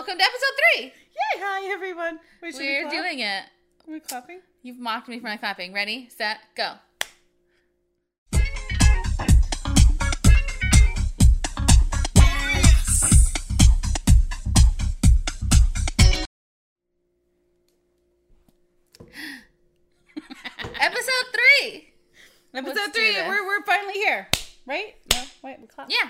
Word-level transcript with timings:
Welcome 0.00 0.16
to 0.16 0.24
episode 0.24 0.54
three. 0.56 0.84
Yay! 0.84 1.42
Hi 1.42 1.70
everyone. 1.74 2.20
Wait, 2.40 2.54
we 2.56 2.64
We're 2.64 2.88
clap? 2.88 2.92
doing 2.94 3.18
it. 3.20 3.42
Are 3.86 3.92
we 3.92 4.00
clapping? 4.00 4.40
You've 4.62 4.78
mocked 4.78 5.08
me 5.08 5.18
for 5.18 5.26
my 5.26 5.36
clapping. 5.36 5.74
Ready, 5.74 6.08
set, 6.08 6.38
go. 6.56 6.76
episode 20.80 21.26
three. 21.34 21.92
Episode 22.54 22.74
Let's 22.74 22.96
three. 22.96 23.16
We're 23.28 23.46
we're 23.46 23.62
finally 23.66 23.92
here, 23.92 24.28
right? 24.64 24.94
No, 25.12 25.22
wait, 25.44 25.60
we 25.60 25.66
clap. 25.66 25.90
Yeah. 25.90 26.08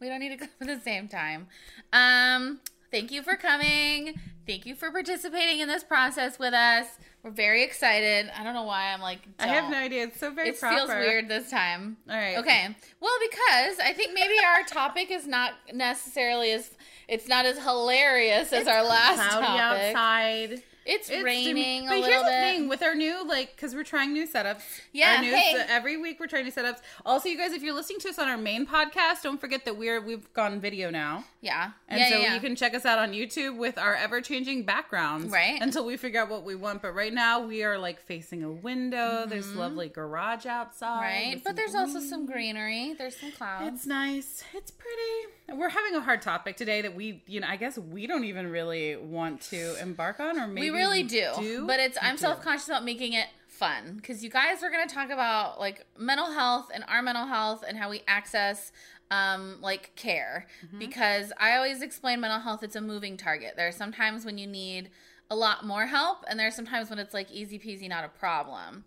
We 0.00 0.08
don't 0.08 0.20
need 0.20 0.30
to 0.30 0.38
clap 0.38 0.52
at 0.62 0.68
the 0.68 0.80
same 0.80 1.06
time. 1.06 1.48
Um, 1.92 2.60
thank 2.90 3.10
you 3.10 3.22
for 3.22 3.36
coming. 3.36 4.14
Thank 4.46 4.66
you 4.66 4.74
for 4.74 4.90
participating 4.90 5.60
in 5.60 5.68
this 5.68 5.84
process 5.84 6.38
with 6.38 6.54
us. 6.54 6.86
We're 7.22 7.30
very 7.30 7.62
excited. 7.62 8.30
I 8.36 8.42
don't 8.42 8.54
know 8.54 8.64
why 8.64 8.92
I'm 8.92 9.00
like. 9.00 9.20
I 9.38 9.46
have 9.48 9.70
no 9.70 9.76
idea. 9.76 10.04
It's 10.04 10.18
so 10.18 10.30
very 10.32 10.48
It 10.50 10.58
proper. 10.58 10.76
feels 10.76 10.88
weird 10.88 11.28
this 11.28 11.50
time. 11.50 11.98
All 12.08 12.16
right. 12.16 12.38
Okay. 12.38 12.74
Well, 13.00 13.12
because 13.30 13.78
I 13.78 13.92
think 13.92 14.12
maybe 14.14 14.34
our 14.44 14.62
topic 14.64 15.10
is 15.10 15.26
not 15.26 15.52
necessarily 15.72 16.52
as 16.52 16.70
it's 17.08 17.28
not 17.28 17.44
as 17.44 17.58
hilarious 17.58 18.52
as 18.52 18.66
our 18.66 18.82
last 18.82 19.16
Cloudy 19.30 19.46
topic. 19.46 19.94
outside. 19.96 20.62
It's, 20.86 21.10
It's 21.10 21.22
raining 21.22 21.84
but 21.86 21.92
a 21.92 21.96
here's 21.96 22.06
little 22.08 22.22
the 22.24 22.30
bit. 22.30 22.40
thing 22.40 22.68
with 22.68 22.82
our 22.82 22.94
new 22.94 23.26
like 23.28 23.54
because 23.54 23.74
we're 23.74 23.84
trying 23.84 24.12
new 24.12 24.26
setups. 24.26 24.62
Yeah, 24.92 25.20
new, 25.20 25.34
hey. 25.34 25.52
so 25.54 25.64
every 25.68 25.96
week 25.98 26.18
we're 26.18 26.26
trying 26.26 26.44
new 26.46 26.50
setups. 26.52 26.78
Also, 27.04 27.28
you 27.28 27.36
guys, 27.36 27.52
if 27.52 27.62
you're 27.62 27.74
listening 27.74 28.00
to 28.00 28.08
us 28.08 28.18
on 28.18 28.28
our 28.28 28.38
main 28.38 28.66
podcast, 28.66 29.22
don't 29.22 29.40
forget 29.40 29.64
that 29.66 29.76
we're 29.76 30.00
we've 30.00 30.32
gone 30.32 30.58
video 30.60 30.90
now, 30.90 31.24
Yeah. 31.42 31.72
and 31.88 32.00
yeah, 32.00 32.08
so 32.08 32.16
yeah, 32.18 32.34
you 32.34 32.40
can 32.40 32.56
check 32.56 32.74
us 32.74 32.84
out 32.86 32.98
on 32.98 33.12
YouTube 33.12 33.56
with 33.58 33.76
our 33.78 33.94
ever 33.94 34.20
changing 34.20 34.64
backgrounds, 34.64 35.30
Right. 35.30 35.60
Until 35.60 35.84
we 35.84 35.96
figure 35.96 36.20
out 36.22 36.30
what 36.30 36.44
we 36.44 36.54
want. 36.54 36.80
But 36.82 36.94
right 36.94 37.12
now 37.12 37.40
we 37.40 37.62
are 37.62 37.76
like 37.78 38.00
facing 38.00 38.42
a 38.42 38.50
window. 38.50 39.26
There's 39.28 39.54
lovely 39.54 39.88
garage 39.88 40.46
outside, 40.46 40.90
Mm-hmm. 40.90 41.28
right. 41.30 41.44
But 41.44 41.56
there's 41.56 41.74
also 41.74 42.00
some 42.00 42.24
greenery. 42.26 42.94
There's 42.96 43.16
some 43.16 43.32
clouds. 43.32 43.74
It's 43.74 43.86
nice. 43.86 44.42
It's 44.54 44.70
pretty. 44.70 45.58
We're 45.58 45.68
having 45.68 45.94
a 45.96 46.00
hard 46.00 46.22
topic 46.22 46.56
today 46.56 46.80
that 46.82 46.94
we, 46.94 47.22
you 47.26 47.40
know, 47.40 47.48
I 47.48 47.56
guess 47.56 47.76
we 47.76 48.06
don't 48.06 48.24
even 48.24 48.50
really 48.50 48.96
want 48.96 49.40
to 49.50 49.80
embark 49.82 50.20
on, 50.20 50.38
or 50.38 50.46
maybe 50.46 50.70
we 50.70 50.79
really 50.80 51.02
do, 51.02 51.64
but 51.66 51.80
it's 51.80 51.98
I'm 52.00 52.16
self 52.16 52.42
conscious 52.42 52.68
about 52.68 52.84
making 52.84 53.12
it 53.14 53.26
fun 53.46 53.96
because 53.96 54.24
you 54.24 54.30
guys 54.30 54.62
are 54.62 54.70
going 54.70 54.88
to 54.88 54.94
talk 54.94 55.10
about 55.10 55.60
like 55.60 55.84
mental 55.98 56.32
health 56.32 56.70
and 56.74 56.82
our 56.88 57.02
mental 57.02 57.26
health 57.26 57.62
and 57.66 57.76
how 57.76 57.90
we 57.90 58.02
access 58.08 58.72
um 59.10 59.58
like 59.60 59.94
care 59.96 60.46
Mm-hmm. 60.64 60.78
because 60.78 61.32
I 61.38 61.56
always 61.56 61.82
explain 61.82 62.20
mental 62.20 62.40
health 62.40 62.62
it's 62.62 62.76
a 62.76 62.80
moving 62.80 63.16
target. 63.16 63.54
There 63.56 63.68
are 63.68 63.72
some 63.72 63.92
times 63.92 64.24
when 64.24 64.38
you 64.38 64.46
need 64.46 64.90
a 65.30 65.36
lot 65.36 65.64
more 65.66 65.86
help 65.86 66.24
and 66.28 66.38
there 66.38 66.46
are 66.46 66.52
some 66.52 66.66
times 66.66 66.90
when 66.90 66.98
it's 66.98 67.14
like 67.14 67.30
easy 67.30 67.58
peasy 67.58 67.88
not 67.88 68.04
a 68.04 68.08
problem. 68.08 68.84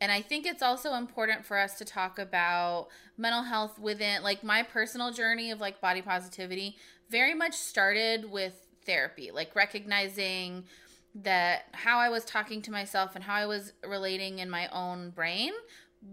And 0.00 0.10
I 0.10 0.22
think 0.22 0.44
it's 0.46 0.62
also 0.62 0.94
important 0.94 1.44
for 1.46 1.56
us 1.58 1.78
to 1.78 1.84
talk 1.84 2.18
about 2.18 2.88
mental 3.16 3.42
health 3.42 3.78
within 3.78 4.22
like 4.22 4.42
my 4.42 4.62
personal 4.62 5.12
journey 5.12 5.50
of 5.50 5.60
like 5.60 5.80
body 5.80 6.02
positivity 6.02 6.76
very 7.10 7.34
much 7.34 7.54
started 7.54 8.30
with 8.30 8.54
therapy, 8.86 9.30
like 9.32 9.54
recognizing 9.56 10.64
that 11.14 11.66
how 11.72 11.98
I 11.98 12.08
was 12.08 12.24
talking 12.24 12.60
to 12.62 12.70
myself 12.70 13.14
and 13.14 13.22
how 13.24 13.34
I 13.34 13.46
was 13.46 13.72
relating 13.86 14.40
in 14.40 14.50
my 14.50 14.68
own 14.68 15.10
brain 15.10 15.52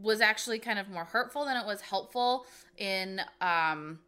was 0.02 0.22
actually 0.22 0.60
kind 0.60 0.80
of 0.80 0.90
more 0.90 1.06
hurtful 1.06 1.46
than 1.46 1.58
it 1.58 1.66
was 1.66 1.82
helpful 1.82 2.46
in 2.78 3.22
um 3.42 4.00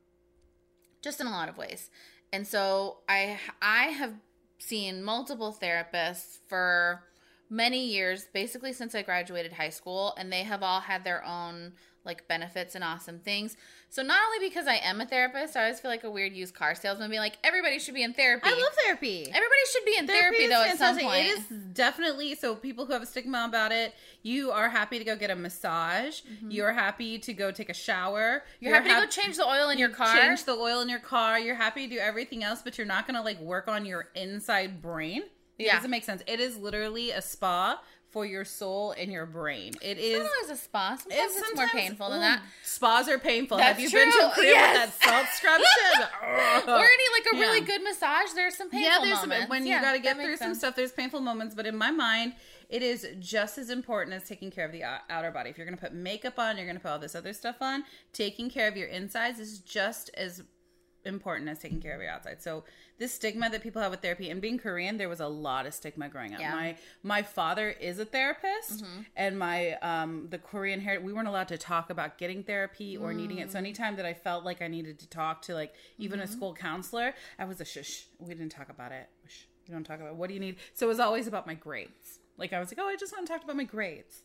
just 1.02 1.20
in 1.20 1.28
a 1.28 1.32
lot 1.32 1.50
of 1.50 1.58
ways. 1.58 1.90
And 2.32 2.48
so 2.48 3.00
I 3.10 3.40
I 3.62 3.86
have 3.86 4.14
seen 4.58 5.04
multiple 5.04 5.56
therapists 5.60 6.40
for 6.48 7.04
many 7.50 7.86
years, 7.86 8.28
basically 8.34 8.74
since 8.74 8.96
I 8.96 9.02
graduated 9.02 9.54
high 9.54 9.70
school, 9.70 10.14
and 10.18 10.32
they 10.32 10.44
have 10.44 10.64
all 10.64 10.80
had 10.80 11.04
their 11.04 11.24
own 11.26 11.74
like 12.06 12.28
benefits 12.28 12.76
and 12.76 12.84
awesome 12.84 13.20
things. 13.20 13.56
So 13.94 14.02
not 14.02 14.18
only 14.26 14.50
because 14.50 14.66
I 14.66 14.78
am 14.78 15.02
a 15.02 15.06
therapist, 15.06 15.56
I 15.56 15.66
always 15.66 15.80
feel 15.80 15.92
like 15.92 16.04
a 16.04 16.10
weird 16.10 16.34
used 16.34 16.56
car 16.56 16.74
salesman 16.74 17.12
being 17.12 17.22
like, 17.22 17.38
everybody 17.44 17.78
should 17.78 17.94
be 17.94 18.02
in 18.02 18.12
therapy. 18.12 18.50
I 18.50 18.54
love 18.54 18.74
therapy. 18.84 19.22
Everybody 19.22 19.62
should 19.72 19.86
be 19.86 19.96
in 19.96 20.08
therapy, 20.08 20.38
is 20.38 20.50
though 20.50 20.64
at 20.64 20.78
some 20.80 20.98
point. 20.98 21.28
It 21.28 21.38
is 21.38 21.46
definitely 21.76 22.34
so. 22.34 22.56
People 22.56 22.88
who 22.88 22.94
have 22.94 23.04
a 23.04 23.06
stigma 23.06 23.46
about 23.48 23.72
it, 23.72 23.94
you 24.24 24.50
are 24.50 24.68
happy 24.68 24.98
to 24.98 25.06
go 25.06 25.16
get 25.16 25.30
a 25.30 25.36
massage. 25.36 26.22
You 26.42 26.64
are 26.64 26.74
happy 26.74 27.20
to 27.20 27.34
go 27.36 27.52
take 27.52 27.70
a 27.70 27.74
shower. 27.76 28.40
Mm-hmm. 28.40 28.66
You're, 28.66 28.74
happy 28.74 28.90
to 28.90 28.96
go 28.96 29.06
change 29.06 29.38
the 29.38 29.48
oil 29.48 29.70
in 29.70 29.78
your 29.78 29.90
car. 29.90 30.18
change 30.18 30.44
the 30.46 30.54
oil 30.54 30.82
in 30.82 30.90
your 30.90 30.98
car. 30.98 31.38
You're 31.38 31.54
happy 31.54 31.88
to 31.88 31.94
do 31.94 32.00
everything 32.00 32.44
else, 32.44 32.64
but 32.64 32.80
you're 32.80 32.88
not 32.88 33.06
going 33.06 33.16
to 33.16 33.22
like 33.22 33.40
work 33.42 33.68
on 33.68 33.86
your 33.86 34.08
inside 34.16 34.82
brain. 34.82 35.22
It 35.60 35.68
Yeah. 35.68 35.76
doesn't 35.76 35.92
make 35.92 36.04
sense. 36.04 36.24
It 36.26 36.40
is 36.40 36.58
literally 36.58 37.12
a 37.12 37.22
spa 37.22 37.80
for 38.14 38.26
your 38.26 38.46
soul 38.46 38.92
and 38.92 39.12
your 39.12 39.26
brain. 39.26 39.74
It 39.82 39.98
is. 39.98 40.16
Always 40.20 40.52
a 40.52 40.62
spa. 40.62 40.96
Sometimes 41.02 41.22
it's, 41.26 41.36
more 41.36 41.48
sometimes- 41.66 41.72
painful 41.72 42.10
than 42.12 42.20
ooh, 42.20 42.22
that. 42.22 42.42
Spas 42.64 43.10
are 43.10 43.18
painful. 43.20 43.58
That's 43.58 43.70
Have 43.70 43.80
you 43.80 43.90
been 43.90 44.12
to 44.12 44.28
a 44.28 44.32
crib 44.32 44.46
Yes. 44.46 44.88
with 44.88 45.00
that 45.00 45.10
salt 45.10 45.28
scrub 45.34 45.62
shit? 45.76 46.68
Or 46.70 46.78
any 46.80 47.04
like 47.18 47.34
a 47.34 47.38
really 47.38 47.62
good 47.62 47.84
massage. 47.84 48.30
There's 48.36 48.56
some 48.56 48.70
painful 48.70 48.90
moments. 48.90 49.00
yeah, 49.02 49.06
there's 49.10 49.20
moments. 49.22 49.42
some, 49.44 49.50
when 49.50 49.66
Yeah, 49.66 49.76
you 49.78 49.82
got 49.82 49.92
to 49.94 50.00
get 50.00 50.16
through 50.18 50.38
some 50.38 50.48
sense. 50.50 50.60
stuff. 50.60 50.76
There's 50.76 50.92
painful 50.94 51.20
moments, 51.22 51.56
but 51.56 51.66
in 51.66 51.76
my 51.76 51.92
mind, 51.92 52.34
it 52.70 52.82
is 52.84 53.08
just 53.20 53.58
as 53.58 53.70
important 53.70 54.16
as 54.16 54.24
taking 54.24 54.52
care 54.52 54.66
of 54.66 54.72
the 54.72 54.84
outer 55.10 55.32
body. 55.32 55.50
If 55.50 55.58
you're 55.58 55.66
going 55.68 55.78
to 55.78 55.82
put 55.84 55.94
makeup 55.94 56.38
on, 56.40 56.58
you're 56.58 56.66
going 56.66 56.78
to 56.78 56.82
put 56.82 56.90
all 56.92 57.00
this 57.00 57.16
other 57.16 57.34
stuff 57.34 57.58
on. 57.62 57.84
Taking 58.14 58.50
care 58.50 58.68
of 58.68 58.78
your 58.78 58.88
insides 58.88 59.40
is 59.40 59.60
just 59.60 60.10
as 60.16 60.44
important 61.06 61.50
as 61.50 61.60
taking 61.60 61.82
care 61.82 61.96
of 61.96 62.02
your 62.02 62.10
outside. 62.10 62.42
So 62.42 62.64
this 62.98 63.14
stigma 63.14 63.50
that 63.50 63.62
people 63.62 63.82
have 63.82 63.92
with 63.92 64.02
therapy 64.02 64.30
and 64.30 64.42
being 64.42 64.58
Korean, 64.58 64.98
there 64.98 65.10
was 65.10 65.20
a 65.20 65.28
lot 65.28 65.66
of 65.66 65.74
stigma 65.74 66.10
growing 66.10 66.34
up. 66.34 66.40
Yeah. 66.40 66.54
My 66.54 66.76
my 67.04 67.22
father 67.22 67.70
is 67.70 68.00
a 68.00 68.06
therapist 68.06 68.84
mm-hmm. 68.84 69.02
and 69.16 69.38
my 69.38 69.74
um 69.82 70.28
the 70.30 70.38
Korean 70.38 70.80
hair 70.82 71.00
we 71.02 71.14
weren't 71.14 71.28
allowed 71.28 71.50
to 71.50 71.58
talk 71.58 71.90
about 71.90 72.18
getting 72.18 72.44
therapy 72.44 72.98
or 72.98 73.14
needing 73.14 73.40
it. 73.40 73.52
So 73.52 73.56
mm. 73.56 73.60
anytime 73.60 73.96
that 73.98 74.06
I 74.06 74.14
felt 74.14 74.44
like 74.44 74.62
I 74.62 74.68
needed 74.68 75.00
to 75.00 75.10
talk 75.10 75.42
to 75.44 75.54
like 75.54 75.74
even 75.98 76.20
a 76.20 76.24
mm-hmm. 76.24 76.32
school 76.32 76.54
counselor, 76.54 77.14
I 77.38 77.46
was 77.46 77.60
a 77.62 77.66
shush. 77.66 78.06
We 78.20 78.34
didn't 78.34 78.52
talk 78.52 78.70
about 78.70 78.92
it. 78.92 79.10
Shh. 79.28 79.44
You 79.68 79.74
don't 79.74 79.84
talk 79.84 80.00
about 80.00 80.12
it. 80.12 80.16
what 80.16 80.28
do 80.28 80.34
you 80.34 80.40
need? 80.40 80.58
So 80.74 80.86
it 80.86 80.90
was 80.90 81.00
always 81.00 81.28
about 81.28 81.48
my 81.48 81.54
grades. 81.54 82.20
Like 82.38 82.52
I 82.54 82.60
was 82.60 82.70
like, 82.70 82.80
"Oh, 82.80 82.88
I 82.88 82.96
just 82.96 83.14
want 83.14 83.28
to 83.28 83.34
talk 83.34 83.44
about 83.44 83.56
my 83.56 83.64
grades." 83.64 84.24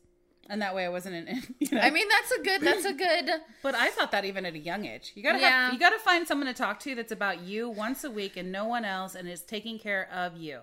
And 0.51 0.63
that 0.63 0.75
way 0.75 0.85
I 0.87 0.89
wasn't 0.89 1.29
in, 1.29 1.43
you 1.59 1.69
know. 1.73 1.81
I 1.81 1.91
mean, 1.91 2.07
that's 2.09 2.33
a 2.33 2.43
good. 2.43 2.61
That's 2.63 2.85
a 2.85 2.93
good. 2.95 3.31
But 3.63 3.75
I 3.75 3.91
thought 3.91 4.13
that 4.13 4.25
even 4.25 4.47
at 4.47 4.55
a 4.55 4.59
young 4.59 4.87
age. 4.87 5.13
You 5.15 5.23
gotta 5.23 5.39
Yeah. 5.41 5.65
have 5.67 5.73
you 5.75 5.79
gotta 5.79 5.99
find 5.99 6.27
someone 6.27 6.47
to 6.47 6.55
talk 6.55 6.81
to 6.81 6.95
that's 6.95 7.13
about 7.13 7.43
you 7.43 7.69
once 7.69 8.03
a 8.05 8.11
week 8.11 8.37
and 8.37 8.51
no 8.51 8.65
one 8.65 8.85
else 8.85 9.15
and 9.15 9.29
is 9.29 9.43
taking 9.43 9.79
care 9.79 10.09
of 10.13 10.37
you. 10.37 10.61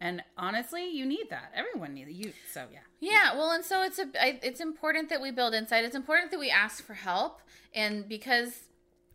And 0.00 0.22
honestly, 0.36 0.88
you 0.90 1.06
need 1.06 1.28
that. 1.30 1.50
Everyone 1.54 1.94
needs 1.94 2.12
you. 2.12 2.32
So 2.52 2.66
yeah. 2.72 2.80
Yeah, 3.00 3.34
well, 3.34 3.50
and 3.50 3.64
so 3.64 3.82
it's 3.82 3.98
a. 3.98 4.06
I, 4.20 4.38
it's 4.42 4.60
important 4.60 5.08
that 5.08 5.20
we 5.20 5.30
build 5.30 5.54
insight. 5.54 5.84
It's 5.84 5.96
important 5.96 6.30
that 6.30 6.38
we 6.40 6.50
ask 6.50 6.84
for 6.84 6.94
help, 6.94 7.40
and 7.74 8.08
because 8.08 8.64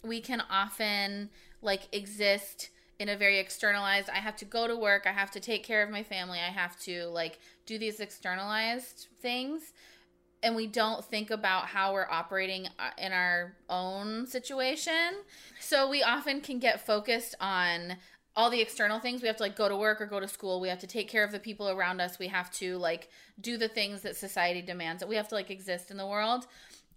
we 0.03 0.19
can 0.21 0.41
often 0.49 1.29
like 1.61 1.83
exist 1.91 2.69
in 2.99 3.09
a 3.09 3.15
very 3.15 3.39
externalized. 3.39 4.09
I 4.09 4.17
have 4.17 4.35
to 4.37 4.45
go 4.45 4.67
to 4.67 4.75
work. 4.75 5.03
I 5.07 5.11
have 5.11 5.31
to 5.31 5.39
take 5.39 5.63
care 5.63 5.81
of 5.83 5.89
my 5.89 6.03
family. 6.03 6.39
I 6.39 6.51
have 6.51 6.79
to 6.81 7.05
like 7.05 7.39
do 7.65 7.77
these 7.79 7.99
externalized 7.99 9.07
things. 9.21 9.73
And 10.43 10.55
we 10.55 10.67
don't 10.67 11.03
think 11.05 11.29
about 11.29 11.65
how 11.65 11.93
we're 11.93 12.09
operating 12.09 12.67
uh, 12.79 12.89
in 12.97 13.11
our 13.11 13.53
own 13.69 14.25
situation. 14.25 15.15
So 15.59 15.89
we 15.89 16.01
often 16.03 16.41
can 16.41 16.59
get 16.59 16.85
focused 16.85 17.35
on 17.39 17.97
all 18.35 18.49
the 18.49 18.61
external 18.61 18.99
things. 18.99 19.21
We 19.21 19.27
have 19.27 19.37
to 19.37 19.43
like 19.43 19.55
go 19.55 19.69
to 19.69 19.75
work 19.75 20.01
or 20.01 20.05
go 20.05 20.19
to 20.19 20.27
school. 20.27 20.59
We 20.61 20.69
have 20.69 20.79
to 20.79 20.87
take 20.87 21.09
care 21.09 21.23
of 21.23 21.31
the 21.31 21.39
people 21.39 21.69
around 21.69 22.01
us. 22.01 22.17
We 22.17 22.27
have 22.27 22.49
to 22.53 22.77
like 22.77 23.09
do 23.39 23.57
the 23.57 23.67
things 23.67 24.01
that 24.01 24.15
society 24.15 24.61
demands 24.61 25.01
that 25.01 25.09
we 25.09 25.15
have 25.15 25.27
to 25.29 25.35
like 25.35 25.51
exist 25.51 25.91
in 25.91 25.97
the 25.97 26.07
world. 26.07 26.47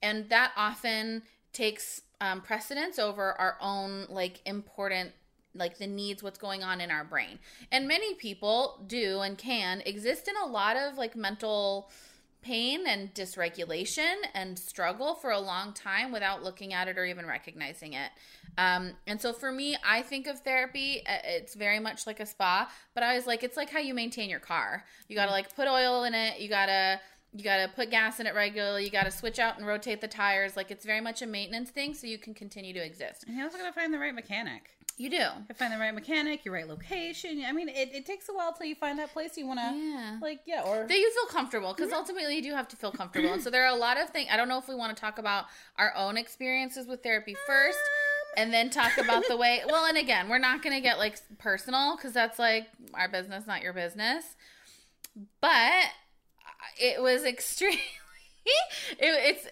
And 0.03 0.29
that 0.31 0.53
often 0.57 1.23
takes 1.53 2.03
um, 2.21 2.41
precedence 2.41 2.99
over 2.99 3.33
our 3.41 3.57
own 3.61 4.07
like 4.09 4.41
important 4.47 5.13
like 5.57 5.79
the 5.79 5.87
needs 5.87 6.21
what's 6.21 6.39
going 6.39 6.65
on 6.65 6.81
in 6.81 6.91
our 6.91 7.05
brain 7.05 7.39
and 7.71 7.87
many 7.87 8.15
people 8.15 8.83
do 8.89 9.21
and 9.21 9.39
can 9.39 9.83
exist 9.83 10.27
in 10.27 10.35
a 10.45 10.47
lot 10.47 10.77
of 10.77 10.99
like 10.99 11.15
mental 11.15 11.91
pain 12.45 12.87
and 12.87 13.13
dysregulation 13.15 14.15
and 14.35 14.59
struggle 14.59 15.15
for 15.15 15.31
a 15.31 15.41
long 15.41 15.73
time 15.73 16.13
without 16.13 16.45
looking 16.45 16.75
at 16.75 16.87
it 16.87 16.99
or 16.99 17.05
even 17.07 17.27
recognizing 17.27 17.95
it. 17.95 18.11
Um, 18.59 18.93
and 19.07 19.21
so 19.21 19.33
for 19.33 19.51
me, 19.51 19.77
I 19.85 20.03
think 20.03 20.27
of 20.27 20.41
therapy, 20.41 21.03
uh, 21.07 21.17
it's 21.25 21.55
very 21.55 21.81
much 21.81 22.07
like 22.07 22.21
a 22.21 22.27
spa, 22.27 22.71
but 22.95 23.03
I 23.03 23.17
was 23.17 23.27
like, 23.27 23.43
it's 23.43 23.57
like 23.57 23.71
how 23.71 23.81
you 23.81 23.95
maintain 23.95 24.31
your 24.31 24.39
car. 24.41 24.85
You 25.09 25.17
got 25.17 25.27
to 25.27 25.33
like 25.33 25.57
put 25.57 25.67
oil 25.67 26.05
in 26.05 26.15
it. 26.15 26.39
You 26.39 26.49
got 26.49 26.67
to, 26.67 27.01
you 27.37 27.43
got 27.43 27.57
to 27.57 27.69
put 27.75 27.91
gas 27.91 28.21
in 28.21 28.27
it 28.27 28.35
regularly. 28.35 28.85
You 28.85 28.91
got 28.91 29.05
to 29.05 29.11
switch 29.11 29.39
out 29.41 29.59
and 29.59 29.67
rotate 29.67 30.01
the 30.01 30.07
tires. 30.09 30.57
Like 30.57 30.71
it's 30.71 30.85
very 30.87 31.01
much 31.01 31.21
a 31.21 31.27
maintenance 31.27 31.71
thing 31.71 31.93
so 31.93 32.07
you 32.07 32.17
can 32.19 32.33
continue 32.33 32.73
to 32.73 32.85
exist. 32.85 33.25
And 33.27 33.37
you 33.37 33.43
also 33.43 33.59
got 33.59 33.67
to 33.67 33.73
find 33.73 33.93
the 33.93 33.99
right 33.99 34.15
mechanic. 34.15 34.71
You 34.97 35.11
do. 35.11 35.17
You 35.17 35.55
find 35.57 35.73
the 35.73 35.79
right 35.79 35.93
mechanic, 35.93 36.45
your 36.45 36.55
right 36.55 36.69
location. 36.69 37.43
I 37.45 37.51
mean, 37.51 37.69
it, 37.69 37.91
it 37.93 38.07
takes 38.07 38.29
a 38.29 38.33
while 38.33 38.53
till 38.53 38.67
you 38.67 38.77
find 38.77 38.97
that 39.01 39.13
place 39.13 39.37
you 39.37 39.45
want 39.45 39.59
to, 39.59 39.75
Yeah. 39.77 40.19
like, 40.23 40.43
yeah, 40.47 40.63
or 40.63 40.87
that 40.87 40.97
you 40.97 41.13
feel 41.13 41.27
comfortable 41.27 41.75
because 41.75 41.93
ultimately 41.93 42.37
you 42.37 42.43
do 42.43 42.53
have 42.53 42.69
to 42.69 42.77
feel 42.77 42.93
comfortable 42.93 43.33
and 43.33 43.43
so 43.43 43.51
there 43.51 43.65
are 43.65 43.75
a 43.75 43.79
lot 43.79 43.99
of 44.01 44.11
things 44.11 44.29
i 44.31 44.37
don't 44.37 44.49
know 44.49 44.59
if 44.59 44.69
we 44.69 44.75
want 44.77 44.97
to 44.97 45.01
talk 45.01 45.19
about 45.19 45.47
our 45.79 45.93
own 45.97 46.17
experiences 46.17 46.87
with 46.87 47.03
therapy 47.03 47.35
first 47.45 47.79
um. 47.79 48.45
and 48.45 48.53
then 48.55 48.71
talk 48.71 48.97
about 48.97 49.25
the 49.29 49.37
way. 49.37 49.63
Well, 49.67 49.87
and 49.87 49.99
again, 49.99 50.29
we're 50.29 50.39
not 50.39 50.63
going 50.63 50.75
to 50.77 50.81
get 50.81 50.99
like 50.99 51.19
personal 51.39 51.97
because 51.97 52.13
that's 52.13 52.39
like 52.39 52.69
our 52.95 53.09
business, 53.09 53.49
not 53.49 53.63
your 53.63 53.73
business. 53.73 54.37
But 55.41 55.87
it 56.79 57.03
was 57.03 57.25
extremely. 57.25 57.81
it, 58.47 58.97
it's 58.99 59.49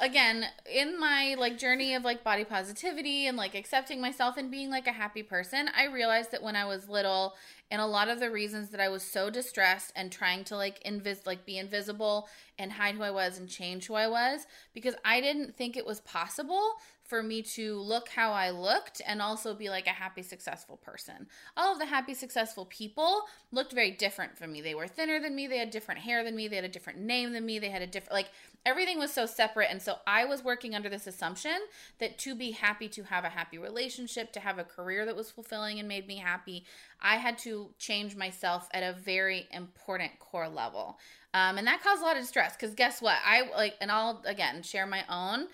again 0.00 0.46
in 0.72 0.98
my 0.98 1.36
like 1.38 1.58
journey 1.58 1.94
of 1.94 2.04
like 2.04 2.24
body 2.24 2.44
positivity 2.44 3.26
and 3.26 3.36
like 3.36 3.54
accepting 3.54 4.00
myself 4.00 4.36
and 4.36 4.50
being 4.50 4.70
like 4.70 4.86
a 4.86 4.92
happy 4.92 5.22
person 5.22 5.68
i 5.76 5.84
realized 5.84 6.30
that 6.30 6.42
when 6.42 6.56
i 6.56 6.64
was 6.64 6.88
little 6.88 7.34
and 7.70 7.80
a 7.80 7.86
lot 7.86 8.08
of 8.08 8.18
the 8.18 8.30
reasons 8.30 8.70
that 8.70 8.80
i 8.80 8.88
was 8.88 9.02
so 9.02 9.28
distressed 9.28 9.92
and 9.94 10.10
trying 10.10 10.42
to 10.42 10.56
like 10.56 10.82
invis 10.84 11.26
like 11.26 11.44
be 11.44 11.58
invisible 11.58 12.28
and 12.58 12.72
hide 12.72 12.94
who 12.94 13.02
i 13.02 13.10
was 13.10 13.38
and 13.38 13.48
change 13.48 13.86
who 13.86 13.94
i 13.94 14.08
was 14.08 14.46
because 14.72 14.94
i 15.04 15.20
didn't 15.20 15.54
think 15.54 15.76
it 15.76 15.86
was 15.86 16.00
possible 16.00 16.76
for 17.10 17.24
me 17.24 17.42
to 17.42 17.74
look 17.80 18.08
how 18.08 18.30
I 18.30 18.50
looked 18.50 19.02
and 19.04 19.20
also 19.20 19.52
be 19.52 19.68
like 19.68 19.88
a 19.88 19.90
happy, 19.90 20.22
successful 20.22 20.76
person. 20.76 21.26
All 21.56 21.72
of 21.72 21.80
the 21.80 21.86
happy, 21.86 22.14
successful 22.14 22.64
people 22.66 23.22
looked 23.50 23.72
very 23.72 23.90
different 23.90 24.38
from 24.38 24.52
me. 24.52 24.60
They 24.60 24.76
were 24.76 24.86
thinner 24.86 25.18
than 25.18 25.34
me, 25.34 25.48
they 25.48 25.58
had 25.58 25.70
different 25.70 26.00
hair 26.02 26.22
than 26.22 26.36
me, 26.36 26.46
they 26.46 26.54
had 26.54 26.64
a 26.64 26.68
different 26.68 27.00
name 27.00 27.32
than 27.32 27.44
me, 27.44 27.58
they 27.58 27.68
had 27.68 27.82
a 27.82 27.86
different, 27.88 28.12
like, 28.12 28.30
everything 28.64 28.98
was 28.98 29.12
so 29.12 29.26
separate. 29.26 29.68
And 29.70 29.82
so 29.82 29.96
I 30.06 30.24
was 30.24 30.44
working 30.44 30.74
under 30.74 30.88
this 30.88 31.08
assumption 31.08 31.58
that 31.98 32.16
to 32.18 32.36
be 32.36 32.52
happy, 32.52 32.88
to 32.90 33.02
have 33.02 33.24
a 33.24 33.30
happy 33.30 33.58
relationship, 33.58 34.32
to 34.32 34.40
have 34.40 34.58
a 34.58 34.64
career 34.64 35.04
that 35.04 35.16
was 35.16 35.32
fulfilling 35.32 35.80
and 35.80 35.88
made 35.88 36.06
me 36.06 36.18
happy, 36.18 36.64
I 37.02 37.16
had 37.16 37.38
to 37.38 37.70
change 37.78 38.14
myself 38.14 38.68
at 38.72 38.84
a 38.84 38.96
very 38.96 39.48
important 39.50 40.20
core 40.20 40.48
level. 40.48 40.98
Um, 41.32 41.58
and 41.58 41.66
that 41.66 41.82
caused 41.82 42.02
a 42.02 42.04
lot 42.04 42.16
of 42.16 42.24
stress 42.24 42.56
because 42.56 42.74
guess 42.74 43.00
what? 43.00 43.16
I 43.24 43.48
like, 43.56 43.74
and 43.80 43.90
I'll 43.90 44.22
again 44.26 44.62
share 44.62 44.86
my 44.86 45.04
own 45.08 45.46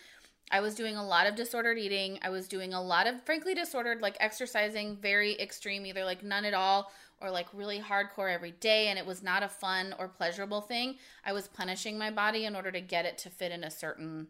I 0.51 0.61
was 0.61 0.75
doing 0.75 0.97
a 0.97 1.05
lot 1.05 1.27
of 1.27 1.35
disordered 1.35 1.79
eating. 1.79 2.19
I 2.23 2.31
was 2.31 2.47
doing 2.47 2.73
a 2.73 2.83
lot 2.83 3.07
of, 3.07 3.23
frankly, 3.23 3.55
disordered, 3.55 4.01
like 4.01 4.17
exercising, 4.21 4.97
very 4.97 5.39
extreme, 5.41 5.85
either 5.87 6.05
like 6.05 6.23
none 6.23 6.45
at 6.45 6.55
all 6.55 6.93
or 7.21 7.31
like 7.31 7.47
really 7.53 7.81
hardcore 7.81 8.33
every 8.33 8.53
day. 8.53 8.89
And 8.89 8.99
it 8.99 9.07
was 9.07 9.23
not 9.23 9.43
a 9.43 9.49
fun 9.49 9.95
or 9.99 10.09
pleasurable 10.09 10.61
thing. 10.61 10.97
I 11.25 11.33
was 11.33 11.49
punishing 11.49 11.99
my 11.99 12.11
body 12.11 12.45
in 12.45 12.55
order 12.55 12.71
to 12.71 12.81
get 12.81 13.07
it 13.07 13.19
to 13.19 13.31
fit 13.31 13.53
in 13.53 13.65
a 13.65 13.71
certain 13.71 14.29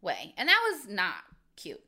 way. 0.00 0.34
And 0.36 0.48
that 0.48 0.60
was 0.72 0.88
not 0.88 1.24
cute. 1.56 1.82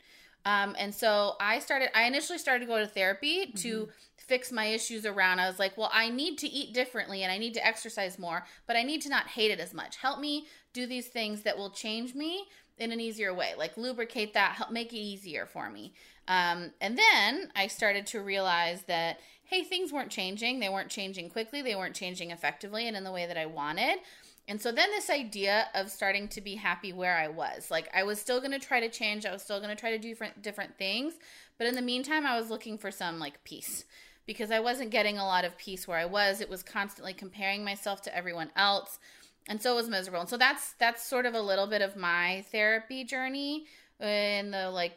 Um, 0.44 0.74
and 0.78 0.94
so 0.94 1.34
I 1.40 1.60
started, 1.60 1.96
I 1.96 2.04
initially 2.04 2.38
started 2.38 2.66
to 2.66 2.66
go 2.66 2.78
to 2.78 2.86
therapy 2.86 3.46
mm-hmm. 3.46 3.56
to 3.58 3.88
fix 4.16 4.50
my 4.50 4.66
issues 4.66 5.06
around. 5.06 5.38
I 5.38 5.48
was 5.48 5.58
like, 5.58 5.76
well, 5.78 5.90
I 5.92 6.08
need 6.08 6.38
to 6.38 6.48
eat 6.48 6.74
differently 6.74 7.22
and 7.22 7.30
I 7.30 7.38
need 7.38 7.54
to 7.54 7.66
exercise 7.66 8.18
more, 8.18 8.44
but 8.66 8.76
I 8.76 8.82
need 8.82 9.02
to 9.02 9.08
not 9.08 9.28
hate 9.28 9.50
it 9.50 9.60
as 9.60 9.72
much. 9.72 9.96
Help 9.96 10.20
me 10.20 10.46
do 10.72 10.86
these 10.86 11.08
things 11.08 11.42
that 11.42 11.56
will 11.56 11.70
change 11.70 12.14
me 12.14 12.46
in 12.78 12.92
an 12.92 13.00
easier 13.00 13.32
way, 13.34 13.52
like 13.56 13.76
lubricate 13.76 14.34
that, 14.34 14.52
help 14.52 14.70
make 14.70 14.92
it 14.92 14.96
easier 14.96 15.46
for 15.46 15.70
me. 15.70 15.92
Um, 16.28 16.72
and 16.80 16.98
then 16.98 17.50
I 17.54 17.66
started 17.66 18.06
to 18.08 18.20
realize 18.20 18.82
that, 18.84 19.20
hey, 19.44 19.64
things 19.64 19.92
weren't 19.92 20.10
changing. 20.10 20.60
They 20.60 20.68
weren't 20.68 20.88
changing 20.88 21.30
quickly, 21.30 21.62
they 21.62 21.74
weren't 21.74 21.94
changing 21.94 22.30
effectively 22.30 22.88
and 22.88 22.96
in 22.96 23.04
the 23.04 23.12
way 23.12 23.26
that 23.26 23.36
I 23.36 23.46
wanted. 23.46 23.98
And 24.48 24.60
so 24.60 24.72
then 24.72 24.90
this 24.90 25.08
idea 25.08 25.68
of 25.74 25.90
starting 25.90 26.26
to 26.28 26.40
be 26.40 26.56
happy 26.56 26.92
where 26.92 27.16
I 27.16 27.28
was, 27.28 27.70
like 27.70 27.88
I 27.94 28.02
was 28.02 28.20
still 28.20 28.40
going 28.40 28.52
to 28.52 28.58
try 28.58 28.80
to 28.80 28.88
change, 28.88 29.24
I 29.24 29.32
was 29.32 29.42
still 29.42 29.60
going 29.60 29.70
to 29.70 29.80
try 29.80 29.90
to 29.90 29.98
do 29.98 30.08
different 30.08 30.42
different 30.42 30.76
things, 30.78 31.14
but 31.58 31.66
in 31.66 31.76
the 31.76 31.82
meantime 31.82 32.26
I 32.26 32.38
was 32.38 32.50
looking 32.50 32.76
for 32.76 32.90
some 32.90 33.20
like 33.20 33.44
peace 33.44 33.84
because 34.26 34.50
I 34.50 34.60
wasn't 34.60 34.90
getting 34.90 35.18
a 35.18 35.24
lot 35.24 35.44
of 35.44 35.58
peace 35.58 35.86
where 35.86 35.98
I 35.98 36.04
was. 36.04 36.40
It 36.40 36.50
was 36.50 36.62
constantly 36.62 37.12
comparing 37.12 37.64
myself 37.64 38.02
to 38.02 38.16
everyone 38.16 38.50
else 38.56 38.98
and 39.48 39.60
so 39.60 39.72
it 39.72 39.76
was 39.76 39.88
miserable. 39.88 40.20
And 40.20 40.28
so 40.28 40.36
that's 40.36 40.72
that's 40.74 41.04
sort 41.04 41.26
of 41.26 41.34
a 41.34 41.40
little 41.40 41.66
bit 41.66 41.82
of 41.82 41.96
my 41.96 42.44
therapy 42.52 43.04
journey 43.04 43.66
in 44.00 44.50
the 44.50 44.70
like 44.70 44.96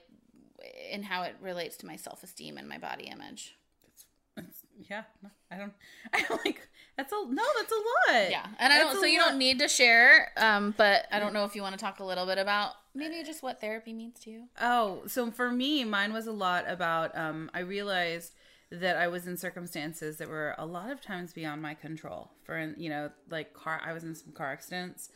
in 0.92 1.04
how 1.04 1.24
it 1.24 1.36
relates 1.42 1.78
to 1.78 1.86
my 1.86 1.96
self-esteem 1.96 2.58
and 2.58 2.68
my 2.68 2.78
body 2.78 3.06
image. 3.06 3.56
It's, 3.88 4.06
it's, 4.38 4.66
yeah 4.90 5.04
i 5.52 5.58
don't 5.58 5.74
i 6.14 6.22
don't 6.28 6.44
like 6.46 6.68
that's 6.98 7.12
a 7.12 7.16
no 7.30 7.44
that's 7.58 7.72
a 7.72 8.12
lot. 8.14 8.30
Yeah 8.30 8.46
and 8.60 8.74
i 8.74 8.80
don't 8.80 9.00
so 9.00 9.06
you 9.06 9.20
lot. 9.20 9.30
don't 9.30 9.38
need 9.38 9.60
to 9.60 9.68
share 9.68 10.32
um 10.38 10.74
but 10.78 11.06
i 11.12 11.20
don't 11.20 11.34
know 11.34 11.46
if 11.46 11.56
you 11.56 11.62
want 11.62 11.78
to 11.78 11.80
talk 11.84 12.00
a 12.00 12.04
little 12.04 12.26
bit 12.26 12.38
about 12.38 12.72
maybe 12.94 13.24
just 13.24 13.42
what 13.44 13.62
therapy 13.62 13.94
means 13.94 14.20
to 14.22 14.30
you. 14.30 14.44
Oh 14.60 15.02
so 15.08 15.32
for 15.32 15.52
me 15.52 15.84
mine 15.86 16.12
was 16.12 16.28
a 16.28 16.32
lot 16.32 16.66
about 16.68 17.18
um 17.18 17.50
i 17.54 17.60
realized 17.60 18.34
that 18.80 18.98
I 18.98 19.08
was 19.08 19.28
in 19.28 19.38
circumstances 19.38 20.18
that 20.18 20.30
were 20.30 20.56
a 20.58 20.66
lot 20.66 20.92
of 20.92 21.02
times 21.02 21.34
beyond 21.34 21.62
my 21.62 21.74
control. 21.74 22.32
For 22.44 22.74
you 22.78 22.90
know, 22.90 23.10
like 23.30 23.54
car, 23.54 23.82
I 23.84 23.94
was 23.94 24.04
in 24.04 24.16
some 24.16 24.32
car 24.32 24.52
accidents, 24.52 25.10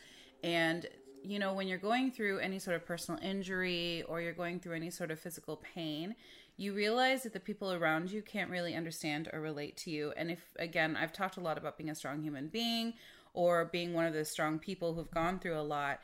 and 0.44 0.88
you 1.24 1.40
know, 1.40 1.54
when 1.54 1.68
you're 1.68 1.78
going 1.78 2.12
through 2.12 2.40
any 2.40 2.60
sort 2.60 2.76
of 2.76 2.86
personal 2.86 3.20
injury 3.22 4.04
or 4.08 4.22
you're 4.22 4.34
going 4.34 4.60
through 4.60 4.76
any 4.76 4.90
sort 4.90 5.12
of 5.12 5.20
physical 5.20 5.58
pain, 5.58 6.16
you 6.58 6.74
realize 6.74 7.24
that 7.24 7.34
the 7.34 7.40
people 7.40 7.74
around 7.74 8.12
you 8.12 8.22
can't 8.22 8.50
really 8.50 8.76
understand 8.76 9.30
or 9.34 9.42
relate 9.42 9.78
to 9.78 9.92
you. 9.92 10.14
And 10.18 10.32
if 10.32 10.40
again, 10.58 10.96
I've 10.96 11.14
talked 11.14 11.38
a 11.38 11.42
lot 11.42 11.58
about 11.58 11.78
being 11.78 11.90
a 11.90 11.96
strong 11.96 12.22
human 12.22 12.48
being 12.48 12.94
or 13.34 13.66
being 13.66 13.94
one 13.94 14.06
of 14.06 14.14
those 14.14 14.30
strong 14.30 14.60
people 14.60 14.94
who've 14.94 15.12
gone 15.12 15.40
through 15.40 15.60
a 15.60 15.62
lot. 15.62 16.00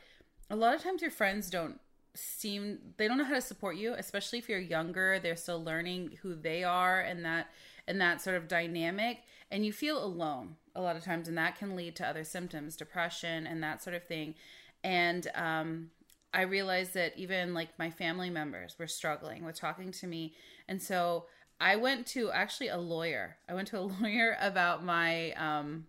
A 0.50 0.56
lot 0.56 0.76
of 0.76 0.84
times 0.84 1.02
your 1.02 1.12
friends 1.12 1.50
don't 1.50 1.80
seem 2.16 2.80
they 2.98 3.08
don't 3.08 3.18
know 3.18 3.26
how 3.26 3.34
to 3.34 3.42
support 3.42 3.76
you 3.76 3.94
especially 3.98 4.40
if 4.40 4.48
you're 4.48 4.60
younger 4.60 5.20
they're 5.20 5.36
still 5.36 5.64
learning 5.64 6.18
who 6.22 6.34
they 6.34 6.64
are 6.64 7.02
and 7.02 7.26
that 7.26 7.48
and 7.88 8.00
that 8.02 8.22
sort 8.22 8.36
of 8.36 8.48
dynamic 8.48 9.20
and 9.52 9.66
you 9.66 9.72
feel 9.72 10.04
alone 10.04 10.56
a 10.76 10.82
lot 10.82 10.96
of 10.96 11.04
times 11.04 11.28
and 11.28 11.38
that 11.38 11.58
can 11.58 11.76
lead 11.76 11.96
to 11.96 12.08
other 12.08 12.24
symptoms 12.24 12.76
depression 12.76 13.46
and 13.48 13.62
that 13.64 13.82
sort 13.82 13.96
of 13.96 14.04
thing. 14.04 14.36
And 14.84 15.28
um, 15.36 15.92
i 16.36 16.42
realized 16.42 16.94
that 16.94 17.18
even 17.18 17.54
like 17.54 17.70
my 17.80 17.90
family 17.90 18.30
members 18.30 18.76
were 18.78 18.88
struggling 18.88 19.46
with 19.46 19.58
talking 19.58 19.92
to 19.92 20.06
me 20.06 20.34
and 20.68 20.82
so 20.82 21.26
i 21.62 21.76
went 21.78 22.06
to 22.06 22.30
actually 22.32 22.68
a 22.68 22.78
lawyer 22.78 23.38
i 23.48 23.54
went 23.54 23.68
to 23.70 23.80
a 23.80 23.80
lawyer 24.02 24.36
about 24.42 24.84
my 24.84 25.32
um, 25.34 25.86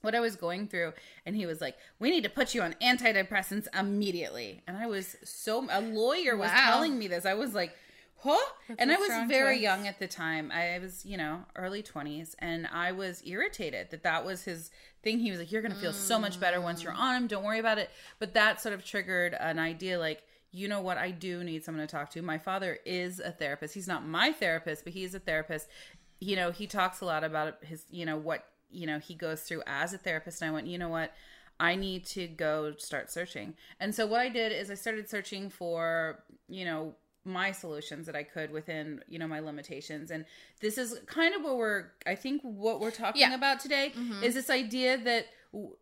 what 0.00 0.14
I 0.14 0.20
was 0.20 0.36
going 0.36 0.68
through, 0.68 0.92
and 1.26 1.36
he 1.36 1.46
was 1.46 1.60
like, 1.60 1.76
"We 1.98 2.10
need 2.10 2.24
to 2.24 2.30
put 2.30 2.54
you 2.54 2.62
on 2.62 2.74
antidepressants 2.82 3.66
immediately." 3.78 4.62
And 4.66 4.76
I 4.76 4.86
was 4.86 5.16
so 5.24 5.66
a 5.70 5.80
lawyer 5.80 6.36
was 6.36 6.50
wow. 6.50 6.70
telling 6.70 6.98
me 6.98 7.08
this. 7.08 7.26
I 7.26 7.34
was 7.34 7.54
like, 7.54 7.74
"Huh?" 8.18 8.36
That's 8.68 8.80
and 8.80 8.92
I 8.92 8.96
was 8.96 9.28
very 9.28 9.56
choice. 9.56 9.62
young 9.62 9.86
at 9.86 9.98
the 9.98 10.08
time. 10.08 10.50
I 10.50 10.78
was, 10.78 11.04
you 11.04 11.16
know, 11.16 11.44
early 11.56 11.82
twenties, 11.82 12.36
and 12.38 12.66
I 12.72 12.92
was 12.92 13.22
irritated 13.26 13.90
that 13.90 14.02
that 14.02 14.24
was 14.24 14.42
his 14.42 14.70
thing. 15.02 15.18
He 15.18 15.30
was 15.30 15.40
like, 15.40 15.52
"You're 15.52 15.62
going 15.62 15.74
to 15.74 15.80
feel 15.80 15.92
mm. 15.92 15.94
so 15.94 16.18
much 16.18 16.40
better 16.40 16.60
once 16.60 16.82
you're 16.82 16.92
on 16.92 17.14
them. 17.14 17.26
Don't 17.26 17.44
worry 17.44 17.60
about 17.60 17.78
it." 17.78 17.90
But 18.18 18.34
that 18.34 18.60
sort 18.60 18.74
of 18.74 18.84
triggered 18.84 19.34
an 19.34 19.58
idea, 19.58 19.98
like. 19.98 20.22
You 20.50 20.66
know 20.66 20.80
what? 20.80 20.96
I 20.96 21.10
do 21.10 21.44
need 21.44 21.62
someone 21.62 21.86
to 21.86 21.90
talk 21.90 22.08
to. 22.12 22.22
My 22.22 22.38
father 22.38 22.78
is 22.86 23.20
a 23.20 23.30
therapist. 23.30 23.74
He's 23.74 23.86
not 23.86 24.06
my 24.06 24.32
therapist, 24.32 24.82
but 24.82 24.94
he 24.94 25.04
is 25.04 25.14
a 25.14 25.18
therapist. 25.18 25.68
You 26.20 26.36
know, 26.36 26.52
he 26.52 26.66
talks 26.66 27.02
a 27.02 27.04
lot 27.04 27.22
about 27.22 27.62
his, 27.62 27.84
you 27.90 28.06
know, 28.06 28.16
what 28.16 28.46
you 28.70 28.86
know 28.86 28.98
he 28.98 29.14
goes 29.14 29.42
through 29.42 29.62
as 29.66 29.92
a 29.92 29.98
therapist 29.98 30.42
and 30.42 30.50
i 30.50 30.54
went 30.54 30.66
you 30.66 30.78
know 30.78 30.88
what? 30.88 31.12
I 31.60 31.74
need 31.74 32.06
to 32.06 32.28
go 32.28 32.74
start 32.78 33.10
searching. 33.10 33.54
And 33.80 33.94
so 33.94 34.06
what 34.06 34.20
i 34.20 34.28
did 34.28 34.52
is 34.52 34.70
i 34.70 34.74
started 34.74 35.08
searching 35.08 35.50
for 35.50 36.22
you 36.48 36.64
know 36.64 36.94
my 37.24 37.52
solutions 37.52 38.06
that 38.06 38.16
i 38.16 38.22
could 38.22 38.50
within 38.50 39.00
you 39.08 39.18
know 39.18 39.26
my 39.26 39.40
limitations. 39.40 40.10
And 40.10 40.24
this 40.60 40.78
is 40.78 41.00
kind 41.06 41.34
of 41.34 41.42
what 41.42 41.56
we're 41.56 41.86
i 42.06 42.14
think 42.14 42.42
what 42.42 42.80
we're 42.80 42.90
talking 42.90 43.20
yeah. 43.20 43.34
about 43.34 43.60
today 43.60 43.92
mm-hmm. 43.96 44.22
is 44.22 44.34
this 44.34 44.50
idea 44.50 44.98
that 44.98 45.26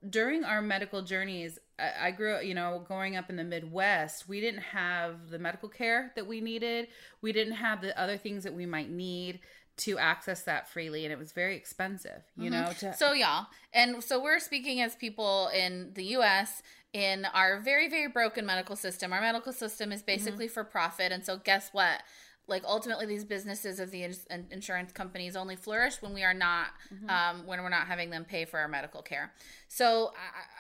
during 0.08 0.44
our 0.44 0.62
medical 0.62 1.02
journeys 1.02 1.58
I, 1.78 1.90
I 2.02 2.10
grew 2.12 2.34
up 2.34 2.44
you 2.44 2.54
know 2.54 2.84
growing 2.86 3.16
up 3.16 3.28
in 3.30 3.36
the 3.36 3.44
midwest 3.44 4.28
we 4.28 4.40
didn't 4.40 4.62
have 4.62 5.28
the 5.28 5.38
medical 5.38 5.68
care 5.68 6.12
that 6.16 6.26
we 6.26 6.40
needed. 6.40 6.88
We 7.20 7.32
didn't 7.32 7.54
have 7.54 7.80
the 7.80 7.98
other 8.00 8.16
things 8.16 8.44
that 8.44 8.54
we 8.54 8.64
might 8.64 8.90
need 8.90 9.40
to 9.76 9.98
access 9.98 10.42
that 10.42 10.68
freely 10.68 11.04
and 11.04 11.12
it 11.12 11.18
was 11.18 11.32
very 11.32 11.56
expensive 11.56 12.22
you 12.36 12.50
mm-hmm. 12.50 12.64
know 12.64 12.72
to- 12.72 12.94
so 12.94 13.12
y'all 13.12 13.46
and 13.72 14.02
so 14.02 14.22
we're 14.22 14.38
speaking 14.38 14.80
as 14.80 14.94
people 14.94 15.48
in 15.54 15.90
the 15.94 16.04
us 16.04 16.62
in 16.92 17.26
our 17.34 17.60
very 17.60 17.88
very 17.88 18.08
broken 18.08 18.46
medical 18.46 18.76
system 18.76 19.12
our 19.12 19.20
medical 19.20 19.52
system 19.52 19.92
is 19.92 20.02
basically 20.02 20.46
mm-hmm. 20.46 20.54
for 20.54 20.64
profit 20.64 21.12
and 21.12 21.24
so 21.24 21.36
guess 21.36 21.68
what 21.72 22.02
like 22.48 22.62
ultimately 22.64 23.06
these 23.06 23.24
businesses 23.24 23.80
of 23.80 23.90
the 23.90 24.08
insurance 24.50 24.92
companies 24.92 25.36
only 25.36 25.56
flourish 25.56 26.00
when 26.00 26.14
we 26.14 26.22
are 26.22 26.34
not 26.34 26.68
mm-hmm. 26.94 27.10
um, 27.10 27.46
when 27.46 27.60
we're 27.60 27.68
not 27.68 27.86
having 27.86 28.10
them 28.10 28.24
pay 28.24 28.44
for 28.44 28.58
our 28.58 28.68
medical 28.68 29.02
care 29.02 29.32
so 29.68 30.12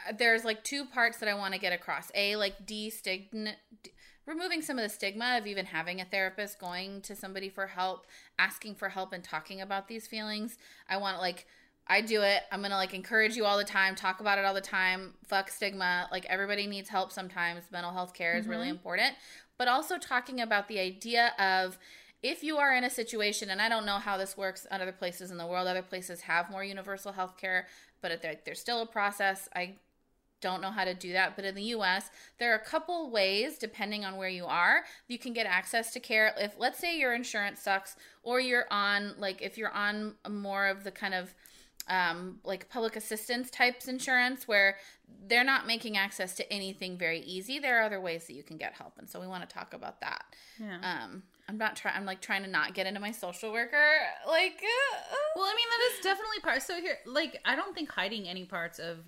uh, 0.08 0.12
there's 0.18 0.44
like 0.44 0.62
two 0.64 0.84
parts 0.84 1.18
that 1.18 1.28
i 1.28 1.34
want 1.34 1.54
to 1.54 1.60
get 1.60 1.72
across 1.72 2.10
a 2.14 2.36
like 2.36 2.66
destigma 2.66 3.52
removing 4.26 4.62
some 4.62 4.78
of 4.78 4.82
the 4.82 4.88
stigma 4.88 5.38
of 5.38 5.46
even 5.46 5.66
having 5.66 6.00
a 6.00 6.04
therapist, 6.04 6.58
going 6.58 7.00
to 7.02 7.14
somebody 7.14 7.48
for 7.48 7.66
help, 7.66 8.06
asking 8.38 8.74
for 8.74 8.88
help, 8.88 9.12
and 9.12 9.22
talking 9.22 9.60
about 9.60 9.88
these 9.88 10.06
feelings. 10.06 10.58
I 10.88 10.96
want 10.96 11.18
like 11.18 11.46
I 11.88 12.00
do 12.00 12.22
it. 12.22 12.42
I'm 12.50 12.62
gonna 12.62 12.76
like 12.76 12.94
encourage 12.94 13.36
you 13.36 13.44
all 13.44 13.58
the 13.58 13.64
time, 13.64 13.94
talk 13.94 14.20
about 14.20 14.38
it 14.38 14.44
all 14.44 14.54
the 14.54 14.60
time. 14.60 15.14
Fuck 15.26 15.50
stigma. 15.50 16.08
Like 16.10 16.26
everybody 16.26 16.66
needs 16.66 16.88
help 16.88 17.12
sometimes. 17.12 17.62
Mental 17.70 17.92
health 17.92 18.12
care 18.12 18.36
is 18.36 18.42
mm-hmm. 18.42 18.50
really 18.50 18.68
important. 18.68 19.14
But 19.58 19.68
also 19.68 19.96
talking 19.98 20.40
about 20.40 20.68
the 20.68 20.78
idea 20.78 21.32
of 21.38 21.78
if 22.22 22.42
you 22.42 22.56
are 22.56 22.74
in 22.74 22.82
a 22.82 22.90
situation, 22.90 23.50
and 23.50 23.62
I 23.62 23.68
don't 23.68 23.86
know 23.86 23.98
how 23.98 24.16
this 24.16 24.36
works 24.36 24.66
in 24.70 24.80
other 24.80 24.92
places 24.92 25.30
in 25.30 25.36
the 25.36 25.46
world, 25.46 25.68
other 25.68 25.82
places 25.82 26.22
have 26.22 26.50
more 26.50 26.64
universal 26.64 27.12
health 27.12 27.36
care, 27.36 27.66
but 28.02 28.24
there's 28.44 28.60
still 28.60 28.82
a 28.82 28.86
process. 28.86 29.48
I 29.54 29.76
don't 30.46 30.60
know 30.60 30.70
how 30.70 30.84
to 30.84 30.94
do 30.94 31.12
that. 31.12 31.34
But 31.34 31.44
in 31.44 31.56
the 31.56 31.68
US, 31.76 32.10
there 32.38 32.52
are 32.52 32.56
a 32.56 32.64
couple 32.64 33.10
ways, 33.10 33.58
depending 33.58 34.04
on 34.04 34.16
where 34.16 34.28
you 34.28 34.46
are, 34.46 34.84
you 35.08 35.18
can 35.18 35.32
get 35.32 35.46
access 35.46 35.92
to 35.94 36.00
care. 36.00 36.32
If, 36.38 36.54
let's 36.56 36.78
say, 36.78 36.96
your 36.96 37.14
insurance 37.14 37.60
sucks, 37.60 37.96
or 38.22 38.38
you're 38.38 38.66
on, 38.70 39.14
like, 39.18 39.42
if 39.42 39.58
you're 39.58 39.72
on 39.72 40.14
more 40.28 40.68
of 40.68 40.84
the 40.84 40.92
kind 40.92 41.14
of 41.14 41.34
um, 41.88 42.40
like 42.44 42.68
public 42.68 42.96
assistance 42.96 43.50
types 43.50 43.86
insurance 43.88 44.48
where 44.48 44.76
they're 45.28 45.44
not 45.44 45.66
making 45.66 45.96
access 45.96 46.34
to 46.34 46.52
anything 46.52 46.96
very 46.98 47.20
easy. 47.20 47.58
There 47.58 47.80
are 47.80 47.82
other 47.82 48.00
ways 48.00 48.26
that 48.26 48.34
you 48.34 48.42
can 48.42 48.56
get 48.56 48.74
help, 48.74 48.94
and 48.98 49.08
so 49.08 49.20
we 49.20 49.26
want 49.26 49.48
to 49.48 49.54
talk 49.54 49.72
about 49.74 50.00
that. 50.00 50.24
Yeah. 50.58 50.78
Um, 50.82 51.22
I'm 51.48 51.58
not 51.58 51.76
trying. 51.76 51.94
I'm 51.96 52.04
like 52.04 52.20
trying 52.20 52.42
to 52.42 52.50
not 52.50 52.74
get 52.74 52.86
into 52.86 53.00
my 53.00 53.12
social 53.12 53.52
worker. 53.52 53.92
Like, 54.26 54.62
uh, 54.62 55.14
Well, 55.36 55.44
I 55.44 55.54
mean, 55.54 55.66
that 55.70 55.94
is 55.94 56.04
definitely 56.04 56.40
part. 56.42 56.62
So 56.62 56.80
here, 56.80 56.98
like, 57.06 57.40
I 57.44 57.54
don't 57.54 57.74
think 57.74 57.90
hiding 57.90 58.28
any 58.28 58.44
parts 58.44 58.78
of 58.78 58.98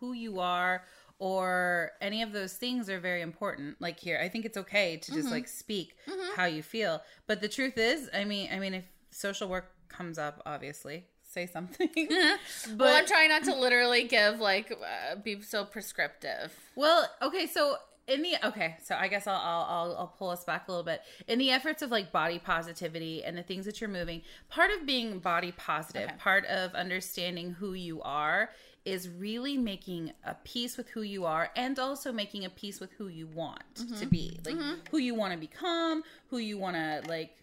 who 0.00 0.12
you 0.12 0.40
are 0.40 0.84
or 1.18 1.92
any 2.00 2.22
of 2.22 2.32
those 2.32 2.54
things 2.54 2.90
are 2.90 3.00
very 3.00 3.22
important. 3.22 3.80
Like 3.80 3.98
here, 3.98 4.18
I 4.22 4.28
think 4.28 4.44
it's 4.44 4.56
okay 4.58 4.98
to 4.98 5.12
just 5.12 5.30
like 5.30 5.48
speak 5.48 5.94
how 6.36 6.44
you 6.44 6.62
feel. 6.62 7.02
But 7.26 7.40
the 7.40 7.48
truth 7.48 7.78
is, 7.78 8.10
I 8.12 8.24
mean, 8.24 8.50
I 8.52 8.58
mean, 8.58 8.74
if 8.74 8.84
social 9.10 9.48
work 9.48 9.72
comes 9.88 10.18
up, 10.18 10.42
obviously 10.44 11.04
say 11.22 11.46
something. 11.46 11.88
but 11.96 12.78
well, 12.78 12.96
I'm 12.96 13.06
trying 13.06 13.30
not 13.30 13.44
to 13.44 13.54
literally 13.54 14.04
give 14.04 14.40
like 14.40 14.70
uh, 14.72 15.16
be 15.16 15.40
so 15.40 15.64
prescriptive. 15.64 16.52
Well, 16.74 17.08
okay, 17.22 17.46
so 17.46 17.76
in 18.08 18.22
the 18.22 18.36
okay, 18.44 18.76
so 18.82 18.94
I 18.94 19.08
guess 19.08 19.26
I'll, 19.26 19.34
I'll 19.36 19.66
I'll 19.68 19.96
I'll 19.98 20.14
pull 20.18 20.30
us 20.30 20.44
back 20.44 20.68
a 20.68 20.70
little 20.70 20.84
bit 20.84 21.02
in 21.26 21.38
the 21.38 21.50
efforts 21.50 21.82
of 21.82 21.90
like 21.90 22.12
body 22.12 22.38
positivity 22.38 23.24
and 23.24 23.36
the 23.36 23.42
things 23.42 23.64
that 23.66 23.80
you're 23.80 23.90
moving. 23.90 24.22
Part 24.48 24.70
of 24.70 24.86
being 24.86 25.18
body 25.18 25.52
positive, 25.52 26.08
Okay. 26.10 26.16
part 26.18 26.44
of 26.46 26.74
understanding 26.74 27.52
who 27.52 27.72
you 27.74 28.00
are, 28.02 28.50
is 28.84 29.08
really 29.08 29.58
making 29.58 30.12
a 30.24 30.34
peace 30.44 30.76
with 30.76 30.88
who 30.90 31.02
you 31.02 31.24
are 31.24 31.50
and 31.56 31.78
also 31.78 32.12
making 32.12 32.44
a 32.44 32.50
peace 32.50 32.78
with 32.80 32.92
who 32.92 33.08
you 33.08 33.26
want 33.26 33.62
Mm-hmm. 33.74 33.96
to 34.00 34.06
be, 34.06 34.38
like 34.46 34.56
who 34.90 34.98
you 34.98 35.14
want 35.14 35.32
to 35.32 35.38
become, 35.38 36.02
who 36.30 36.38
you 36.38 36.58
want 36.58 36.76
to 36.76 37.02
like. 37.08 37.36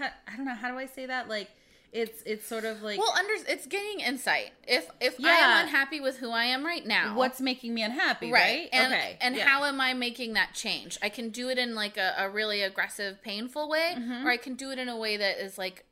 I 0.00 0.36
don't 0.36 0.46
know 0.46 0.54
how 0.54 0.70
do 0.70 0.78
I 0.78 0.86
say 0.86 1.06
that 1.06 1.28
like. 1.28 1.50
It's 1.92 2.22
it's 2.26 2.46
sort 2.46 2.64
of 2.64 2.82
like 2.82 2.98
Well, 2.98 3.12
under 3.18 3.32
it's 3.50 3.66
gaining 3.66 4.00
insight. 4.00 4.50
If 4.66 4.90
if 5.00 5.18
i 5.24 5.28
am 5.30 5.64
unhappy 5.64 6.00
with 6.00 6.18
who 6.18 6.30
I 6.30 6.44
am 6.44 6.64
right 6.64 6.86
now, 6.86 7.16
what's 7.16 7.40
making 7.40 7.72
me 7.74 7.82
unhappy, 7.82 8.30
right? 8.30 8.68
And, 8.72 8.92
okay, 8.92 9.16
And 9.20 9.34
yeah. 9.36 9.46
how 9.46 9.64
am 9.64 9.80
I 9.80 9.94
making 9.94 10.34
that 10.34 10.52
change? 10.54 10.98
I 11.02 11.08
can 11.08 11.30
do 11.30 11.48
it 11.48 11.56
in 11.58 11.74
like 11.74 11.96
a, 11.96 12.14
a 12.18 12.28
really 12.28 12.62
aggressive, 12.62 13.22
painful 13.22 13.68
way, 13.68 13.94
Mm-hmm. 13.96 14.26
or 14.26 14.30
I 14.30 14.36
can 14.36 14.54
do 14.54 14.70
it 14.70 14.78
in 14.78 14.88
a 14.88 14.96
way 14.96 15.16
that 15.16 15.38
is 15.42 15.56
like 15.56 15.86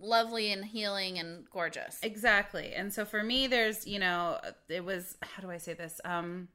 lovely 0.00 0.52
and 0.52 0.64
healing 0.64 1.18
and 1.18 1.44
gorgeous. 1.50 1.98
Exactly. 2.02 2.72
And 2.72 2.92
so 2.92 3.04
for 3.04 3.22
me, 3.22 3.46
there's, 3.48 3.86
you 3.86 3.98
know, 3.98 4.38
it 4.68 4.84
was, 4.84 5.16
how 5.22 5.42
do 5.42 5.50
I 5.50 5.58
say 5.58 5.74
this? 5.74 6.00
Um, 6.04 6.48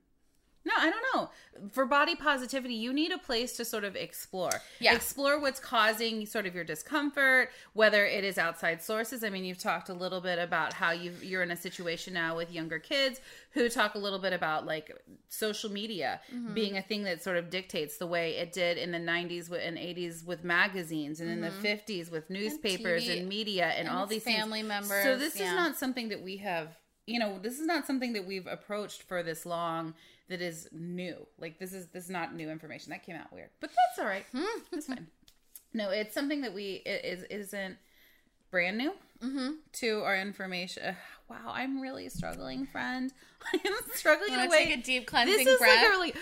no, 0.66 0.74
I 0.78 0.90
don't 0.90 1.04
know. 1.14 1.30
For 1.72 1.86
body 1.86 2.16
positivity, 2.16 2.74
you 2.74 2.94
need 2.94 3.12
a 3.12 3.18
place 3.18 3.56
to 3.58 3.66
sort 3.66 3.84
of 3.84 3.96
explore. 3.96 4.62
Yeah. 4.80 4.96
Explore 4.96 5.40
what's 5.40 5.60
causing 5.60 6.26
sort 6.26 6.46
of 6.46 6.56
your 6.56 6.64
discomfort, 6.64 7.50
whether 7.74 8.06
it 8.06 8.24
is 8.24 8.38
outside 8.38 8.82
sources. 8.82 9.24
I 9.24 9.30
mean, 9.30 9.44
you've 9.44 9.58
talked 9.60 9.90
a 9.90 9.94
little 9.94 10.22
bit 10.22 10.40
about 10.40 10.74
how 10.74 10.92
you 10.92 11.12
you're 11.22 11.44
in 11.44 11.52
a 11.52 11.58
situation 11.58 12.14
now 12.14 12.36
with 12.38 12.52
younger 12.52 12.80
kids 12.80 13.20
who 13.52 13.70
talk 13.70 13.96
a 13.96 14.00
little 14.00 14.20
bit 14.20 14.34
about 14.34 14.66
like 14.66 14.92
social 15.30 15.70
media 15.72 16.22
Mm-hmm. 16.34 16.54
being 16.54 16.78
a 16.78 16.82
thing 16.82 17.04
that 17.04 17.24
sort 17.24 17.38
of 17.38 17.50
dictates 17.50 17.98
the 17.98 18.08
way 18.08 18.38
it 18.38 18.54
did 18.54 18.78
in 18.78 18.92
the 18.92 18.98
90s 18.98 19.52
and 19.52 19.78
80s 19.78 20.26
with 20.26 20.44
magazines 20.44 21.20
and 21.20 21.30
in 21.30 21.42
the 21.42 21.50
50s 21.50 22.12
with 22.12 22.30
newspapers 22.30 23.08
and, 23.08 23.22
TV 23.22 23.28
media 23.28 23.66
and, 23.68 23.88
and 23.88 23.98
all 23.98 24.06
these 24.06 24.24
family 24.24 24.60
things. 24.60 24.68
members, 24.68 25.04
So 25.04 25.18
this 25.18 25.36
is 25.36 25.52
not 25.54 25.76
something 25.78 26.10
that 26.10 26.22
we 26.24 26.38
have 26.38 26.78
you 27.06 27.20
know 27.20 27.38
this 27.42 27.60
is 27.60 27.66
not 27.66 27.86
something 27.86 28.14
that 28.14 28.26
we've 28.26 28.48
approached 28.48 29.04
for 29.04 29.24
this 29.24 29.46
long 29.46 29.94
that 30.30 30.42
is 30.42 30.68
new. 30.72 31.28
Like 31.40 31.60
this 31.60 31.74
is 31.74 31.88
this 31.88 32.06
is 32.06 32.10
not 32.10 32.34
new 32.36 32.50
information. 32.50 32.92
That 32.92 33.04
came 33.04 33.16
out 33.16 33.32
weird. 33.34 33.50
But 33.60 33.70
that's 33.70 34.00
all 34.00 34.06
right. 34.06 34.26
Hmm. 34.34 34.60
that's 34.72 34.88
fine. 34.88 35.08
No 35.74 35.90
it's 35.90 36.14
something 36.14 36.42
that 36.42 36.54
we 36.54 36.82
it 36.86 37.04
is 37.06 37.24
isn't 37.24 37.78
brand 38.52 38.78
new 38.78 38.92
to 39.74 40.02
our 40.04 40.18
information. 40.18 40.96
Wow 41.30 41.54
i'm 41.54 41.80
really 41.80 42.10
struggling 42.10 42.68
friend. 42.68 43.12
I 43.54 43.58
am 43.66 43.74
struggling 43.96 44.34
You 44.34 44.40
in 44.42 44.46
a 44.46 44.50
way 44.52 44.66
take 44.66 44.80
a 44.80 44.82
deep 44.84 45.08
cleansing 45.08 45.38
this 45.46 45.48
is 45.48 45.58
breath? 45.58 45.84
like 46.02 46.14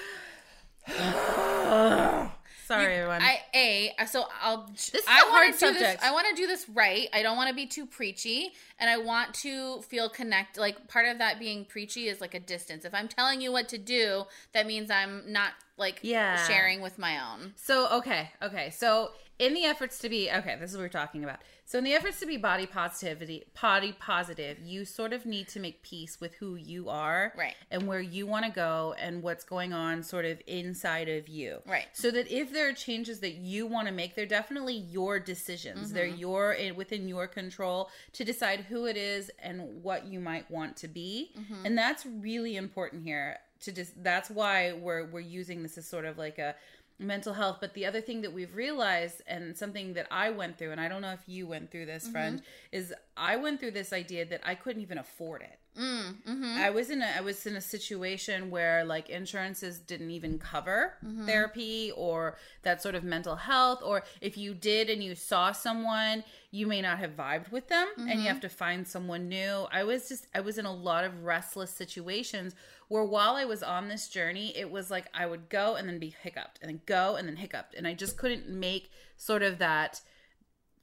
a 0.87 0.87
really 0.87 2.27
sorry 2.71 2.95
everyone 2.95 3.21
I 3.21 3.39
a 3.53 4.05
so 4.07 4.25
I'll. 4.41 4.67
This 4.67 4.93
is 4.95 5.03
I 5.07 5.19
a 5.19 5.31
hard 5.31 5.55
subject. 5.55 5.79
This, 5.79 6.03
I 6.03 6.11
want 6.11 6.27
to 6.29 6.35
do 6.35 6.47
this 6.47 6.67
right. 6.69 7.07
I 7.13 7.21
don't 7.21 7.37
want 7.37 7.49
to 7.49 7.55
be 7.55 7.65
too 7.65 7.85
preachy, 7.85 8.53
and 8.79 8.89
I 8.89 8.97
want 8.97 9.33
to 9.35 9.81
feel 9.83 10.09
connect. 10.09 10.57
Like 10.57 10.87
part 10.87 11.07
of 11.07 11.17
that 11.19 11.39
being 11.39 11.65
preachy 11.65 12.07
is 12.07 12.21
like 12.21 12.33
a 12.33 12.39
distance. 12.39 12.85
If 12.85 12.93
I'm 12.93 13.07
telling 13.07 13.41
you 13.41 13.51
what 13.51 13.69
to 13.69 13.77
do, 13.77 14.23
that 14.53 14.65
means 14.67 14.89
I'm 14.91 15.31
not 15.31 15.51
like 15.77 15.99
Yeah. 16.01 16.47
sharing 16.47 16.81
with 16.81 16.97
my 16.97 17.19
own. 17.31 17.53
So 17.55 17.87
okay, 17.97 18.31
okay. 18.41 18.69
So 18.69 19.11
in 19.39 19.53
the 19.53 19.65
efforts 19.65 19.99
to 19.99 20.09
be 20.09 20.29
okay, 20.31 20.55
this 20.59 20.71
is 20.71 20.77
what 20.77 20.83
we're 20.83 20.89
talking 20.89 21.23
about. 21.23 21.39
So 21.71 21.77
in 21.77 21.85
the 21.85 21.93
efforts 21.93 22.19
to 22.19 22.25
be 22.25 22.35
body 22.35 22.65
positivity, 22.65 23.45
body 23.61 23.95
positive, 23.97 24.59
you 24.59 24.83
sort 24.83 25.13
of 25.13 25.25
need 25.25 25.47
to 25.47 25.59
make 25.61 25.81
peace 25.83 26.19
with 26.19 26.33
who 26.33 26.55
you 26.55 26.89
are, 26.89 27.31
Right. 27.37 27.55
and 27.71 27.87
where 27.87 28.01
you 28.01 28.27
want 28.27 28.43
to 28.43 28.51
go, 28.51 28.93
and 28.99 29.23
what's 29.23 29.45
going 29.45 29.71
on 29.71 30.03
sort 30.03 30.25
of 30.25 30.41
inside 30.47 31.07
of 31.07 31.29
you, 31.29 31.59
Right. 31.65 31.85
So 31.93 32.11
that 32.11 32.29
if 32.29 32.51
there 32.51 32.67
are 32.67 32.73
changes 32.73 33.21
that 33.21 33.35
you 33.35 33.67
want 33.67 33.87
to 33.87 33.93
make, 33.93 34.15
they're 34.15 34.25
definitely 34.25 34.73
your 34.75 35.17
decisions. 35.17 35.85
Mm-hmm. 35.87 35.93
They're 35.95 36.05
your 36.07 36.57
within 36.75 37.07
your 37.07 37.25
control 37.27 37.89
to 38.11 38.25
decide 38.25 38.65
who 38.67 38.85
it 38.85 38.97
is 38.97 39.31
and 39.39 39.81
what 39.81 40.03
you 40.05 40.19
might 40.19 40.51
want 40.51 40.75
to 40.75 40.89
be, 40.89 41.31
Mm-hmm. 41.39 41.65
and 41.65 41.77
that's 41.77 42.05
really 42.05 42.57
important 42.57 43.05
here. 43.05 43.37
To 43.61 43.71
just 43.71 44.03
that's 44.03 44.29
why 44.29 44.73
we're 44.73 45.05
we're 45.05 45.19
using 45.19 45.63
this 45.63 45.77
as 45.77 45.87
sort 45.87 46.05
of 46.05 46.17
like 46.17 46.39
a 46.39 46.55
mental 46.99 47.33
health. 47.33 47.57
But 47.59 47.73
the 47.73 47.85
other 47.85 48.01
thing 48.01 48.21
that 48.21 48.33
we've 48.33 48.55
realized 48.55 49.21
and 49.27 49.57
something 49.57 49.93
that 49.93 50.07
i 50.11 50.29
went 50.29 50.57
through 50.57 50.71
and 50.71 50.79
i 50.79 50.87
don't 50.87 51.01
know 51.01 51.11
if 51.11 51.23
you 51.27 51.47
went 51.47 51.71
through 51.71 51.85
this 51.85 52.03
mm-hmm. 52.03 52.11
friend 52.11 52.41
is 52.71 52.93
i 53.17 53.35
went 53.35 53.59
through 53.59 53.71
this 53.71 53.93
idea 53.93 54.25
that 54.25 54.41
i 54.43 54.53
couldn't 54.53 54.81
even 54.81 54.97
afford 54.97 55.41
it 55.41 55.59
Mm, 55.79 56.15
mm-hmm. 56.27 56.57
i 56.59 56.69
was 56.69 56.89
in 56.89 57.01
a 57.01 57.07
i 57.15 57.21
was 57.21 57.45
in 57.45 57.55
a 57.55 57.61
situation 57.61 58.51
where 58.51 58.83
like 58.83 59.09
insurances 59.09 59.79
didn't 59.79 60.11
even 60.11 60.37
cover 60.37 60.95
mm-hmm. 61.01 61.25
therapy 61.25 61.93
or 61.95 62.35
that 62.63 62.81
sort 62.81 62.93
of 62.93 63.05
mental 63.05 63.37
health 63.37 63.79
or 63.81 64.03
if 64.19 64.37
you 64.37 64.53
did 64.53 64.89
and 64.89 65.01
you 65.01 65.15
saw 65.15 65.53
someone 65.53 66.25
you 66.51 66.67
may 66.67 66.81
not 66.81 66.99
have 66.99 67.15
vibed 67.15 67.53
with 67.53 67.69
them 67.69 67.87
and 67.95 68.09
you 68.09 68.15
mm-hmm. 68.15 68.25
have 68.25 68.41
to 68.41 68.49
find 68.49 68.85
someone 68.85 69.29
new. 69.29 69.65
I 69.71 69.85
was 69.85 70.09
just 70.09 70.27
i 70.35 70.41
was 70.41 70.57
in 70.57 70.65
a 70.65 70.73
lot 70.73 71.05
of 71.05 71.23
restless 71.23 71.71
situations 71.71 72.53
where 72.89 73.05
while 73.05 73.35
i 73.35 73.45
was 73.45 73.63
on 73.63 73.87
this 73.87 74.09
journey 74.09 74.51
it 74.57 74.69
was 74.69 74.91
like 74.91 75.05
i 75.13 75.25
would 75.25 75.47
go 75.47 75.75
and 75.75 75.87
then 75.87 75.99
be 75.99 76.13
hiccuped 76.21 76.59
and 76.61 76.69
then 76.69 76.81
go 76.85 77.15
and 77.15 77.29
then 77.29 77.37
hiccuped 77.37 77.75
and 77.75 77.87
i 77.87 77.93
just 77.93 78.17
couldn't 78.17 78.49
make 78.49 78.91
sort 79.15 79.41
of 79.41 79.57
that 79.59 80.01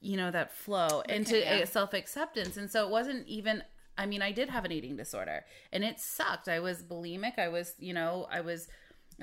you 0.01 0.17
know 0.17 0.31
that 0.31 0.51
flow 0.51 1.01
into 1.01 1.37
uh, 1.37 1.57
yeah. 1.57 1.65
self 1.65 1.93
acceptance 1.93 2.57
and 2.57 2.71
so 2.71 2.83
it 2.83 2.89
wasn't 2.89 3.27
even 3.27 3.63
i 3.99 4.05
mean 4.05 4.21
i 4.21 4.31
did 4.31 4.49
have 4.49 4.65
an 4.65 4.71
eating 4.71 4.95
disorder 4.95 5.45
and 5.71 5.83
it 5.83 5.99
sucked. 5.99 6.47
I 6.47 6.59
was 6.59 6.81
bulimic. 6.81 7.37
I 7.37 7.49
was 7.49 7.73
you 7.79 7.93
know 7.93 8.27
i 8.31 8.41
was 8.41 8.67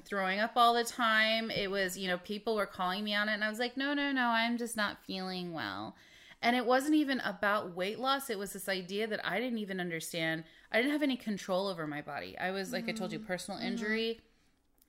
throwing 0.05 0.41
up 0.41 0.53
all 0.57 0.75
the 0.75 0.85
time. 0.85 1.51
It 1.51 1.71
was 1.71 1.97
you 1.97 2.07
know 2.09 2.19
people 2.19 2.55
were 2.55 2.67
calling 2.67 3.03
me 3.03 3.15
on 3.15 3.29
it 3.29 3.35
and 3.35 3.45
i 3.45 3.49
was 3.49 3.59
like 3.59 3.77
no 3.77 3.95
no 3.95 4.13
no 4.13 4.29
i'm 4.29 4.59
just 4.59 4.77
not 4.77 4.99
feeling 5.07 5.53
well. 5.53 5.97
And 6.43 6.55
it 6.55 6.67
wasn't 6.67 6.95
even 6.95 7.21
about 7.21 7.75
weight 7.75 7.99
loss. 7.99 8.29
It 8.29 8.39
was 8.39 8.53
this 8.53 8.69
idea 8.69 9.07
that 9.07 9.27
i 9.27 9.41
didn't 9.41 9.59
even 9.59 9.81
understand. 9.81 10.45
I 10.71 10.77
didn't 10.79 10.93
have 10.93 11.03
any 11.03 11.17
control 11.17 11.67
over 11.67 11.87
my 11.87 12.03
body. 12.03 12.37
I 12.39 12.51
was 12.51 12.73
like 12.73 12.89
i 12.89 12.93
told 12.93 13.13
you 13.13 13.19
mm-hmm. 13.19 13.27
personal 13.27 13.59
mm-hmm. 13.59 13.69
injury 13.69 14.21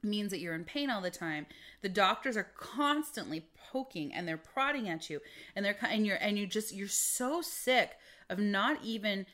means 0.03 0.31
that 0.31 0.39
you're 0.39 0.55
in 0.55 0.63
pain 0.63 0.89
all 0.89 1.01
the 1.01 1.09
time. 1.09 1.45
The 1.81 1.89
doctors 1.89 2.37
are 2.37 2.51
constantly 2.57 3.47
poking 3.71 4.13
and 4.13 4.27
they're 4.27 4.37
prodding 4.37 4.89
at 4.89 5.09
you 5.09 5.19
and 5.55 5.65
they're 5.65 5.77
and 5.81 6.05
you're 6.05 6.17
and 6.17 6.37
you 6.37 6.47
just 6.47 6.73
you're 6.73 6.87
so 6.87 7.41
sick 7.41 7.91
of 8.29 8.39
not 8.39 8.79
even 8.83 9.25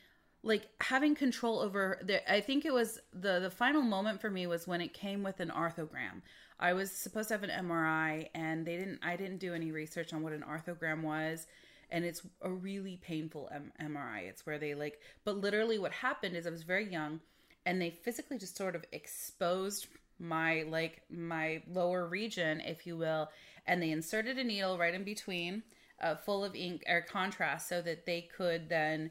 like 0.44 0.68
having 0.80 1.14
control 1.14 1.58
over 1.58 1.98
the 2.02 2.30
I 2.30 2.40
think 2.40 2.64
it 2.64 2.72
was 2.72 3.00
the 3.12 3.40
the 3.40 3.50
final 3.50 3.82
moment 3.82 4.20
for 4.20 4.30
me 4.30 4.46
was 4.46 4.66
when 4.66 4.80
it 4.80 4.92
came 4.92 5.22
with 5.22 5.40
an 5.40 5.50
arthrogram. 5.50 6.22
I 6.60 6.74
was 6.74 6.92
supposed 6.92 7.28
to 7.28 7.34
have 7.34 7.42
an 7.42 7.66
MRI 7.66 8.28
and 8.34 8.64
they 8.64 8.76
didn't 8.76 9.00
I 9.02 9.16
didn't 9.16 9.38
do 9.38 9.54
any 9.54 9.72
research 9.72 10.12
on 10.12 10.22
what 10.22 10.32
an 10.32 10.44
arthrogram 10.48 11.02
was 11.02 11.46
and 11.90 12.04
it's 12.04 12.22
a 12.42 12.50
really 12.50 12.98
painful 13.02 13.48
M- 13.52 13.72
MRI. 13.82 14.28
It's 14.28 14.44
where 14.44 14.58
they 14.58 14.74
like 14.74 15.00
but 15.24 15.38
literally 15.38 15.78
what 15.78 15.92
happened 15.92 16.36
is 16.36 16.46
I 16.46 16.50
was 16.50 16.62
very 16.62 16.92
young 16.92 17.20
and 17.64 17.80
they 17.80 17.90
physically 17.90 18.36
just 18.38 18.56
sort 18.56 18.76
of 18.76 18.84
exposed 18.92 19.86
my 20.18 20.64
like 20.68 21.02
my 21.10 21.62
lower 21.68 22.06
region 22.06 22.60
if 22.60 22.86
you 22.86 22.96
will 22.98 23.30
and 23.66 23.82
they 23.82 23.90
inserted 23.90 24.38
a 24.38 24.44
needle 24.44 24.78
right 24.78 24.94
in 24.94 25.04
between 25.04 25.62
uh, 26.02 26.14
full 26.14 26.44
of 26.44 26.54
ink 26.54 26.82
or 26.86 27.00
contrast 27.00 27.68
so 27.68 27.80
that 27.80 28.04
they 28.04 28.28
could 28.36 28.68
then 28.68 29.10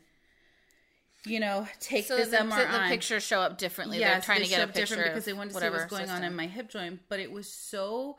you 1.25 1.39
know 1.39 1.68
take 1.80 2.06
So 2.06 2.18
the, 2.18 2.38
MRI 2.38 2.72
the 2.72 2.89
pictures 2.89 3.24
show 3.24 3.39
up 3.39 3.58
differently. 3.58 4.00
They're 4.00 4.22
trying 4.22 4.39
they 4.39 4.46
to 4.46 4.50
get 4.50 4.63
a 4.63 4.68
picture 4.68 4.96
different 4.96 5.12
because 5.12 5.25
they 5.25 5.34
wanted 5.34 5.53
to 5.53 5.60
see 5.60 5.65
what 5.65 5.74
was 5.74 5.86
going 5.86 6.10
on 6.10 6.24
in 6.24 6.36
my 6.36 6.48
hip 6.48 6.70
joint 6.70 7.00
but 7.10 7.20
it 7.20 7.32
was 7.32 7.51
so 7.51 8.18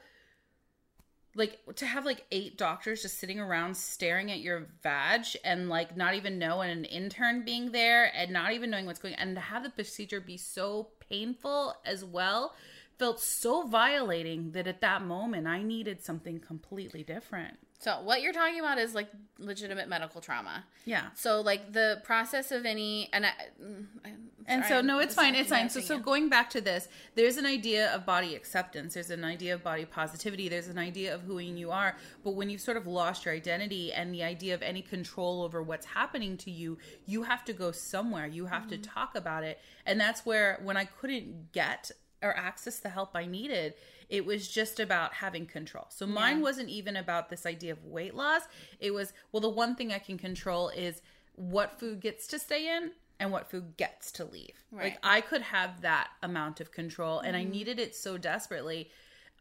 like 1.36 1.58
to 1.74 1.86
have 1.86 2.04
like 2.04 2.24
eight 2.30 2.56
doctors 2.56 3.02
just 3.02 3.18
sitting 3.18 3.40
around 3.40 3.76
staring 3.76 4.30
at 4.30 4.40
your 4.40 4.68
vag 4.82 5.24
and 5.44 5.68
like 5.68 5.96
not 5.96 6.14
even 6.14 6.38
know 6.38 6.60
and 6.60 6.70
an 6.70 6.84
intern 6.84 7.44
being 7.44 7.72
there 7.72 8.12
and 8.14 8.30
not 8.30 8.52
even 8.52 8.70
knowing 8.70 8.86
what's 8.86 9.00
going 9.00 9.14
on 9.14 9.20
and 9.20 9.36
to 9.36 9.40
have 9.40 9.64
the 9.64 9.70
procedure 9.70 10.20
be 10.20 10.36
so 10.36 10.88
painful 11.10 11.74
as 11.84 12.04
well 12.04 12.54
felt 12.98 13.20
so 13.20 13.66
violating 13.66 14.52
that 14.52 14.66
at 14.66 14.80
that 14.80 15.02
moment 15.02 15.46
I 15.46 15.62
needed 15.62 16.04
something 16.04 16.38
completely 16.38 17.02
different. 17.02 17.58
So 17.80 18.00
what 18.02 18.22
you're 18.22 18.32
talking 18.32 18.60
about 18.60 18.78
is 18.78 18.94
like 18.94 19.08
legitimate 19.38 19.88
medical 19.88 20.20
trauma. 20.20 20.64
Yeah. 20.86 21.08
So 21.14 21.40
like 21.40 21.72
the 21.72 22.00
process 22.04 22.50
of 22.50 22.64
any 22.64 23.10
and 23.12 23.26
I, 23.26 23.32
mm, 23.62 23.86
And 24.46 24.64
so 24.64 24.80
no, 24.80 25.00
it's 25.00 25.14
fine. 25.14 25.34
It's 25.34 25.50
fine. 25.50 25.68
So 25.68 25.80
so 25.80 25.98
going 25.98 26.28
back 26.28 26.50
to 26.50 26.60
this, 26.60 26.88
there's 27.14 27.36
an 27.36 27.46
idea 27.46 27.92
of 27.94 28.06
body 28.06 28.34
acceptance. 28.34 28.94
There's 28.94 29.10
an 29.10 29.24
idea 29.24 29.54
of 29.54 29.62
body 29.62 29.84
positivity. 29.84 30.48
There's 30.48 30.68
an 30.68 30.78
idea 30.78 31.14
of 31.14 31.22
who 31.22 31.38
you 31.38 31.70
are. 31.70 31.96
But 32.22 32.36
when 32.36 32.48
you've 32.48 32.60
sort 32.60 32.76
of 32.76 32.86
lost 32.86 33.24
your 33.24 33.34
identity 33.34 33.92
and 33.92 34.14
the 34.14 34.22
idea 34.22 34.54
of 34.54 34.62
any 34.62 34.80
control 34.80 35.42
over 35.42 35.62
what's 35.62 35.86
happening 35.86 36.36
to 36.38 36.50
you, 36.50 36.78
you 37.06 37.24
have 37.24 37.44
to 37.46 37.52
go 37.52 37.70
somewhere. 37.72 38.26
You 38.26 38.46
have 38.46 38.68
to 38.68 38.78
talk 38.78 39.14
about 39.14 39.44
it. 39.44 39.60
And 39.84 40.00
that's 40.00 40.24
where 40.24 40.58
when 40.62 40.76
I 40.76 40.84
couldn't 40.84 41.52
get 41.52 41.90
or 42.22 42.34
access 42.34 42.78
the 42.78 42.88
help 42.88 43.10
I 43.14 43.26
needed, 43.26 43.74
it 44.08 44.24
was 44.24 44.48
just 44.48 44.80
about 44.80 45.14
having 45.14 45.46
control. 45.46 45.86
So 45.88 46.06
mine 46.06 46.38
Yeah. 46.38 46.42
wasn't 46.42 46.68
even 46.68 46.96
about 46.96 47.28
this 47.28 47.46
idea 47.46 47.72
of 47.72 47.84
weight 47.84 48.14
loss. 48.14 48.42
It 48.80 48.92
was, 48.92 49.12
well, 49.32 49.40
the 49.40 49.48
one 49.48 49.74
thing 49.74 49.92
I 49.92 49.98
can 49.98 50.18
control 50.18 50.68
is 50.68 51.02
what 51.34 51.78
food 51.78 52.00
gets 52.00 52.26
to 52.28 52.38
stay 52.38 52.76
in 52.76 52.92
and 53.18 53.32
what 53.32 53.50
food 53.50 53.76
gets 53.76 54.10
to 54.12 54.24
leave. 54.24 54.64
Right. 54.70 54.84
Like 54.84 54.98
I 55.02 55.20
could 55.20 55.42
have 55.42 55.80
that 55.82 56.10
amount 56.22 56.60
of 56.60 56.72
control 56.72 57.20
and 57.20 57.36
I 57.36 57.44
needed 57.44 57.78
it 57.78 57.94
so 57.94 58.18
desperately 58.18 58.90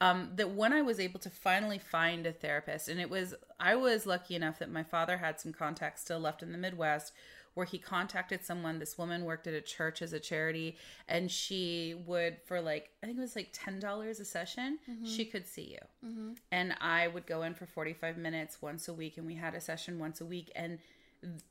um, 0.02 0.32
that 0.36 0.50
when 0.52 0.74
I 0.74 0.82
was 0.82 1.00
able 1.00 1.20
to 1.22 1.30
finally 1.30 1.78
find 1.78 2.26
a 2.26 2.34
therapist, 2.34 2.90
and 2.90 3.00
it 3.00 3.10
was, 3.10 3.36
I 3.60 3.76
was 3.76 4.06
lucky 4.06 4.36
enough 4.36 4.60
that 4.60 4.72
my 4.72 4.84
father 4.84 5.18
had 5.18 5.40
some 5.40 5.54
contacts 5.54 6.02
still 6.02 6.20
left 6.20 6.44
in 6.44 6.52
the 6.52 6.58
Midwest 6.58 7.14
where 7.54 7.66
he 7.66 7.78
contacted 7.78 8.44
someone. 8.44 8.80
This 8.80 8.98
woman 8.98 9.26
worked 9.26 9.48
at 9.48 9.54
a 9.54 9.62
church 9.62 10.02
as 10.02 10.14
a 10.14 10.20
charity, 10.20 10.78
and 11.08 11.30
she 11.30 11.96
would, 12.06 12.38
for 12.46 12.62
like, 12.62 12.90
I 13.02 13.06
think 13.06 13.18
it 13.18 13.22
was 13.22 13.36
like 13.36 13.54
$10 13.54 14.10
a 14.10 14.26
session, 14.26 14.80
mm-hmm. 14.90 15.06
she 15.06 15.26
could 15.26 15.48
see 15.48 15.78
you. 15.78 16.10
Mm-hmm. 16.10 16.32
And 16.52 16.76
I 16.82 17.08
would 17.08 17.28
go 17.28 17.44
in 17.44 17.54
for 17.54 17.66
45 17.66 18.18
minutes 18.18 18.62
once 18.62 18.88
a 18.88 18.94
week, 18.94 19.18
and 19.18 19.26
we 19.26 19.36
had 19.36 19.54
a 19.54 19.62
session 19.62 20.00
once 20.00 20.22
a 20.22 20.26
week. 20.26 20.52
And 20.56 20.80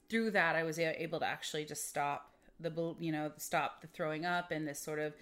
through 0.09 0.33
that, 0.33 0.57
I 0.57 0.65
was 0.65 0.79
able 0.79 1.21
to 1.21 1.27
actually 1.27 1.65
just 1.65 1.89
stop 1.89 2.33
the, 2.59 2.95
you 2.99 3.13
know, 3.13 3.33
stop 3.37 3.81
the 3.81 3.87
throwing 3.89 4.25
up 4.25 4.51
and 4.51 4.67
this 4.67 4.79
sort 4.79 4.99
of 4.99 5.15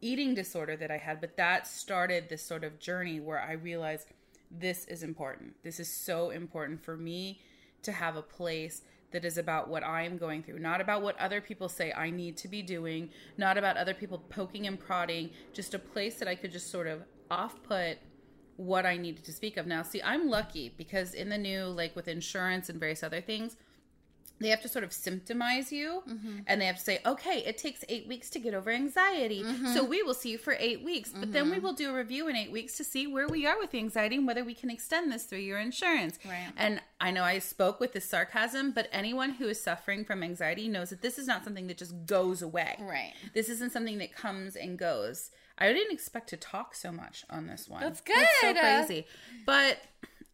eating 0.00 0.34
disorder 0.34 0.76
that 0.76 0.90
I 0.90 0.98
had. 0.98 1.20
But 1.20 1.36
that 1.36 1.66
started 1.66 2.28
this 2.28 2.42
sort 2.42 2.64
of 2.64 2.78
journey 2.78 3.20
where 3.20 3.40
I 3.40 3.52
realized 3.52 4.08
this 4.50 4.84
is 4.86 5.02
important. 5.02 5.54
This 5.62 5.80
is 5.80 5.88
so 5.88 6.30
important 6.30 6.84
for 6.84 6.96
me 6.96 7.40
to 7.82 7.92
have 7.92 8.16
a 8.16 8.22
place 8.22 8.82
that 9.12 9.24
is 9.24 9.38
about 9.38 9.68
what 9.68 9.82
I 9.82 10.02
am 10.02 10.18
going 10.18 10.42
through, 10.42 10.58
not 10.58 10.80
about 10.80 11.02
what 11.02 11.18
other 11.18 11.40
people 11.40 11.68
say 11.68 11.92
I 11.92 12.10
need 12.10 12.36
to 12.38 12.48
be 12.48 12.62
doing, 12.62 13.10
not 13.36 13.58
about 13.58 13.76
other 13.76 13.94
people 13.94 14.18
poking 14.28 14.66
and 14.66 14.78
prodding, 14.78 15.30
just 15.52 15.74
a 15.74 15.78
place 15.78 16.16
that 16.16 16.28
I 16.28 16.34
could 16.34 16.52
just 16.52 16.70
sort 16.70 16.86
of 16.86 17.02
off 17.30 17.62
put 17.62 17.98
what 18.56 18.86
I 18.86 18.96
needed 18.96 19.24
to 19.24 19.32
speak 19.32 19.56
of. 19.56 19.66
Now, 19.66 19.82
see, 19.82 20.02
I'm 20.02 20.28
lucky 20.28 20.74
because 20.76 21.14
in 21.14 21.28
the 21.28 21.38
new, 21.38 21.64
like 21.64 21.96
with 21.96 22.08
insurance 22.08 22.68
and 22.68 22.78
various 22.78 23.02
other 23.02 23.20
things, 23.20 23.56
they 24.42 24.48
have 24.48 24.62
to 24.62 24.68
sort 24.68 24.84
of 24.84 24.90
symptomize 24.90 25.70
you 25.70 26.02
mm-hmm. 26.08 26.38
and 26.46 26.60
they 26.60 26.66
have 26.66 26.76
to 26.76 26.82
say, 26.82 27.00
okay, 27.06 27.42
it 27.46 27.58
takes 27.58 27.84
eight 27.88 28.06
weeks 28.06 28.30
to 28.30 28.38
get 28.38 28.54
over 28.54 28.70
anxiety. 28.70 29.42
So 29.42 29.48
mm-hmm. 29.48 29.88
we 29.88 30.02
will 30.02 30.14
see 30.14 30.30
you 30.30 30.38
for 30.38 30.56
eight 30.58 30.82
weeks. 30.82 31.12
But 31.14 31.32
then 31.32 31.50
we 31.50 31.56
mm-hmm. 31.56 31.66
will 31.66 31.72
do 31.72 31.90
a 31.90 31.94
review 31.94 32.28
in 32.28 32.36
eight 32.36 32.50
weeks 32.50 32.76
to 32.78 32.84
see 32.84 33.06
where 33.06 33.28
we 33.28 33.46
are 33.46 33.58
with 33.58 33.70
the 33.70 33.78
anxiety 33.78 34.16
and 34.16 34.26
whether 34.26 34.44
we 34.44 34.54
can 34.54 34.70
extend 34.70 35.12
this 35.12 35.24
through 35.24 35.38
your 35.38 35.58
insurance. 35.58 36.18
Right. 36.24 36.52
And 36.56 36.80
I 37.00 37.10
know 37.10 37.24
I 37.24 37.38
spoke 37.38 37.80
with 37.80 37.92
this 37.92 38.04
sarcasm, 38.04 38.72
but 38.72 38.88
anyone 38.92 39.30
who 39.30 39.48
is 39.48 39.62
suffering 39.62 40.04
from 40.04 40.22
anxiety 40.22 40.68
knows 40.68 40.90
that 40.90 41.02
this 41.02 41.18
is 41.18 41.26
not 41.26 41.44
something 41.44 41.66
that 41.68 41.78
just 41.78 42.06
goes 42.06 42.42
away. 42.42 42.76
Right. 42.80 43.12
This 43.34 43.48
isn't 43.48 43.72
something 43.72 43.98
that 43.98 44.14
comes 44.14 44.56
and 44.56 44.78
goes. 44.78 45.30
I 45.58 45.72
didn't 45.72 45.92
expect 45.92 46.28
to 46.30 46.36
talk 46.36 46.74
so 46.74 46.90
much 46.90 47.24
on 47.30 47.46
this 47.46 47.68
one. 47.68 47.80
That's 47.80 48.00
good. 48.00 48.26
so 48.40 48.54
crazy. 48.54 49.06
But 49.46 49.78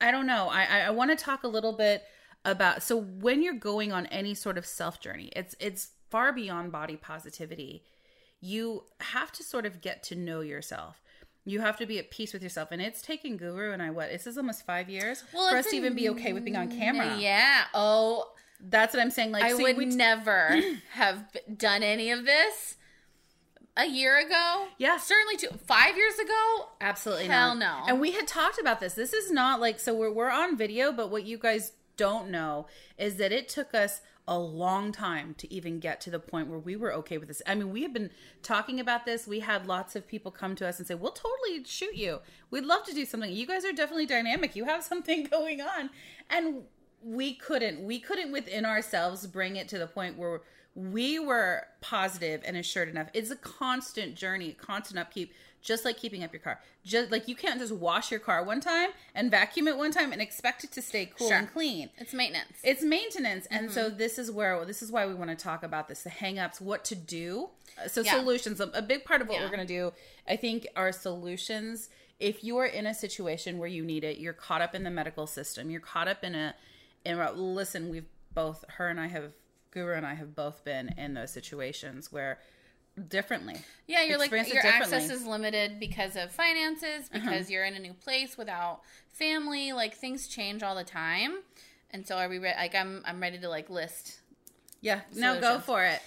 I 0.00 0.10
don't 0.10 0.26
know. 0.26 0.48
I 0.48 0.64
I, 0.64 0.80
I 0.80 0.90
want 0.90 1.10
to 1.10 1.22
talk 1.22 1.42
a 1.42 1.48
little 1.48 1.72
bit 1.72 2.04
about 2.44 2.82
so 2.82 2.96
when 2.96 3.42
you're 3.42 3.54
going 3.54 3.92
on 3.92 4.06
any 4.06 4.34
sort 4.34 4.56
of 4.58 4.64
self 4.66 5.00
journey, 5.00 5.30
it's 5.36 5.54
it's 5.60 5.88
far 6.10 6.32
beyond 6.32 6.72
body 6.72 6.96
positivity. 6.96 7.82
You 8.40 8.84
have 9.00 9.32
to 9.32 9.42
sort 9.42 9.66
of 9.66 9.80
get 9.80 10.02
to 10.04 10.14
know 10.14 10.40
yourself. 10.40 11.00
You 11.44 11.60
have 11.60 11.76
to 11.78 11.86
be 11.86 11.98
at 11.98 12.10
peace 12.10 12.32
with 12.32 12.42
yourself, 12.42 12.68
and 12.72 12.80
it's 12.82 13.00
taken 13.02 13.36
Guru 13.36 13.72
and 13.72 13.82
I 13.82 13.90
what? 13.90 14.10
This 14.10 14.26
is 14.26 14.36
almost 14.36 14.66
five 14.66 14.88
years 14.90 15.24
Well, 15.32 15.50
for 15.50 15.56
us 15.56 15.66
to 15.70 15.76
even 15.76 15.94
be 15.94 16.08
okay 16.10 16.32
with 16.32 16.44
being 16.44 16.56
on 16.56 16.70
camera. 16.70 17.16
Yeah. 17.18 17.64
Oh, 17.74 18.30
That's 18.60 18.94
what 18.94 19.00
I'm 19.02 19.10
saying. 19.10 19.32
Like 19.32 19.44
I 19.44 19.50
so 19.52 19.62
would 19.62 19.76
we- 19.76 19.86
never 19.86 20.60
have 20.92 21.24
done 21.56 21.82
any 21.82 22.10
of 22.10 22.24
this 22.26 22.76
a 23.76 23.86
year 23.86 24.18
ago. 24.18 24.66
Yeah. 24.76 24.98
Certainly 24.98 25.36
two, 25.38 25.48
five 25.66 25.96
years 25.96 26.18
ago. 26.18 26.68
Absolutely 26.80 27.26
Hell 27.26 27.54
not. 27.54 27.86
no. 27.86 27.92
And 27.92 28.00
we 28.00 28.10
had 28.12 28.26
talked 28.26 28.58
about 28.58 28.80
this. 28.80 28.94
This 28.94 29.12
is 29.12 29.30
not 29.30 29.58
like 29.60 29.80
so 29.80 29.94
we're 29.94 30.12
we're 30.12 30.30
on 30.30 30.56
video, 30.56 30.92
but 30.92 31.10
what 31.10 31.24
you 31.24 31.38
guys 31.38 31.72
don't 31.98 32.30
know 32.30 32.66
is 32.96 33.16
that 33.16 33.32
it 33.32 33.50
took 33.50 33.74
us 33.74 34.00
a 34.26 34.38
long 34.38 34.92
time 34.92 35.34
to 35.38 35.52
even 35.52 35.80
get 35.80 36.00
to 36.02 36.10
the 36.10 36.18
point 36.18 36.48
where 36.48 36.58
we 36.58 36.76
were 36.76 36.92
okay 36.92 37.16
with 37.16 37.28
this. 37.28 37.42
I 37.46 37.54
mean, 37.54 37.70
we 37.70 37.82
have 37.82 37.94
been 37.94 38.10
talking 38.42 38.78
about 38.78 39.06
this. 39.06 39.26
We 39.26 39.40
had 39.40 39.66
lots 39.66 39.96
of 39.96 40.06
people 40.06 40.30
come 40.30 40.54
to 40.56 40.66
us 40.68 40.78
and 40.78 40.86
say, 40.86 40.94
"We'll 40.94 41.12
totally 41.12 41.64
shoot 41.64 41.96
you. 41.96 42.20
We'd 42.50 42.64
love 42.64 42.84
to 42.84 42.94
do 42.94 43.04
something. 43.04 43.32
You 43.32 43.46
guys 43.46 43.64
are 43.64 43.72
definitely 43.72 44.06
dynamic. 44.06 44.54
You 44.54 44.64
have 44.64 44.84
something 44.92 45.24
going 45.24 45.60
on." 45.60 45.90
And 46.30 46.64
we 47.02 47.34
couldn't. 47.34 47.82
We 47.82 47.98
couldn't 47.98 48.32
within 48.32 48.64
ourselves 48.64 49.26
bring 49.26 49.56
it 49.56 49.68
to 49.68 49.78
the 49.78 49.86
point 49.86 50.18
where 50.18 50.42
we 50.78 51.18
were 51.18 51.66
positive 51.80 52.40
and 52.44 52.56
assured 52.56 52.88
enough. 52.88 53.08
It's 53.12 53.32
a 53.32 53.36
constant 53.36 54.14
journey, 54.14 54.52
constant 54.52 54.96
upkeep, 55.00 55.32
just 55.60 55.84
like 55.84 55.96
keeping 55.96 56.22
up 56.22 56.32
your 56.32 56.38
car. 56.40 56.60
Just 56.84 57.10
like 57.10 57.26
you 57.26 57.34
can't 57.34 57.58
just 57.58 57.72
wash 57.72 58.12
your 58.12 58.20
car 58.20 58.44
one 58.44 58.60
time 58.60 58.90
and 59.12 59.28
vacuum 59.28 59.66
it 59.66 59.76
one 59.76 59.90
time 59.90 60.12
and 60.12 60.22
expect 60.22 60.62
it 60.62 60.70
to 60.72 60.80
stay 60.80 61.06
cool 61.06 61.26
Sure. 61.30 61.36
and 61.36 61.52
clean. 61.52 61.90
It's 61.98 62.14
maintenance. 62.14 62.58
It's 62.62 62.84
maintenance. 62.84 63.46
And 63.50 63.72
so 63.72 63.90
this 63.90 64.20
is 64.20 64.30
where 64.30 64.64
this 64.64 64.80
is 64.80 64.92
why 64.92 65.04
we 65.06 65.14
want 65.14 65.30
to 65.30 65.36
talk 65.36 65.64
about 65.64 65.88
this, 65.88 66.02
the 66.04 66.10
hangups, 66.10 66.60
what 66.60 66.84
to 66.86 66.94
do. 66.94 67.50
Uh, 67.76 67.88
So 67.88 68.02
Yeah. 68.02 68.12
solutions, 68.12 68.60
a, 68.60 68.80
big 68.80 69.04
part 69.04 69.20
of 69.20 69.26
what 69.28 69.38
Yeah. 69.38 69.44
we're 69.44 69.56
going 69.56 69.66
to 69.66 69.74
do, 69.74 69.92
I 70.28 70.36
think 70.36 70.68
are 70.76 70.92
solutions 70.92 71.88
if 72.20 72.42
you 72.44 72.56
are 72.58 72.66
in 72.66 72.86
a 72.86 72.94
situation 72.94 73.58
where 73.58 73.68
you 73.68 73.84
need 73.84 74.02
it, 74.04 74.18
you're 74.18 74.32
caught 74.32 74.60
up 74.60 74.74
in 74.76 74.82
the 74.84 74.90
medical 74.90 75.26
system, 75.26 75.70
you're 75.70 75.80
caught 75.80 76.06
up 76.08 76.22
in 76.22 76.34
a 76.36 76.54
in 77.04 77.18
a, 77.18 77.32
listen, 77.32 77.88
we've 77.88 78.08
both 78.32 78.64
her 78.76 78.88
and 78.88 79.00
I 79.00 79.06
have 79.08 79.32
Guru 79.78 79.94
and 79.96 80.06
I 80.06 80.14
have 80.14 80.34
both 80.34 80.64
been 80.64 80.94
in 80.98 81.14
those 81.14 81.30
situations 81.30 82.12
where 82.12 82.38
differently. 83.08 83.56
Yeah, 83.86 84.02
you're 84.02 84.18
like 84.18 84.30
your 84.30 84.66
access. 84.66 85.04
Uh-huh. 85.04 85.14
is 85.14 85.24
limited 85.24 85.78
because 85.78 86.16
of 86.16 86.32
finances, 86.32 87.08
because 87.12 87.50
you're 87.50 87.64
in 87.64 87.74
a 87.74 87.78
new 87.78 87.94
place 87.94 88.36
without 88.36 88.80
family. 89.12 89.72
Like 89.72 89.94
things 89.94 90.26
change 90.26 90.62
all 90.62 90.74
the 90.74 90.84
time, 90.84 91.38
and 91.90 92.06
so 92.06 92.16
are 92.16 92.28
we? 92.28 92.38
Re- 92.38 92.54
like 92.56 92.74
I'm, 92.74 93.02
I'm 93.06 93.20
ready 93.20 93.38
to 93.38 93.48
like 93.48 93.70
list. 93.70 94.20
Yeah, 94.80 95.00
no, 95.14 95.40
go 95.40 95.58
for 95.58 95.84
it. 95.84 96.00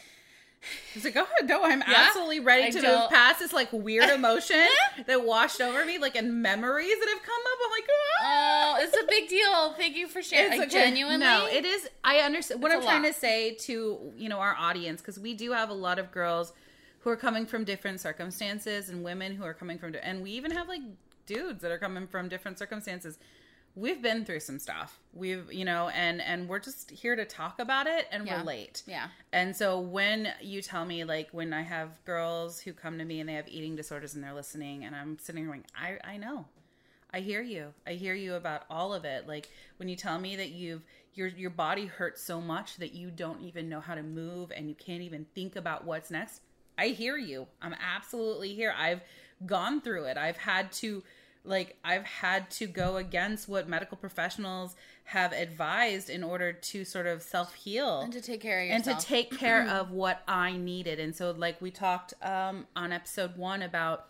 He's 0.93 1.03
like, 1.03 1.15
oh. 1.17 1.25
No, 1.45 1.63
I'm 1.63 1.79
Yeah? 1.79 2.05
absolutely 2.07 2.39
ready 2.39 2.65
I 2.65 2.69
to 2.69 2.75
move 2.77 2.83
don't- 2.83 3.11
past 3.11 3.39
this 3.39 3.51
like 3.53 3.69
weird 3.73 4.09
emotion 4.11 4.67
that 5.07 5.25
washed 5.25 5.59
over 5.61 5.85
me, 5.85 5.97
like 5.97 6.15
in 6.15 6.41
memories 6.41 6.93
that 6.99 7.09
have 7.09 7.23
come 7.23 7.41
up. 7.51 7.57
I'm 7.65 7.71
like, 7.71 7.87
ah. 8.21 8.75
Oh, 8.77 8.83
it's 8.83 8.95
a 8.95 9.05
big 9.09 9.27
deal. 9.27 9.73
Thank 9.73 9.95
you 9.95 10.07
for 10.07 10.21
sharing. 10.21 10.51
Like, 10.51 10.61
okay. 10.69 10.69
genuinely, 10.69 11.25
No, 11.25 11.47
it 11.47 11.65
is. 11.65 11.89
I 12.03 12.17
understand 12.19 12.61
what 12.61 12.71
I'm 12.71 12.81
trying 12.81 13.03
lot. 13.03 13.13
to 13.13 13.19
say 13.19 13.55
to 13.61 14.13
you 14.15 14.29
know 14.29 14.37
our 14.39 14.55
audience 14.57 15.01
because 15.01 15.19
we 15.19 15.33
do 15.33 15.51
have 15.51 15.69
a 15.69 15.73
lot 15.73 15.97
of 15.99 16.11
girls 16.11 16.53
who 16.99 17.09
are 17.09 17.15
coming 17.17 17.47
from 17.47 17.63
different 17.63 17.99
circumstances 17.99 18.89
and 18.89 19.03
women 19.03 19.35
who 19.35 19.43
are 19.43 19.55
coming 19.55 19.79
from, 19.79 19.95
and 20.03 20.21
we 20.21 20.29
even 20.31 20.51
have 20.51 20.67
like 20.67 20.81
dudes 21.25 21.61
that 21.61 21.71
are 21.71 21.79
coming 21.79 22.05
from 22.07 22.29
different 22.29 22.59
circumstances. 22.59 23.17
We've 23.75 24.01
been 24.01 24.25
through 24.25 24.41
some 24.41 24.59
stuff. 24.59 24.99
We've 25.13 25.51
you 25.51 25.63
know, 25.65 25.89
and 25.89 26.21
and 26.21 26.49
we're 26.49 26.59
just 26.59 26.91
here 26.91 27.15
to 27.15 27.25
talk 27.25 27.59
about 27.59 27.87
it 27.87 28.07
and 28.11 28.25
Yeah. 28.27 28.39
relate. 28.39 28.83
Yeah. 28.85 29.07
And 29.31 29.55
so 29.55 29.79
when 29.79 30.29
you 30.41 30.61
tell 30.61 30.85
me 30.85 31.03
like 31.03 31.29
when 31.31 31.53
I 31.53 31.61
have 31.61 32.03
girls 32.05 32.59
who 32.61 32.73
come 32.73 32.97
to 32.97 33.05
me 33.05 33.19
and 33.19 33.29
they 33.29 33.33
have 33.33 33.47
eating 33.47 33.75
disorders 33.75 34.13
and 34.13 34.23
they're 34.23 34.33
listening 34.33 34.83
and 34.83 34.95
I'm 34.95 35.17
sitting 35.19 35.41
here 35.43 35.47
going, 35.51 35.65
I 35.75 35.97
I 36.03 36.17
know. 36.17 36.45
I 37.13 37.19
hear 37.19 37.41
you. 37.41 37.73
I 37.85 37.93
hear 37.93 38.13
you 38.13 38.35
about 38.35 38.63
all 38.69 38.93
of 38.93 39.03
it. 39.05 39.27
Like 39.27 39.49
when 39.77 39.89
you 39.89 39.95
tell 39.95 40.19
me 40.19 40.35
that 40.37 40.49
you've 40.49 40.83
your 41.13 41.27
your 41.27 41.49
body 41.49 41.85
hurts 41.85 42.21
so 42.21 42.39
much 42.41 42.77
that 42.77 42.93
you 42.93 43.09
don't 43.11 43.41
even 43.41 43.67
know 43.69 43.79
how 43.81 43.95
to 43.95 44.03
move 44.03 44.51
and 44.55 44.69
you 44.69 44.75
can't 44.75 45.01
even 45.01 45.25
think 45.35 45.55
about 45.55 45.85
what's 45.85 46.11
next. 46.11 46.41
I 46.77 46.87
hear 46.89 47.17
you. 47.17 47.47
I'm 47.61 47.75
absolutely 47.81 48.53
here. 48.53 48.73
I've 48.77 49.01
gone 49.45 49.81
through 49.81 50.05
it. 50.05 50.17
I've 50.17 50.37
had 50.37 50.71
to 50.73 51.03
like 51.43 51.77
I've 51.83 52.05
had 52.05 52.49
to 52.51 52.67
go 52.67 52.97
against 52.97 53.47
what 53.49 53.67
medical 53.67 53.97
professionals 53.97 54.75
have 55.05 55.33
advised 55.33 56.09
in 56.09 56.23
order 56.23 56.53
to 56.53 56.85
sort 56.85 57.07
of 57.07 57.21
self-heal 57.21 58.01
and 58.01 58.13
to 58.13 58.21
take 58.21 58.41
care 58.41 58.61
of 58.63 58.69
and 58.69 58.83
to 58.83 58.95
take 58.99 59.37
care 59.37 59.67
of 59.67 59.91
what 59.91 60.21
I 60.27 60.55
needed. 60.55 60.99
And 60.99 61.15
so, 61.15 61.31
like 61.31 61.61
we 61.61 61.71
talked 61.71 62.13
um, 62.21 62.67
on 62.75 62.91
episode 62.91 63.37
one 63.37 63.61
about 63.61 64.07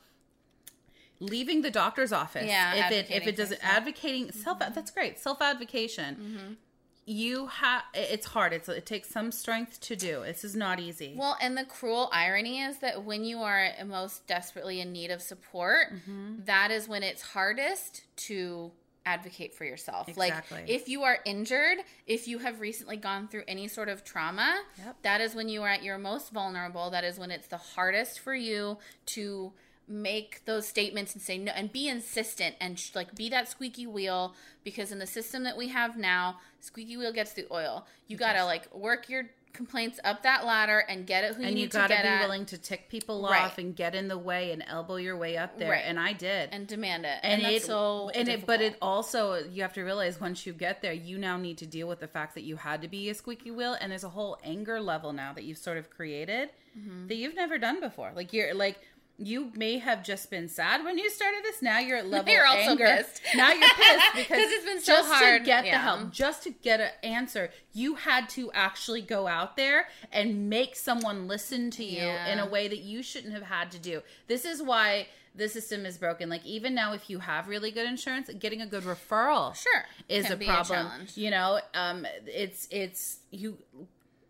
leaving 1.19 1.61
the 1.61 1.71
doctor's 1.71 2.11
office. 2.11 2.45
Yeah, 2.47 2.87
if 2.87 2.91
it 2.91 3.11
if 3.11 3.27
it 3.27 3.35
doesn't 3.35 3.57
yourself. 3.57 3.77
advocating 3.77 4.31
self 4.31 4.59
that's 4.59 4.91
great 4.91 5.19
self 5.19 5.41
advocation. 5.41 6.57
You 7.05 7.47
have 7.47 7.81
it's 7.93 8.27
hard. 8.27 8.53
It's 8.53 8.69
it 8.69 8.85
takes 8.85 9.09
some 9.09 9.31
strength 9.31 9.79
to 9.81 9.95
do. 9.95 10.21
This 10.23 10.43
is 10.43 10.55
not 10.55 10.79
easy. 10.79 11.15
Well, 11.17 11.35
and 11.41 11.57
the 11.57 11.65
cruel 11.65 12.09
irony 12.13 12.61
is 12.61 12.77
that 12.79 13.03
when 13.03 13.23
you 13.23 13.39
are 13.39 13.69
most 13.85 14.27
desperately 14.27 14.79
in 14.81 14.91
need 14.91 15.09
of 15.11 15.21
support, 15.21 15.87
Mm-hmm. 15.93 16.43
that 16.45 16.69
is 16.71 16.87
when 16.87 17.01
it's 17.03 17.21
hardest 17.21 18.03
to 18.27 18.71
advocate 19.03 19.55
for 19.55 19.65
yourself. 19.65 20.07
Exactly. 20.07 20.59
Like 20.59 20.69
if 20.69 20.87
you 20.87 21.01
are 21.01 21.17
injured, 21.25 21.79
if 22.05 22.27
you 22.27 22.37
have 22.37 22.59
recently 22.59 22.97
gone 22.97 23.27
through 23.27 23.43
any 23.47 23.67
sort 23.67 23.89
of 23.89 24.03
trauma, 24.03 24.61
Yep. 24.77 24.95
that 25.01 25.21
is 25.21 25.33
when 25.33 25.49
you 25.49 25.63
are 25.63 25.69
at 25.69 25.81
your 25.81 25.97
most 25.97 26.31
vulnerable. 26.31 26.91
That 26.91 27.03
is 27.03 27.17
when 27.17 27.31
it's 27.31 27.47
the 27.47 27.57
hardest 27.57 28.19
for 28.19 28.35
you 28.35 28.77
to 29.07 29.53
make 29.91 30.43
those 30.45 30.67
statements 30.67 31.13
and 31.13 31.21
say 31.21 31.37
no 31.37 31.51
and 31.53 31.71
be 31.71 31.87
insistent 31.87 32.55
and 32.61 32.79
sh- 32.79 32.95
like 32.95 33.13
be 33.15 33.29
that 33.29 33.47
squeaky 33.47 33.85
wheel 33.85 34.33
because 34.63 34.91
in 34.91 34.99
the 34.99 35.07
system 35.07 35.43
that 35.43 35.57
we 35.57 35.67
have 35.67 35.97
now 35.97 36.37
squeaky 36.59 36.95
wheel 36.97 37.11
gets 37.11 37.33
the 37.33 37.45
oil 37.51 37.85
you 38.07 38.15
gotta 38.17 38.45
like 38.45 38.73
work 38.73 39.09
your 39.09 39.29
complaints 39.53 39.99
up 40.05 40.23
that 40.23 40.45
ladder 40.45 40.79
and 40.87 41.05
get 41.05 41.25
it 41.25 41.33
who 41.35 41.41
you 41.41 41.47
and 41.47 41.55
need 41.55 41.61
you 41.63 41.67
to 41.67 41.77
got 41.77 41.87
to 41.87 41.93
get 41.95 42.03
be 42.03 42.07
at 42.07 42.21
willing 42.21 42.45
to 42.45 42.57
tick 42.57 42.87
people 42.87 43.21
Right. 43.21 43.41
off 43.41 43.57
and 43.57 43.75
get 43.75 43.93
in 43.93 44.07
the 44.07 44.17
way 44.17 44.53
and 44.53 44.63
elbow 44.65 44.95
your 44.95 45.17
way 45.17 45.35
up 45.35 45.57
there. 45.59 45.71
Right. 45.71 45.83
And 45.85 45.99
I 45.99 46.13
did. 46.13 46.47
and 46.53 46.65
demand 46.65 47.03
it 47.03 47.19
and, 47.21 47.33
and, 47.33 47.43
that's 47.43 47.65
it 47.65 47.67
so 47.67 48.09
and 48.15 48.29
it 48.29 48.45
but 48.45 48.61
it 48.61 48.77
also 48.81 49.43
you 49.51 49.61
have 49.63 49.73
to 49.73 49.83
realize 49.83 50.21
once 50.21 50.45
you 50.45 50.53
get 50.53 50.81
there 50.81 50.93
you 50.93 51.17
now 51.17 51.35
need 51.35 51.57
to 51.57 51.65
deal 51.65 51.89
with 51.89 51.99
the 51.99 52.07
fact 52.07 52.33
that 52.35 52.43
you 52.43 52.55
had 52.55 52.81
to 52.81 52.87
be 52.87 53.09
a 53.09 53.13
squeaky 53.13 53.51
wheel 53.51 53.75
and 53.81 53.91
there's 53.91 54.05
a 54.05 54.09
whole 54.09 54.37
anger 54.41 54.79
level 54.79 55.11
now 55.11 55.33
that 55.33 55.43
you've 55.43 55.57
sort 55.57 55.77
of 55.77 55.89
created 55.89 56.49
Mm-hmm. 56.79 57.07
that 57.07 57.15
you've 57.15 57.35
never 57.35 57.57
done 57.57 57.81
before 57.81 58.13
like 58.15 58.31
you're 58.31 58.53
like 58.53 58.79
you 59.23 59.51
may 59.55 59.77
have 59.77 60.03
just 60.03 60.29
been 60.31 60.47
sad 60.49 60.83
when 60.83 60.97
you 60.97 61.09
started 61.09 61.41
this 61.43 61.61
now 61.61 61.77
you're 61.79 61.97
at 61.97 62.07
level 62.15 62.33
You're 62.33 62.45
also 62.45 62.71
anger 62.71 62.85
pissed. 62.97 63.21
now 63.35 63.51
you're 63.51 63.69
pissed 63.69 64.05
because 64.15 64.39
it's 64.51 64.65
been 64.65 64.81
so 64.81 64.93
just 64.95 65.11
hard, 65.11 65.41
to 65.41 65.45
get 65.45 65.63
the 65.65 65.69
help 65.71 66.11
just 66.11 66.43
to 66.43 66.49
get 66.49 66.79
an 66.79 66.89
answer 67.03 67.51
you 67.73 67.95
had 67.95 68.27
to 68.29 68.51
actually 68.53 69.01
go 69.01 69.27
out 69.27 69.55
there 69.57 69.87
and 70.11 70.49
make 70.49 70.75
someone 70.75 71.27
listen 71.27 71.69
to 71.71 71.83
you 71.83 72.01
Yeah. 72.01 72.33
in 72.33 72.39
a 72.39 72.45
way 72.47 72.67
that 72.67 72.79
you 72.79 73.03
shouldn't 73.03 73.33
have 73.33 73.43
had 73.43 73.71
to 73.71 73.79
do 73.79 74.01
this 74.27 74.43
is 74.45 74.61
why 74.61 75.07
the 75.35 75.47
system 75.47 75.85
is 75.85 75.97
broken 75.97 76.27
like 76.29 76.45
even 76.45 76.73
now 76.73 76.91
if 76.93 77.09
you 77.09 77.19
have 77.19 77.47
really 77.47 77.71
good 77.71 77.87
insurance 77.87 78.29
getting 78.39 78.61
a 78.61 78.65
good 78.65 78.83
referral 78.83 79.55
Sure. 79.55 79.85
is 80.09 80.25
Can 80.27 80.33
a 80.41 80.43
a 80.43 80.47
problem 80.47 80.87
challenge. 80.87 81.17
you 81.17 81.29
know 81.31 81.59
um 81.73 82.05
it's 82.25 82.67
it's 82.71 83.19
you 83.29 83.57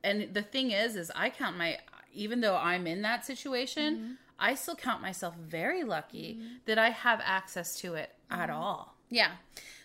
and 0.03 0.33
the 0.33 0.41
thing 0.41 0.71
is 0.71 0.95
is 0.95 1.11
i 1.15 1.29
count 1.29 1.57
my 1.57 1.77
even 2.13 2.41
though 2.41 2.55
i'm 2.57 2.85
in 2.87 3.01
that 3.03 3.25
situation 3.25 3.95
Mm-hmm. 3.95 4.11
I 4.41 4.53
still 4.55 4.75
count 4.75 5.01
myself 5.01 5.35
very 5.37 5.83
lucky 5.83 6.39
that 6.65 6.77
i 6.77 6.89
have 6.89 7.21
access 7.23 7.79
to 7.79 7.93
it 7.93 8.11
at 8.29 8.49
Mm-hmm. 8.49 8.61
all 8.61 8.95
Yeah. 9.09 9.31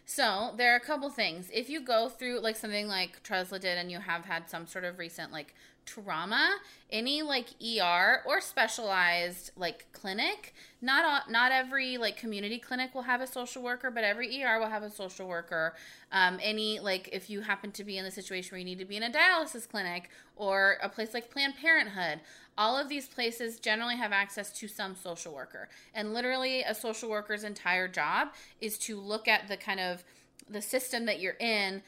So 0.08 0.54
there 0.56 0.72
are 0.72 0.76
a 0.76 0.80
couple 0.80 1.10
things. 1.10 1.50
If 1.52 1.68
you 1.68 1.80
go 1.80 2.08
through 2.08 2.38
like 2.38 2.54
something 2.54 2.86
like 2.86 3.24
Tresla 3.24 3.58
did 3.60 3.76
and 3.76 3.90
you 3.90 3.98
have 3.98 4.24
had 4.24 4.48
some 4.48 4.68
sort 4.68 4.84
of 4.84 4.98
recent 5.00 5.32
like 5.32 5.52
trauma, 5.84 6.58
any 6.92 7.22
like 7.22 7.48
ER 7.60 8.22
or 8.24 8.40
specialized 8.40 9.50
like 9.56 9.86
clinic, 9.92 10.54
not 10.80 11.04
all, 11.04 11.20
not 11.28 11.50
every 11.50 11.98
like 11.98 12.16
community 12.16 12.58
clinic 12.60 12.94
will 12.94 13.02
have 13.02 13.20
a 13.20 13.26
social 13.26 13.64
worker, 13.64 13.90
but 13.90 14.04
every 14.04 14.44
ER 14.44 14.60
will 14.60 14.68
have 14.68 14.84
a 14.84 14.90
social 14.90 15.26
worker. 15.26 15.74
Um, 16.12 16.38
any 16.40 16.78
like 16.78 17.08
if 17.12 17.28
you 17.28 17.40
happen 17.40 17.72
to 17.72 17.82
be 17.82 17.98
in 17.98 18.04
the 18.04 18.12
situation 18.12 18.52
where 18.52 18.60
you 18.60 18.64
need 18.64 18.78
to 18.78 18.84
be 18.84 18.96
in 18.96 19.02
a 19.02 19.10
dialysis 19.10 19.68
clinic 19.68 20.08
or 20.36 20.76
a 20.82 20.88
place 20.88 21.14
like 21.14 21.32
Planned 21.32 21.56
Parenthood, 21.56 22.20
all 22.58 22.76
of 22.76 22.88
these 22.88 23.06
places 23.06 23.58
generally 23.58 23.96
have 23.96 24.12
access 24.12 24.52
to 24.58 24.68
some 24.68 24.94
social 24.96 25.34
worker. 25.34 25.68
And 25.94 26.14
literally 26.14 26.62
a 26.62 26.74
social 26.74 27.10
worker's 27.10 27.44
entire 27.44 27.88
job 27.88 28.28
is 28.60 28.78
to 28.80 28.98
look 28.98 29.28
at 29.28 29.48
the 29.48 29.56
kind 29.56 29.80
of 29.80 30.04
the 30.48 30.62
system 30.62 31.06
that 31.06 31.20
you're 31.20 31.36
in 31.40 31.82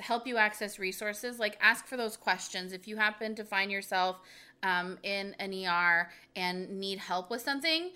help 0.00 0.26
you 0.26 0.38
access 0.38 0.78
resources. 0.78 1.38
Like 1.38 1.58
ask 1.60 1.86
for 1.86 1.96
those 1.96 2.16
questions. 2.16 2.72
If 2.72 2.88
you 2.88 2.96
happen 2.96 3.34
to 3.34 3.44
find 3.44 3.70
yourself 3.70 4.16
um, 4.62 4.98
in 5.02 5.34
an 5.38 5.52
er 5.52 6.10
and 6.34 6.80
need 6.80 6.98
help 6.98 7.30
with 7.30 7.42
something 7.42 7.90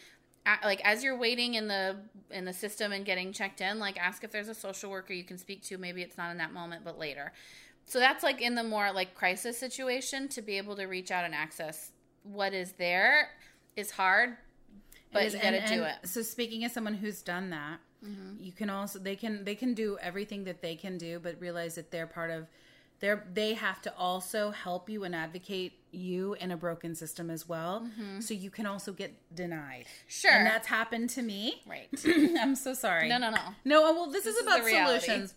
like 0.65 0.81
as 0.85 1.05
you're 1.05 1.17
waiting 1.17 1.55
in 1.55 1.69
the 1.69 1.97
in 2.31 2.45
the 2.45 2.53
system 2.53 2.93
and 2.93 3.05
getting 3.05 3.33
checked 3.33 3.61
in 3.61 3.79
like 3.79 3.99
ask 3.99 4.25
if 4.25 4.31
there's 4.31 4.49
a 4.49 4.55
social 4.55 4.91
worker 4.91 5.13
you 5.13 5.25
can 5.25 5.39
speak 5.39 5.63
to. 5.65 5.79
Maybe 5.79 6.03
it's 6.03 6.19
not 6.19 6.31
in 6.31 6.39
that 6.39 6.53
moment 6.53 6.85
but 6.85 6.99
later. 6.99 7.33
So 7.87 7.99
that's 7.99 8.23
like 8.23 8.41
in 8.41 8.55
the 8.55 8.65
more 8.65 8.93
like 8.93 9.15
crisis 9.15 9.59
situation 9.59 10.29
to 10.29 10.43
be 10.43 10.59
able 10.59 10.77
to 10.77 10.85
reach 10.85 11.11
out 11.11 11.25
and 11.25 11.35
access 11.35 11.93
what 12.23 12.53
is 12.53 12.73
there 12.73 13.29
is 13.77 13.91
hard 13.93 14.37
but 15.13 15.25
is- 15.25 15.35
you 15.35 15.41
gotta 15.41 15.67
do 15.67 15.83
it 15.85 15.97
So 16.05 16.23
speaking 16.23 16.65
as 16.65 16.73
someone 16.73 16.95
who's 16.95 17.23
done 17.23 17.51
that, 17.51 17.79
Mm-hmm. 18.03 18.43
you 18.43 18.51
can 18.53 18.71
also 18.71 18.99
they 18.99 19.15
can 19.15 19.45
they 19.45 19.55
can 19.55 19.75
do 19.75 19.99
everything 20.01 20.45
that 20.45 20.63
they 20.63 20.75
can 20.75 20.97
do, 20.97 21.19
but 21.21 21.39
realize 21.39 21.75
that 21.75 21.91
they're 21.91 22.07
part 22.07 22.31
of 22.31 22.47
they're 23.01 23.27
they 23.35 23.53
have 23.53 23.83
to 23.83 23.95
also 23.95 24.51
help 24.53 24.89
you 24.89 25.05
and 25.05 25.15
advocate 25.15 25.75
you 25.91 26.33
in 26.41 26.51
a 26.51 26.57
broken 26.57 26.95
system 26.95 27.29
as 27.29 27.47
well. 27.47 27.87
So 28.21 28.33
you 28.33 28.49
can 28.49 28.65
also 28.65 28.93
get 28.93 29.13
denied. 29.35 29.85
Mm-hmm. 29.85 30.09
Sure. 30.09 30.31
and 30.31 30.47
that's 30.47 30.67
happened 30.67 31.11
to 31.11 31.21
me. 31.23 31.61
right 31.69 31.89
I'm 32.41 32.55
so 32.55 32.73
sorry. 32.73 33.07
no 33.07 33.19
no 33.19 33.29
no 33.29 33.43
No, 33.67 33.83
well, 33.83 34.11
this, 34.11 34.25
This 34.25 34.37
is 34.37 34.43
about 34.45 34.65
solutions. 34.67 35.35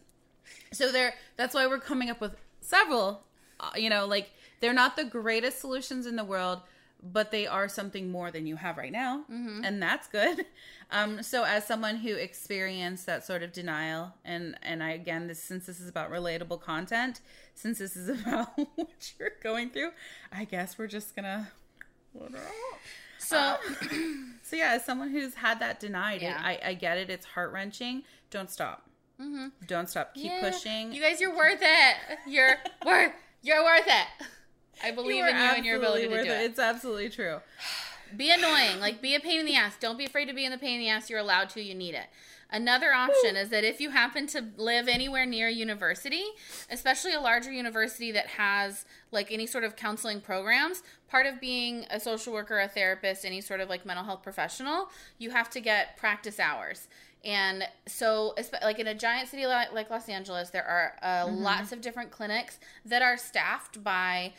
So 0.72 0.90
there, 0.90 1.16
that's 1.36 1.54
why 1.54 1.68
we're 1.68 1.80
coming 1.80 2.10
up 2.10 2.22
with 2.22 2.36
several. 2.62 3.24
Uh, 3.60 3.72
you 3.76 3.90
know, 3.90 4.06
like 4.06 4.32
they're 4.62 4.72
not 4.74 4.96
the 4.96 5.04
greatest 5.04 5.60
solutions 5.60 6.06
in 6.06 6.16
the 6.16 6.24
world, 6.24 6.62
but 7.04 7.32
they 7.32 7.46
are 7.48 7.68
something 7.68 8.10
more 8.10 8.32
than 8.32 8.48
you 8.48 8.56
have 8.56 8.78
right 8.78 8.92
now, 8.92 9.26
Mm-hmm. 9.32 9.64
and 9.64 9.82
that's 9.82 10.08
good. 10.08 10.46
Um, 10.92 11.24
so 11.24 11.44
as 11.44 11.66
someone 11.66 11.96
who 11.96 12.14
experienced 12.14 13.08
that 13.08 13.26
sort 13.26 13.42
of 13.42 13.52
denial, 13.52 14.14
and 14.24 14.56
and 14.62 14.84
I 14.84 14.92
again, 14.92 15.26
this 15.28 15.42
since 15.42 15.66
this 15.66 15.80
is 15.80 15.90
about 15.90 16.12
relatable 16.12 16.62
content, 16.62 17.20
since 17.56 17.80
this 17.80 17.96
is 17.96 18.10
about 18.22 18.50
what 18.76 19.14
you're 19.18 19.32
going 19.42 19.72
through, 19.72 19.90
I 20.32 20.44
guess 20.46 20.78
we're 20.78 20.86
just 20.86 21.16
gonna. 21.16 21.50
so 23.18 23.56
So 24.44 24.56
yeah, 24.56 24.74
as 24.74 24.86
someone 24.86 25.10
who's 25.10 25.34
had 25.36 25.60
that 25.62 25.80
denied, 25.80 26.22
Yeah. 26.22 26.40
I, 26.40 26.60
I 26.64 26.74
get 26.76 26.98
it. 27.00 27.10
It's 27.10 27.26
heart 27.26 27.52
wrenching. 27.54 28.04
Don't 28.30 28.52
stop. 28.52 28.88
Mm-hmm. 29.20 29.48
Don't 29.66 29.90
stop. 29.90 30.14
Keep 30.14 30.26
Yeah. 30.26 30.42
pushing. 30.52 30.92
You 30.94 31.02
guys, 31.02 31.20
you're 31.22 31.36
worth 31.36 31.62
it. 31.62 31.96
You're 32.28 32.58
worth. 32.86 33.14
You're 33.42 33.64
worth 33.64 33.88
it. 33.88 34.26
I 34.84 34.92
believe 34.92 35.24
are 35.24 35.30
in 35.30 35.36
you 35.36 35.42
and 35.42 35.66
your 35.66 35.78
ability 35.78 36.04
to 36.04 36.10
do 36.10 36.16
worth 36.16 36.26
it. 36.26 36.52
It's 36.52 36.60
absolutely 36.60 37.10
true. 37.10 37.40
Be 38.18 38.32
annoying. 38.32 38.80
Like 38.80 39.02
be 39.02 39.16
a 39.16 39.20
pain 39.20 39.40
in 39.40 39.46
the 39.48 39.56
ass. 39.56 39.76
Don't 39.80 39.98
be 39.98 40.06
afraid 40.06 40.28
to 40.28 40.36
be 40.36 40.46
in 40.46 40.52
the 40.52 40.58
pain 40.60 40.76
in 40.76 40.82
the 40.82 40.90
ass. 40.90 41.10
You're 41.10 41.18
allowed 41.18 41.50
to. 41.52 41.64
You 41.64 41.74
need 41.74 41.96
it. 41.96 42.06
Another 42.54 42.94
option 42.94 43.36
is 43.36 43.50
that 43.50 43.64
if 43.64 43.82
you 43.82 43.90
happen 43.90 44.28
to 44.28 44.46
live 44.58 44.88
anywhere 44.88 45.26
near 45.26 45.48
a 45.48 45.52
university, 45.52 46.24
especially 46.70 47.12
a 47.12 47.20
larger 47.20 47.52
university 47.52 48.12
that 48.12 48.28
has 48.28 48.86
like 49.12 49.32
any 49.32 49.48
sort 49.48 49.64
of 49.64 49.76
counseling 49.76 50.22
programs, 50.22 50.84
part 51.10 51.26
of 51.26 51.42
being 51.42 51.88
a 51.90 52.00
social 52.00 52.32
worker, 52.32 52.60
a 52.60 52.68
therapist, 52.68 53.26
any 53.26 53.42
sort 53.42 53.60
of 53.60 53.70
like 53.70 53.88
mental 53.88 54.06
health 54.06 54.22
professional, 54.22 54.90
you 55.18 55.32
have 55.32 55.50
to 55.50 55.60
get 55.60 55.98
practice 55.98 56.40
hours. 56.40 56.88
And 57.26 57.64
so, 57.88 58.36
like 58.62 58.80
in 58.80 58.88
a 58.88 58.94
giant 58.94 59.30
city 59.30 59.48
like 59.48 59.90
Los 59.90 60.10
Angeles, 60.10 60.50
there 60.50 60.66
are 60.66 60.94
uh, 61.02 61.28
lots 61.32 61.72
of 61.72 61.80
different 61.82 62.12
clinics 62.12 62.60
that 62.86 63.02
are 63.02 63.18
staffed 63.18 63.82
by 63.84 64.34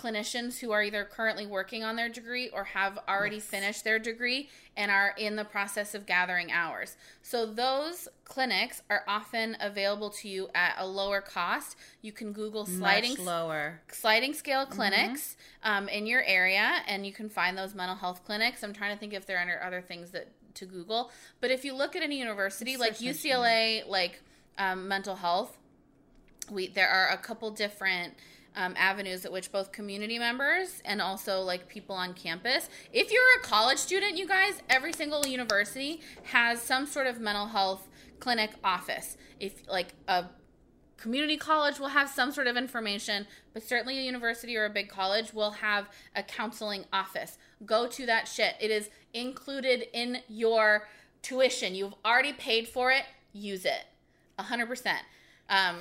clinicians 0.00 0.58
who 0.60 0.72
are 0.72 0.82
either 0.82 1.04
currently 1.04 1.46
working 1.46 1.84
on 1.84 1.96
their 1.96 2.08
degree 2.08 2.48
or 2.48 2.64
have 2.64 2.98
already 3.06 3.38
finished 3.38 3.84
their 3.84 3.98
degree 3.98 4.48
and 4.76 4.90
are 4.90 5.14
in 5.18 5.36
the 5.36 5.44
process 5.44 5.94
of 5.94 6.06
gathering 6.06 6.50
hours. 6.50 6.96
So 7.22 7.44
those 7.44 8.08
clinics 8.24 8.82
are 8.88 9.04
often 9.06 9.56
available 9.60 10.10
to 10.10 10.28
you 10.28 10.48
at 10.54 10.76
a 10.78 10.86
lower 10.86 11.20
cost. 11.20 11.76
You 12.00 12.12
can 12.12 12.32
Google 12.32 12.64
sliding 12.64 13.22
lower. 13.24 13.82
sliding 13.88 14.32
scale 14.32 14.64
clinics 14.64 15.36
um, 15.62 15.88
in 15.88 16.06
your 16.06 16.22
area, 16.22 16.76
and 16.86 17.04
you 17.04 17.12
can 17.12 17.28
find 17.28 17.58
those 17.58 17.74
mental 17.74 17.96
health 17.96 18.24
clinics. 18.24 18.62
I'm 18.62 18.72
trying 18.72 18.94
to 18.94 18.98
think 18.98 19.12
if 19.12 19.26
there 19.26 19.36
are 19.36 19.66
other 19.66 19.82
things 19.82 20.12
that 20.12 20.28
to 20.54 20.66
Google, 20.66 21.10
but 21.40 21.50
if 21.50 21.64
you 21.64 21.74
look 21.74 21.94
at 21.94 22.02
any 22.02 22.18
university 22.18 22.76
like 22.76 22.96
Search. 22.96 23.22
UCLA, 23.22 23.86
like 23.86 24.20
um, 24.58 24.88
mental 24.88 25.16
health, 25.16 25.56
we 26.50 26.68
there 26.68 26.88
are 26.88 27.08
a 27.08 27.16
couple 27.16 27.50
different 27.50 28.14
um, 28.56 28.74
avenues 28.76 29.24
at 29.24 29.32
which 29.32 29.52
both 29.52 29.72
community 29.72 30.18
members 30.18 30.82
and 30.84 31.00
also 31.00 31.40
like 31.40 31.68
people 31.68 31.94
on 31.94 32.12
campus 32.14 32.68
if 32.92 33.12
you're 33.12 33.22
a 33.38 33.42
college 33.42 33.78
student 33.78 34.16
you 34.16 34.26
guys 34.26 34.60
every 34.68 34.92
single 34.92 35.26
university 35.26 36.00
has 36.24 36.60
some 36.60 36.86
sort 36.86 37.06
of 37.06 37.20
mental 37.20 37.46
health 37.46 37.88
clinic 38.20 38.50
office. 38.62 39.16
If 39.40 39.66
like 39.68 39.94
a 40.06 40.26
community 40.96 41.38
college 41.38 41.80
will 41.80 41.88
have 41.88 42.08
some 42.08 42.30
sort 42.30 42.46
of 42.46 42.56
information 42.56 43.26
but 43.54 43.62
certainly 43.62 43.98
a 43.98 44.02
university 44.02 44.56
or 44.56 44.66
a 44.66 44.70
big 44.70 44.88
college 44.88 45.32
will 45.32 45.52
have 45.52 45.88
a 46.14 46.22
counseling 46.22 46.84
office. 46.92 47.38
Go 47.64 47.86
to 47.88 48.06
that 48.06 48.28
shit. 48.28 48.54
It 48.60 48.70
is 48.70 48.90
included 49.14 49.86
in 49.92 50.18
your 50.28 50.86
tuition. 51.22 51.74
You've 51.74 51.94
already 52.04 52.32
paid 52.32 52.68
for 52.68 52.92
it. 52.92 53.04
Use 53.32 53.64
it. 53.64 53.86
100% 54.38 54.96
um, 55.48 55.76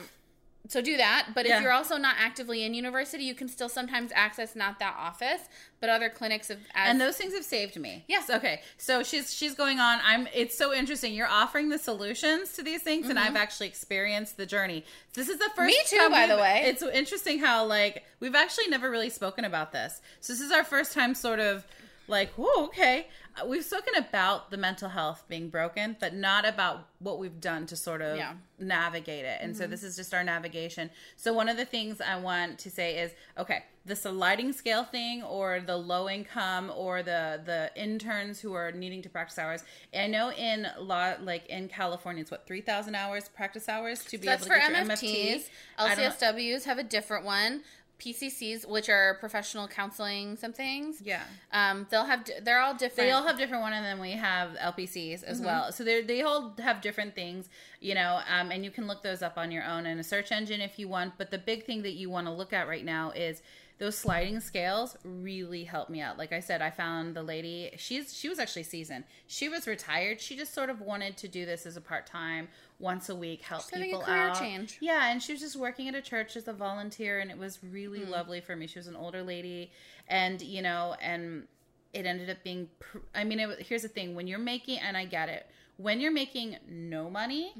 so 0.67 0.81
do 0.81 0.97
that. 0.97 1.29
But 1.33 1.45
Yeah. 1.47 1.57
if 1.57 1.63
you're 1.63 1.71
also 1.71 1.97
not 1.97 2.15
actively 2.19 2.63
in 2.63 2.73
university, 2.73 3.23
you 3.23 3.33
can 3.33 3.47
still 3.47 3.69
sometimes 3.69 4.11
access 4.13 4.55
not 4.55 4.77
that 4.79 4.95
office, 4.97 5.41
but 5.79 5.89
other 5.89 6.09
clinics 6.09 6.49
of 6.49 6.57
as, 6.75 6.91
and 6.91 7.01
those 7.01 7.17
things 7.17 7.33
have 7.33 7.45
saved 7.45 7.77
me. 7.77 8.03
Yes. 8.07 8.29
Okay. 8.29 8.61
So 8.77 9.01
she's 9.01 9.33
she's 9.33 9.55
going 9.55 9.79
on. 9.79 9.99
I'm. 10.03 10.27
It's 10.33 10.57
so 10.57 10.73
interesting. 10.73 11.13
You're 11.13 11.27
offering 11.27 11.69
the 11.69 11.79
solutions 11.79 12.53
to 12.53 12.63
these 12.63 12.81
things, 12.83 13.09
and 13.09 13.17
I've 13.17 13.35
actually 13.35 13.67
experienced 13.67 14.37
the 14.37 14.45
journey. 14.45 14.85
This 15.13 15.29
is 15.29 15.37
the 15.37 15.49
first. 15.55 15.59
Mm-hmm. 15.59 15.65
Me 15.67 15.77
too, 15.87 15.97
time 15.97 16.11
by 16.11 16.27
the 16.27 16.37
way. 16.39 16.63
It's 16.65 16.83
interesting 16.83 17.39
how 17.39 17.65
like 17.65 18.03
we've 18.19 18.35
actually 18.35 18.67
never 18.67 18.91
really 18.91 19.09
spoken 19.09 19.45
about 19.45 19.71
this. 19.71 20.01
So 20.19 20.33
this 20.33 20.41
is 20.41 20.51
our 20.51 20.63
first 20.63 20.93
time, 20.93 21.15
sort 21.15 21.39
of 21.39 21.65
like, 22.09 22.31
whoa, 22.33 22.65
okay. 22.65 23.07
Uh, 23.41 23.45
We've 23.45 23.63
spoken 23.63 23.95
about 23.95 24.49
the 24.51 24.57
mental 24.57 24.89
health 24.89 25.23
being 25.29 25.49
broken, 25.49 25.95
but 25.99 26.13
not 26.13 26.45
about 26.47 26.87
what 26.99 27.19
we've 27.19 27.39
done 27.39 27.65
to 27.67 27.75
sort 27.75 28.01
of 28.01 28.17
Yeah. 28.17 28.33
navigate 28.57 29.23
it. 29.25 29.39
And 29.41 29.55
so 29.55 29.63
Mm-hmm. 29.63 29.71
this 29.71 29.83
is 29.83 29.95
just 29.95 30.13
our 30.13 30.23
navigation. 30.23 30.89
So 31.15 31.31
one 31.33 31.47
of 31.47 31.55
the 31.57 31.65
things 31.65 32.01
I 32.01 32.17
want 32.19 32.59
to 32.59 32.69
say 32.69 32.97
is, 32.99 33.11
okay, 33.37 33.63
the 33.85 33.95
sliding 33.95 34.51
scale 34.51 34.83
thing 34.83 35.23
or 35.23 35.61
the 35.61 35.77
low 35.77 36.09
income 36.09 36.71
or 36.75 37.01
the 37.01 37.41
the 37.45 37.71
interns 37.75 38.39
who 38.39 38.53
are 38.53 38.71
needing 38.71 39.01
to 39.01 39.09
practice 39.09 39.39
hours. 39.39 39.63
I 39.97 40.05
know 40.07 40.31
in 40.31 40.67
law 40.77 41.13
like 41.21 41.47
in 41.47 41.69
California 41.69 42.21
it's 42.21 42.29
what 42.29 42.45
3000 42.45 42.93
hours 42.93 43.29
practice 43.29 43.67
hours 43.69 44.03
to 44.05 44.17
be 44.17 44.27
that's 44.27 44.45
able 44.45 44.53
to 44.55 44.59
get 44.61 44.69
your 44.69 44.85
MFTs. 44.85 45.49
LCSWs 45.79 46.65
have 46.65 46.77
a 46.77 46.83
different 46.83 47.25
one. 47.25 47.61
PCCs, 47.99 48.67
which 48.67 48.89
are 48.89 49.17
professional 49.19 49.67
counseling, 49.67 50.37
some 50.37 50.53
things. 50.53 51.01
Yeah. 51.03 51.23
Um, 51.51 51.85
they'll 51.89 52.05
have. 52.05 52.29
They're 52.41 52.61
all 52.61 52.73
different. 52.73 52.95
They 52.95 53.11
all 53.11 53.23
have 53.23 53.37
different 53.37 53.61
one, 53.61 53.73
and 53.73 53.85
then 53.85 53.99
we 53.99 54.11
have 54.11 54.51
LPCs 54.51 55.23
as 55.23 55.41
well. 55.41 55.71
So 55.71 55.83
they 55.83 56.01
they 56.01 56.21
all 56.21 56.55
have 56.59 56.81
different 56.81 57.15
things, 57.15 57.49
you 57.79 57.95
know. 57.95 58.19
Um, 58.29 58.51
and 58.51 58.63
you 58.63 58.71
can 58.71 58.87
look 58.87 59.03
those 59.03 59.21
up 59.21 59.37
on 59.37 59.51
your 59.51 59.65
own 59.65 59.85
in 59.85 59.99
a 59.99 60.03
search 60.03 60.31
engine 60.31 60.61
if 60.61 60.79
you 60.79 60.87
want. 60.87 61.13
But 61.17 61.31
the 61.31 61.37
big 61.37 61.65
thing 61.65 61.83
that 61.83 61.93
you 61.93 62.09
want 62.09 62.27
to 62.27 62.33
look 62.33 62.53
at 62.53 62.67
right 62.67 62.85
now 62.85 63.11
is 63.11 63.41
those 63.79 63.97
sliding 63.97 64.41
scales 64.41 64.97
really 65.05 65.63
helped 65.63 65.89
me 65.89 66.01
out. 66.01 66.17
Like 66.17 66.33
I 66.33 66.41
said, 66.41 66.61
I 66.61 66.69
found 66.69 67.15
the 67.15 67.23
lady. 67.23 67.71
She's 67.77 68.13
she 68.13 68.27
was 68.29 68.37
actually 68.37 68.63
seasoned. 68.63 69.05
She 69.25 69.47
was 69.47 69.67
retired. 69.67 70.19
She 70.19 70.35
just 70.35 70.53
sort 70.53 70.69
of 70.69 70.81
wanted 70.81 71.17
to 71.17 71.27
do 71.27 71.45
this 71.45 71.65
as 71.65 71.77
a 71.77 71.81
part 71.81 72.05
time, 72.05 72.49
once 72.79 73.09
a 73.09 73.15
week, 73.15 73.41
help 73.41 73.63
She's 73.69 73.83
people 73.83 74.03
out. 74.05 74.39
change. 74.39 74.77
Yeah, 74.79 75.11
and 75.11 75.21
she 75.21 75.33
was 75.33 75.41
just 75.41 75.55
working 75.57 75.87
at 75.89 75.95
a 75.95 76.01
church 76.01 76.35
as 76.37 76.47
a 76.47 76.53
volunteer, 76.53 77.19
and 77.19 77.29
it 77.29 77.37
was 77.37 77.59
really 77.63 78.01
Hmm. 78.03 78.09
lovely 78.11 78.41
for 78.41 78.55
me. 78.55 78.67
She 78.67 78.79
was 78.79 78.87
an 78.87 78.95
older 78.95 79.21
lady, 79.21 79.71
and 80.07 80.41
you 80.41 80.61
know, 80.61 80.95
and 81.01 81.47
it 81.93 82.05
ended 82.05 82.29
up 82.29 82.43
being. 82.43 82.69
Pr- 82.79 82.99
I 83.13 83.23
mean, 83.23 83.39
it, 83.39 83.61
here's 83.63 83.81
the 83.81 83.87
thing: 83.89 84.15
when 84.15 84.27
you're 84.27 84.39
making, 84.39 84.79
and 84.79 84.95
I 84.95 85.05
get 85.05 85.27
it, 85.29 85.45
when 85.77 85.99
you're 85.99 86.11
making 86.13 86.57
no 86.67 87.09
money, 87.09 87.53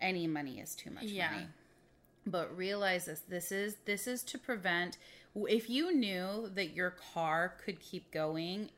any 0.00 0.26
money 0.26 0.60
is 0.60 0.74
too 0.74 0.90
much 0.90 1.04
Mm-hmm. 1.04 1.16
Yeah. 1.16 1.30
money. 1.30 1.46
But 2.26 2.56
realize 2.56 3.04
this: 3.06 3.20
this 3.28 3.52
is 3.52 3.76
this 3.84 4.06
is 4.06 4.22
to 4.24 4.38
prevent. 4.38 4.96
If 5.34 5.68
you 5.68 5.92
knew 5.94 6.50
that 6.54 6.74
your 6.74 6.90
car 7.12 7.54
could 7.64 7.80
keep 7.80 8.10
going, 8.12 8.70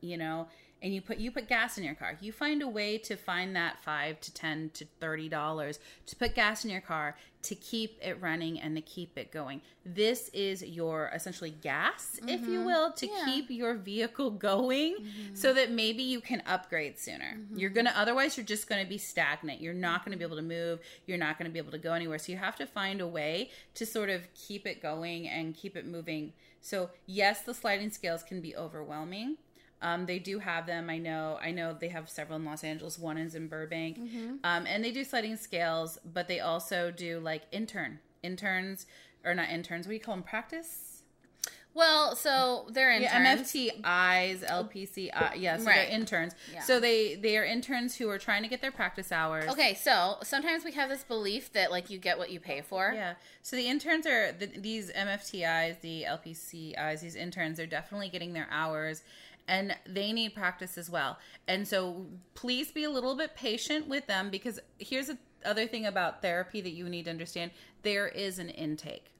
you 0.00 0.16
know, 0.16 0.46
and 0.84 0.94
you 0.94 1.00
put 1.00 1.16
you 1.16 1.30
put 1.30 1.48
gas 1.48 1.78
in 1.78 1.82
your 1.82 1.94
car, 1.94 2.16
you 2.20 2.30
find 2.30 2.60
a 2.60 2.68
way 2.68 2.98
to 2.98 3.16
find 3.16 3.56
that 3.56 3.82
five 3.82 4.20
to 4.20 4.32
ten 4.32 4.70
to 4.74 4.84
thirty 5.00 5.30
dollars 5.30 5.80
to 6.06 6.14
put 6.14 6.34
gas 6.34 6.62
in 6.62 6.70
your 6.70 6.82
car 6.82 7.16
to 7.40 7.54
keep 7.54 7.98
it 8.02 8.20
running 8.20 8.60
and 8.60 8.76
to 8.76 8.82
keep 8.82 9.16
it 9.18 9.30
going. 9.30 9.60
This 9.84 10.28
is 10.32 10.62
your 10.62 11.10
essentially 11.14 11.50
gas, 11.50 12.18
if 12.26 12.42
you 12.42 12.58
mm-hmm. 12.58 12.64
will, 12.64 12.92
to 12.92 13.06
Yeah. 13.06 13.24
keep 13.26 13.50
your 13.50 13.74
vehicle 13.74 14.30
going 14.50 14.96
mm-hmm. 14.96 15.34
so 15.34 15.52
that 15.52 15.70
maybe 15.70 16.02
you 16.02 16.20
can 16.20 16.42
upgrade 16.46 16.98
sooner. 16.98 17.36
Mm-hmm. 17.36 17.58
You're 17.58 17.70
going 17.70 17.84
to 17.86 17.98
otherwise 17.98 18.36
you're 18.36 18.46
just 18.46 18.66
going 18.66 18.82
to 18.82 18.88
be 18.88 18.96
stagnant. 18.96 19.60
You're 19.60 19.74
not 19.74 20.04
going 20.04 20.12
to 20.12 20.18
be 20.18 20.24
able 20.24 20.36
to 20.36 20.42
move, 20.42 20.80
you're 21.06 21.18
not 21.18 21.38
going 21.38 21.50
to 21.50 21.52
be 21.52 21.58
able 21.58 21.72
to 21.72 21.78
go 21.78 21.92
anywhere. 21.92 22.18
So 22.18 22.32
you 22.32 22.38
have 22.38 22.56
to 22.56 22.66
find 22.66 23.00
a 23.00 23.06
way 23.06 23.50
to 23.74 23.84
sort 23.84 24.08
of 24.10 24.22
keep 24.34 24.66
it 24.66 24.80
going 24.80 25.28
and 25.28 25.54
keep 25.54 25.76
it 25.76 25.86
moving. 25.86 26.32
So 26.62 26.90
yes, 27.06 27.42
the 27.42 27.54
sliding 27.54 27.90
scales 27.90 28.22
can 28.22 28.40
be 28.40 28.56
overwhelming. 28.56 29.36
Um, 29.84 30.06
they 30.06 30.18
do 30.18 30.38
have 30.38 30.66
them. 30.66 30.88
I 30.88 30.96
know. 30.98 31.38
I 31.42 31.50
know 31.50 31.76
they 31.78 31.88
have 31.90 32.08
several 32.08 32.36
in 32.38 32.44
Los 32.46 32.64
Angeles. 32.64 32.98
One 32.98 33.18
is 33.18 33.34
in 33.34 33.48
Burbank, 33.48 33.98
um, 34.42 34.66
and 34.66 34.82
they 34.82 34.90
do 34.90 35.04
sliding 35.04 35.36
scales. 35.36 35.98
But 36.10 36.26
they 36.26 36.40
also 36.40 36.90
do 36.90 37.20
like 37.20 37.42
intern 37.52 37.98
interns 38.22 38.86
or 39.24 39.34
not 39.34 39.50
interns. 39.50 39.86
We 39.86 39.98
call 39.98 40.14
them? 40.14 40.22
Practice. 40.24 41.02
well, 41.74 42.14
so 42.14 42.66
they're 42.70 42.92
interns. 42.92 43.52
Yeah, 43.54 43.72
MFTIs, 43.82 44.48
LPCI. 44.48 45.32
Yeah, 45.36 45.56
so 45.58 45.64
Right. 45.66 45.74
they're 45.88 45.98
interns. 45.98 46.32
Yeah. 46.52 46.60
So 46.62 46.78
they 46.80 47.16
they 47.16 47.36
are 47.36 47.44
interns 47.44 47.96
who 47.96 48.08
are 48.08 48.18
trying 48.18 48.42
to 48.44 48.48
get 48.48 48.60
their 48.62 48.70
practice 48.72 49.10
hours. 49.12 49.48
Okay, 49.50 49.74
so 49.74 50.16
sometimes 50.22 50.64
we 50.64 50.72
have 50.72 50.88
this 50.88 51.02
belief 51.04 51.52
that 51.52 51.70
like 51.72 51.90
you 51.90 51.98
get 51.98 52.16
what 52.16 52.30
you 52.30 52.38
pay 52.40 52.60
for. 52.62 52.92
Yeah. 52.94 53.14
So 53.42 53.56
the 53.56 53.66
interns 53.66 54.06
are 54.06 54.32
the, 54.32 54.46
these 54.46 54.90
MFTIs, 54.92 55.80
the 55.80 56.04
LPCIs, 56.08 57.00
these 57.00 57.16
interns 57.16 57.58
are 57.60 57.66
definitely 57.66 58.08
getting 58.08 58.32
their 58.32 58.46
hours 58.50 59.02
and 59.46 59.76
they 59.86 60.12
need 60.12 60.34
practice 60.34 60.78
as 60.78 60.88
well. 60.88 61.18
And 61.46 61.66
so 61.66 62.06
please 62.34 62.72
be 62.72 62.84
a 62.84 62.90
little 62.90 63.16
bit 63.16 63.36
patient 63.36 63.88
with 63.88 64.06
them 64.06 64.30
because 64.30 64.58
here's 64.78 65.08
the 65.08 65.18
other 65.44 65.66
thing 65.66 65.86
about 65.86 66.22
therapy 66.22 66.60
that 66.60 66.72
you 66.72 66.88
need 66.88 67.04
to 67.04 67.10
understand 67.10 67.50
there 67.82 68.08
is 68.08 68.38
an 68.38 68.48
intake. 68.48 69.10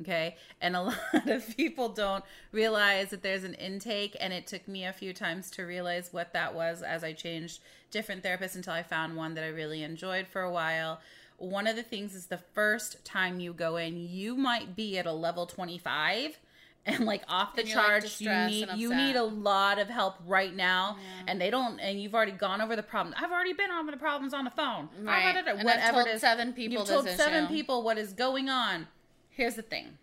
Okay. 0.00 0.36
And 0.60 0.76
a 0.76 0.82
lot 1.14 1.28
of 1.28 1.56
people 1.56 1.90
don't 1.90 2.24
realize 2.52 3.10
that 3.10 3.22
there's 3.22 3.44
an 3.44 3.54
intake. 3.54 4.16
And 4.20 4.32
it 4.32 4.46
took 4.46 4.66
me 4.66 4.84
a 4.84 4.92
few 4.92 5.12
times 5.12 5.50
to 5.52 5.62
realize 5.62 6.12
what 6.12 6.32
that 6.32 6.54
was 6.54 6.82
as 6.82 7.04
I 7.04 7.12
changed 7.12 7.60
different 7.90 8.22
therapists 8.22 8.56
until 8.56 8.72
I 8.72 8.82
found 8.82 9.16
one 9.16 9.34
that 9.34 9.44
I 9.44 9.48
really 9.48 9.82
enjoyed 9.82 10.26
for 10.26 10.42
a 10.42 10.50
while. 10.50 11.00
One 11.36 11.66
of 11.66 11.76
the 11.76 11.82
things 11.82 12.14
is 12.14 12.26
the 12.26 12.38
first 12.38 13.04
time 13.04 13.40
you 13.40 13.54
go 13.54 13.76
in, 13.76 13.96
you 13.96 14.36
might 14.36 14.76
be 14.76 14.98
at 14.98 15.06
a 15.06 15.12
level 15.12 15.46
25 15.46 16.38
and 16.86 17.04
like 17.06 17.22
off 17.28 17.54
the 17.54 17.62
And 17.62 17.70
like, 17.70 17.86
charts. 17.86 18.20
you 18.20 18.30
need 18.46 18.68
you 18.76 18.94
need 18.94 19.16
a 19.16 19.22
lot 19.22 19.78
of 19.78 19.88
help 19.88 20.16
right 20.26 20.54
now. 20.54 20.96
And 21.26 21.40
they 21.40 21.50
don't 21.50 21.78
and 21.80 22.00
you've 22.00 22.14
already 22.14 22.32
gone 22.32 22.60
over 22.60 22.74
the 22.76 22.82
problem. 22.82 23.14
I've 23.18 23.30
already 23.30 23.52
been 23.52 23.70
over 23.70 23.90
the 23.90 23.96
problems 23.96 24.32
on 24.32 24.44
the 24.44 24.50
phone. 24.50 24.88
Right. 25.02 25.32
Da, 25.34 25.42
da, 25.42 25.46
da, 25.46 25.50
And 25.52 25.60
I've 25.60 25.64
Whatever 25.64 25.92
told 25.98 26.06
it 26.08 26.14
is. 26.14 26.20
seven 26.20 26.52
people 26.52 26.78
You've 26.78 26.88
told 26.88 27.08
seven 27.08 27.46
people 27.48 27.82
what 27.82 27.98
is 27.98 28.12
going 28.12 28.48
on. 28.48 28.86
Here's 29.28 29.54
the 29.54 29.62
thing 29.62 29.98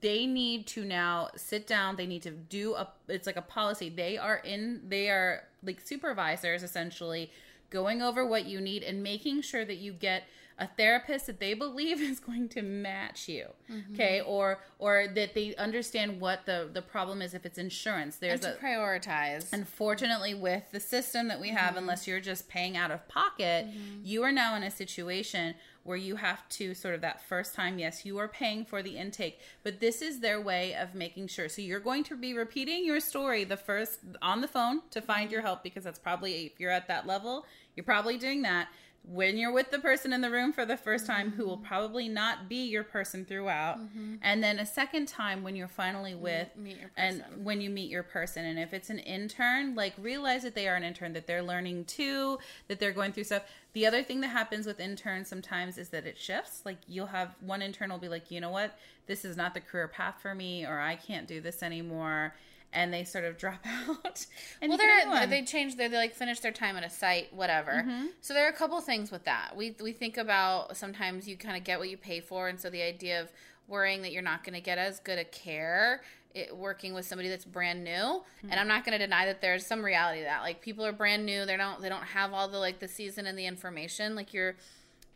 they 0.00 0.26
need 0.26 0.66
to 0.68 0.84
now 0.84 1.28
sit 1.36 1.66
down 1.66 1.96
they 1.96 2.06
need 2.06 2.22
to 2.22 2.30
do 2.30 2.74
a 2.74 2.88
it's 3.08 3.26
like 3.26 3.36
a 3.36 3.42
policy 3.42 3.88
they 3.88 4.18
are 4.18 4.36
in 4.36 4.80
they 4.88 5.08
are 5.08 5.44
like 5.64 5.80
supervisors 5.80 6.62
essentially 6.62 7.30
going 7.70 8.02
over 8.02 8.24
what 8.24 8.44
you 8.46 8.60
need 8.60 8.82
and 8.82 9.02
making 9.02 9.40
sure 9.40 9.64
that 9.64 9.76
you 9.76 9.92
get 9.92 10.24
a 10.58 10.66
therapist 10.66 11.26
that 11.26 11.40
they 11.40 11.54
believe 11.54 12.00
is 12.12 12.20
going 12.20 12.48
to 12.48 12.62
match 12.62 13.28
you 13.28 13.46
mm-hmm. 13.70 13.92
okay 13.92 14.20
or 14.22 14.58
or 14.78 15.06
that 15.14 15.34
they 15.34 15.54
understand 15.56 16.20
what 16.20 16.46
the 16.46 16.68
the 16.72 16.82
problem 16.82 17.22
is 17.22 17.34
if 17.34 17.46
it's 17.46 17.58
insurance 17.58 18.18
And 18.20 18.30
there's 18.30 18.40
to 18.40 18.54
a 18.54 18.56
prioritize. 18.56 19.52
Unfortunately, 19.52 20.34
with 20.34 20.64
the 20.72 20.80
system 20.80 21.28
that 21.28 21.40
we 21.40 21.50
have, 21.50 21.66
Mm-hmm. 21.66 21.78
unless 21.78 22.06
you're 22.06 22.20
just 22.20 22.48
paying 22.48 22.76
out 22.76 22.90
of 22.90 23.06
pocket, 23.08 23.66
mm-hmm. 23.66 24.00
you 24.02 24.22
are 24.22 24.32
now 24.32 24.54
in 24.56 24.62
a 24.62 24.70
situation 24.70 25.54
where 25.82 25.96
you 25.96 26.16
have 26.16 26.48
to 26.48 26.74
sort 26.74 26.94
of 26.94 27.00
that 27.00 27.20
first 27.28 27.54
time, 27.54 27.78
yes, 27.78 28.04
you 28.04 28.18
are 28.18 28.28
paying 28.28 28.64
for 28.64 28.82
the 28.82 28.96
intake, 28.96 29.40
but 29.62 29.78
this 29.78 30.02
is 30.02 30.20
their 30.20 30.40
way 30.40 30.74
of 30.74 30.94
making 30.94 31.28
sure. 31.28 31.48
So 31.48 31.62
you're 31.62 31.80
going 31.80 32.02
to 32.04 32.16
be 32.16 32.34
repeating 32.34 32.84
your 32.84 32.98
story 33.00 33.44
the 33.44 33.56
first 33.56 34.00
on 34.20 34.40
the 34.40 34.48
phone 34.48 34.82
to 34.90 35.00
find 35.00 35.26
mm-hmm. 35.26 35.32
your 35.32 35.42
help 35.42 35.62
because 35.62 35.84
that's 35.84 35.98
probably, 35.98 36.46
if 36.46 36.58
you're 36.58 36.70
at 36.70 36.88
that 36.88 37.06
level, 37.06 37.46
you're 37.76 37.84
probably 37.84 38.18
doing 38.18 38.42
that. 38.42 38.68
When 39.08 39.38
you're 39.38 39.52
with 39.52 39.70
the 39.70 39.78
person 39.78 40.12
in 40.12 40.20
the 40.20 40.30
room 40.30 40.52
for 40.52 40.66
the 40.66 40.76
first 40.76 41.06
time, 41.06 41.30
who 41.30 41.46
will 41.46 41.58
probably 41.58 42.08
not 42.08 42.48
be 42.48 42.64
your 42.66 42.82
person 42.82 43.24
throughout, 43.24 43.78
and 44.20 44.42
then 44.42 44.58
a 44.58 44.66
second 44.66 45.06
time 45.06 45.44
when 45.44 45.54
you're 45.54 45.68
finally 45.68 46.14
with 46.16 46.48
and 46.96 47.22
when 47.42 47.60
you 47.60 47.70
meet 47.70 47.88
your 47.88 48.02
person. 48.02 48.44
And 48.44 48.58
if 48.58 48.74
it's 48.74 48.90
an 48.90 48.98
intern 48.98 49.74
like 49.76 49.94
realize 49.98 50.42
that 50.42 50.54
they 50.56 50.66
are 50.66 50.74
an 50.74 50.82
intern 50.82 51.12
that 51.12 51.26
they're 51.28 51.42
learning 51.42 51.84
too 51.84 52.38
that 52.68 52.80
they're 52.80 52.92
going 52.92 53.12
through 53.12 53.24
stuff. 53.24 53.44
The 53.74 53.86
other 53.86 54.02
thing 54.02 54.22
that 54.22 54.28
happens 54.28 54.66
with 54.66 54.80
interns 54.80 55.28
sometimes 55.28 55.78
is 55.78 55.90
that 55.90 56.06
it 56.06 56.18
shifts. 56.18 56.62
Like 56.64 56.78
you'll 56.88 57.06
have 57.06 57.36
one 57.40 57.62
intern 57.62 57.90
will 57.90 57.98
be 57.98 58.08
like 58.08 58.30
you 58.30 58.40
know 58.40 58.50
what? 58.50 58.76
This 59.06 59.24
is 59.24 59.36
not 59.36 59.54
the 59.54 59.60
career 59.60 59.86
path 59.86 60.16
for 60.20 60.34
me 60.34 60.66
or 60.66 60.80
i 60.80 60.96
can't 60.96 61.28
do 61.28 61.40
this 61.40 61.62
anymore 61.62 62.34
and 62.72 62.92
they 62.92 63.04
sort 63.04 63.24
of 63.24 63.38
drop 63.44 63.64
out 63.66 64.26
and 64.60 64.70
well, 64.70 64.78
you 64.78 64.84
get 64.86 65.06
a 65.06 65.08
new 65.08 65.14
they're 65.16 65.26
they 65.26 65.42
change 65.44 65.76
their 65.76 65.88
they 65.88 65.96
like 65.96 66.14
finish 66.14 66.40
their 66.40 66.52
time 66.52 66.76
at 66.76 66.84
a 66.84 66.90
site, 66.90 67.32
whatever. 67.34 67.72
Mm-hmm. 67.72 68.06
So 68.20 68.34
there 68.34 68.46
are 68.46 68.50
a 68.50 68.56
couple 68.56 68.80
things 68.80 69.10
with 69.10 69.24
that. 69.24 69.56
We 69.56 69.74
we 69.82 69.92
think 69.92 70.16
about 70.16 70.76
sometimes 70.76 71.26
you 71.28 71.36
kind 71.36 71.56
of 71.56 71.64
get 71.64 71.78
what 71.78 71.88
you 71.90 71.96
pay 71.96 72.20
for, 72.20 72.48
and 72.48 72.60
so 72.60 72.70
the 72.70 72.82
idea 72.82 73.20
of 73.20 73.30
worrying 73.68 74.02
that 74.02 74.12
you're 74.12 74.22
not 74.22 74.44
going 74.44 74.54
to 74.54 74.60
get 74.60 74.78
as 74.78 75.00
good 75.00 75.18
a 75.18 75.24
care. 75.24 76.02
It, 76.34 76.54
working 76.54 76.92
with 76.92 77.06
somebody 77.06 77.30
that's 77.30 77.46
brand 77.46 77.82
new 77.82 77.90
Mm-hmm. 77.90 78.50
and 78.50 78.60
i'm 78.60 78.68
not 78.68 78.84
going 78.84 78.92
to 78.92 79.02
deny 79.02 79.24
that 79.24 79.40
there's 79.40 79.64
some 79.64 79.82
reality 79.82 80.18
to 80.18 80.24
that 80.26 80.42
like 80.42 80.60
people 80.60 80.84
are 80.84 80.92
brand 80.92 81.24
new 81.24 81.46
they 81.46 81.56
don't 81.56 81.80
they 81.80 81.88
don't 81.88 82.02
have 82.02 82.34
all 82.34 82.46
the 82.46 82.58
like 82.58 82.78
the 82.78 82.88
season 82.88 83.24
and 83.24 83.38
the 83.38 83.46
information 83.46 84.14
like 84.14 84.34
you're 84.34 84.54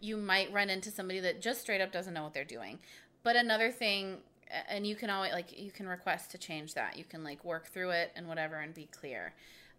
you 0.00 0.16
might 0.16 0.50
run 0.50 0.70
into 0.70 0.90
somebody 0.90 1.20
that 1.20 1.42
just 1.42 1.60
straight 1.60 1.82
up 1.82 1.92
doesn't 1.92 2.14
know 2.14 2.22
what 2.22 2.32
they're 2.32 2.42
doing 2.42 2.78
but 3.22 3.36
another 3.36 3.70
thing 3.70 4.16
and 4.68 4.86
you 4.86 4.96
can 4.96 5.10
always 5.10 5.32
like 5.32 5.58
you 5.58 5.70
can 5.70 5.86
request 5.86 6.30
to 6.32 6.38
change 6.38 6.74
that. 6.74 6.96
You 6.96 7.04
can 7.04 7.24
like 7.24 7.44
work 7.44 7.68
through 7.68 7.90
it 7.90 8.12
and 8.16 8.28
whatever 8.28 8.56
and 8.56 8.74
be 8.74 8.86
clear. 8.86 9.32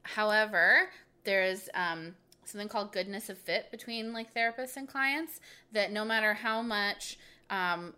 However 0.03 0.89
there's 1.23 1.69
um 1.73 2.15
something 2.45 2.67
called 2.67 2.91
goodness 2.91 3.29
of 3.29 3.37
fit 3.37 3.69
between 3.71 4.13
like 4.13 4.33
therapists 4.33 4.75
and 4.75 4.87
clients 4.87 5.39
that 5.71 5.91
no 5.91 6.03
matter 6.03 6.33
how 6.33 6.61
much 6.61 7.17
um, 7.49 7.93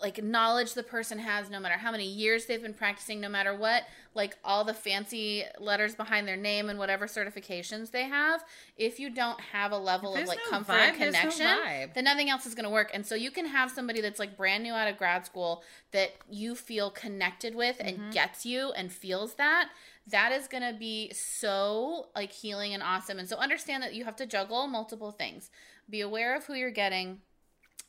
like 0.00 0.22
knowledge 0.22 0.74
the 0.74 0.82
person 0.82 1.18
has 1.18 1.50
no 1.50 1.58
matter 1.58 1.76
how 1.76 1.90
many 1.90 2.06
years 2.06 2.46
they've 2.46 2.62
been 2.62 2.74
practicing 2.74 3.20
no 3.20 3.28
matter 3.28 3.54
what 3.56 3.82
like 4.14 4.36
all 4.44 4.62
the 4.64 4.74
fancy 4.74 5.42
letters 5.58 5.94
behind 5.94 6.28
their 6.28 6.36
name 6.36 6.68
and 6.68 6.78
whatever 6.78 7.06
certifications 7.06 7.90
they 7.90 8.04
have 8.04 8.44
if 8.76 9.00
you 9.00 9.10
don't 9.10 9.40
have 9.40 9.72
a 9.72 9.76
level 9.78 10.14
of 10.14 10.26
like 10.28 10.38
no 10.44 10.50
comfort 10.50 10.72
vibe, 10.72 10.88
and 10.90 10.98
no 10.98 11.04
connection 11.06 11.46
vibe. 11.46 11.94
then 11.94 12.04
nothing 12.04 12.30
else 12.30 12.46
is 12.46 12.54
going 12.54 12.64
to 12.64 12.70
work 12.70 12.90
and 12.94 13.04
so 13.06 13.14
you 13.14 13.30
can 13.30 13.46
have 13.46 13.70
somebody 13.70 14.00
that's 14.00 14.18
like 14.18 14.36
brand 14.36 14.62
new 14.62 14.72
out 14.72 14.88
of 14.88 14.96
grad 14.96 15.24
school 15.26 15.62
that 15.92 16.10
you 16.30 16.54
feel 16.54 16.90
connected 16.90 17.54
with 17.54 17.76
and 17.80 17.98
Mm-hmm. 17.98 18.10
gets 18.10 18.44
you 18.44 18.72
and 18.72 18.92
feels 18.92 19.34
that 19.34 19.70
that 20.06 20.32
is 20.32 20.48
going 20.48 20.62
to 20.62 20.76
be 20.78 21.10
so 21.14 22.08
like 22.14 22.32
healing 22.32 22.74
and 22.74 22.82
awesome 22.82 23.18
and 23.18 23.28
so 23.28 23.36
understand 23.38 23.82
that 23.82 23.94
you 23.94 24.04
have 24.04 24.16
to 24.16 24.26
juggle 24.26 24.66
multiple 24.66 25.10
things 25.12 25.50
be 25.88 26.00
aware 26.00 26.36
of 26.36 26.44
who 26.46 26.54
you're 26.54 26.70
getting 26.70 27.20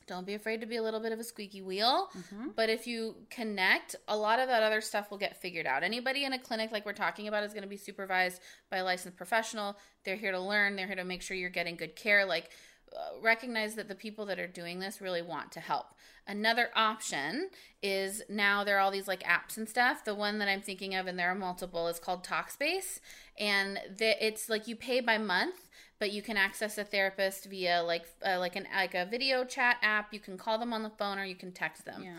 don't 0.06 0.26
be 0.26 0.34
afraid 0.34 0.60
to 0.60 0.66
be 0.66 0.76
a 0.76 0.82
little 0.82 1.00
bit 1.00 1.12
of 1.12 1.18
a 1.18 1.24
squeaky 1.24 1.62
wheel. 1.62 2.08
Mm-hmm. 2.16 2.48
But 2.54 2.70
if 2.70 2.86
you 2.86 3.16
connect, 3.30 3.96
a 4.08 4.16
lot 4.16 4.38
of 4.38 4.48
that 4.48 4.62
other 4.62 4.80
stuff 4.80 5.10
will 5.10 5.18
get 5.18 5.40
figured 5.40 5.66
out. 5.66 5.82
Anybody 5.82 6.24
in 6.24 6.32
a 6.32 6.38
clinic 6.38 6.72
like 6.72 6.86
we're 6.86 6.92
talking 6.92 7.28
about 7.28 7.44
is 7.44 7.52
going 7.52 7.62
to 7.62 7.68
be 7.68 7.76
supervised 7.76 8.40
by 8.70 8.78
a 8.78 8.84
licensed 8.84 9.16
professional. 9.16 9.76
They're 10.04 10.16
here 10.16 10.32
to 10.32 10.40
learn, 10.40 10.76
they're 10.76 10.86
here 10.86 10.96
to 10.96 11.04
make 11.04 11.22
sure 11.22 11.36
you're 11.36 11.50
getting 11.50 11.76
good 11.76 11.96
care. 11.96 12.24
Like, 12.24 12.50
uh, 12.94 13.20
recognize 13.20 13.74
that 13.74 13.88
the 13.88 13.94
people 13.94 14.26
that 14.26 14.38
are 14.38 14.46
doing 14.46 14.78
this 14.78 15.00
really 15.00 15.22
want 15.22 15.50
to 15.52 15.60
help. 15.60 15.86
Another 16.28 16.70
option 16.74 17.50
is 17.82 18.22
now 18.28 18.64
there 18.64 18.76
are 18.76 18.80
all 18.80 18.90
these 18.90 19.08
like 19.08 19.22
apps 19.22 19.56
and 19.56 19.68
stuff. 19.68 20.04
The 20.04 20.14
one 20.14 20.38
that 20.38 20.48
I'm 20.48 20.62
thinking 20.62 20.94
of, 20.94 21.06
and 21.06 21.18
there 21.18 21.30
are 21.30 21.34
multiple, 21.34 21.88
is 21.88 21.98
called 21.98 22.24
Talkspace, 22.24 23.00
and 23.38 23.78
the, 23.98 24.24
it's 24.24 24.48
like 24.48 24.68
you 24.68 24.76
pay 24.76 25.00
by 25.00 25.18
month 25.18 25.68
but 25.98 26.12
you 26.12 26.22
can 26.22 26.36
access 26.36 26.78
a 26.78 26.84
therapist 26.84 27.46
via 27.46 27.82
like 27.82 28.06
uh, 28.24 28.38
like 28.38 28.56
an 28.56 28.66
like 28.74 28.94
a 28.94 29.06
video 29.06 29.44
chat 29.44 29.78
app. 29.82 30.12
You 30.12 30.20
can 30.20 30.36
call 30.36 30.58
them 30.58 30.72
on 30.72 30.82
the 30.82 30.90
phone 30.90 31.18
or 31.18 31.24
you 31.24 31.36
can 31.36 31.52
text 31.52 31.84
them. 31.84 32.02
Yeah. 32.02 32.18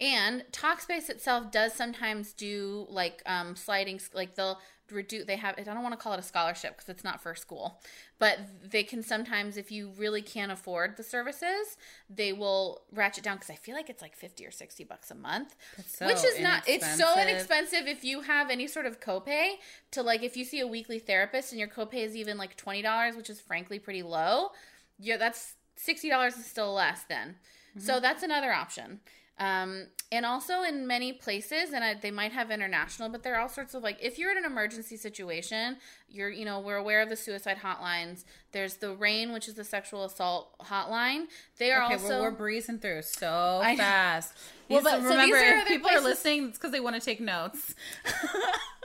And 0.00 0.44
Talkspace 0.52 1.10
itself 1.10 1.50
does 1.50 1.72
sometimes 1.72 2.32
do 2.32 2.86
like 2.88 3.20
um, 3.26 3.56
sliding, 3.56 4.00
like 4.14 4.36
they'll 4.36 4.60
reduce. 4.90 5.26
They 5.26 5.36
have. 5.36 5.54
I 5.58 5.62
don't 5.62 5.82
want 5.82 5.92
to 5.92 6.02
call 6.02 6.12
it 6.12 6.18
a 6.18 6.22
scholarship 6.22 6.76
because 6.76 6.88
it's 6.88 7.04
not 7.04 7.22
for 7.22 7.34
school, 7.34 7.80
but 8.18 8.38
they 8.62 8.82
can 8.82 9.02
sometimes, 9.02 9.56
if 9.56 9.70
you 9.70 9.92
really 9.96 10.22
can't 10.22 10.52
afford 10.52 10.96
the 10.96 11.02
services, 11.02 11.76
they 12.08 12.32
will 12.32 12.82
ratchet 12.92 13.24
down 13.24 13.36
because 13.36 13.50
I 13.50 13.54
feel 13.54 13.74
like 13.74 13.90
it's 13.90 14.02
like 14.02 14.16
fifty 14.16 14.46
or 14.46 14.50
sixty 14.50 14.84
bucks 14.84 15.10
a 15.10 15.14
month, 15.14 15.54
so 15.86 16.06
which 16.06 16.24
is 16.24 16.40
not. 16.40 16.68
It's 16.68 16.86
so 16.96 17.12
inexpensive. 17.20 17.28
inexpensive 17.28 17.88
if 17.88 18.04
you 18.04 18.22
have 18.22 18.50
any 18.50 18.66
sort 18.66 18.86
of 18.86 19.00
copay 19.00 19.54
to 19.92 20.02
like 20.02 20.22
if 20.22 20.36
you 20.36 20.44
see 20.44 20.60
a 20.60 20.66
weekly 20.66 20.98
therapist 20.98 21.52
and 21.52 21.58
your 21.58 21.68
copay 21.68 22.04
is 22.04 22.16
even 22.16 22.38
like 22.38 22.56
twenty 22.56 22.82
dollars, 22.82 23.16
which 23.16 23.30
is 23.30 23.40
frankly 23.40 23.78
pretty 23.78 24.02
low. 24.02 24.50
Yeah, 24.98 25.16
that's 25.16 25.54
sixty 25.76 26.10
dollars 26.10 26.36
is 26.36 26.46
still 26.46 26.72
less 26.74 27.04
then. 27.04 27.36
Mm-hmm. 27.70 27.80
So 27.80 28.00
that's 28.00 28.22
another 28.22 28.52
option. 28.52 29.00
Um, 29.38 29.86
and 30.10 30.24
also 30.24 30.62
in 30.62 30.86
many 30.86 31.12
places, 31.12 31.72
and 31.72 31.84
I, 31.84 31.94
they 31.94 32.10
might 32.10 32.32
have 32.32 32.50
international, 32.50 33.08
but 33.10 33.22
there 33.22 33.34
are 33.36 33.40
all 33.40 33.48
sorts 33.48 33.74
of 33.74 33.82
like 33.82 33.98
if 34.02 34.18
you're 34.18 34.30
in 34.32 34.38
an 34.38 34.44
emergency 34.44 34.96
situation, 34.96 35.76
you're 36.08 36.30
you 36.30 36.44
know 36.44 36.60
we're 36.60 36.76
aware 36.76 37.02
of 37.02 37.08
the 37.08 37.16
suicide 37.16 37.58
hotlines. 37.62 38.24
There's 38.52 38.76
the 38.76 38.94
RAINN, 38.96 39.32
which 39.32 39.46
is 39.46 39.54
the 39.54 39.64
sexual 39.64 40.04
assault 40.04 40.58
hotline. 40.60 41.24
They 41.58 41.70
are 41.72 41.84
Okay, 41.84 41.94
also 41.94 42.08
well, 42.08 42.22
we're 42.22 42.30
breezing 42.30 42.78
through 42.78 43.02
so 43.02 43.60
I 43.62 43.76
fast. 43.76 44.32
Well, 44.68 44.82
but- 44.82 45.02
so 45.02 45.08
remember, 45.10 45.36
are 45.36 45.58
if 45.58 45.68
people 45.68 45.90
are 45.90 46.00
listening, 46.00 46.48
it's 46.48 46.58
because 46.58 46.72
they 46.72 46.80
want 46.80 46.96
to 46.96 47.02
take 47.02 47.20
notes. 47.20 47.74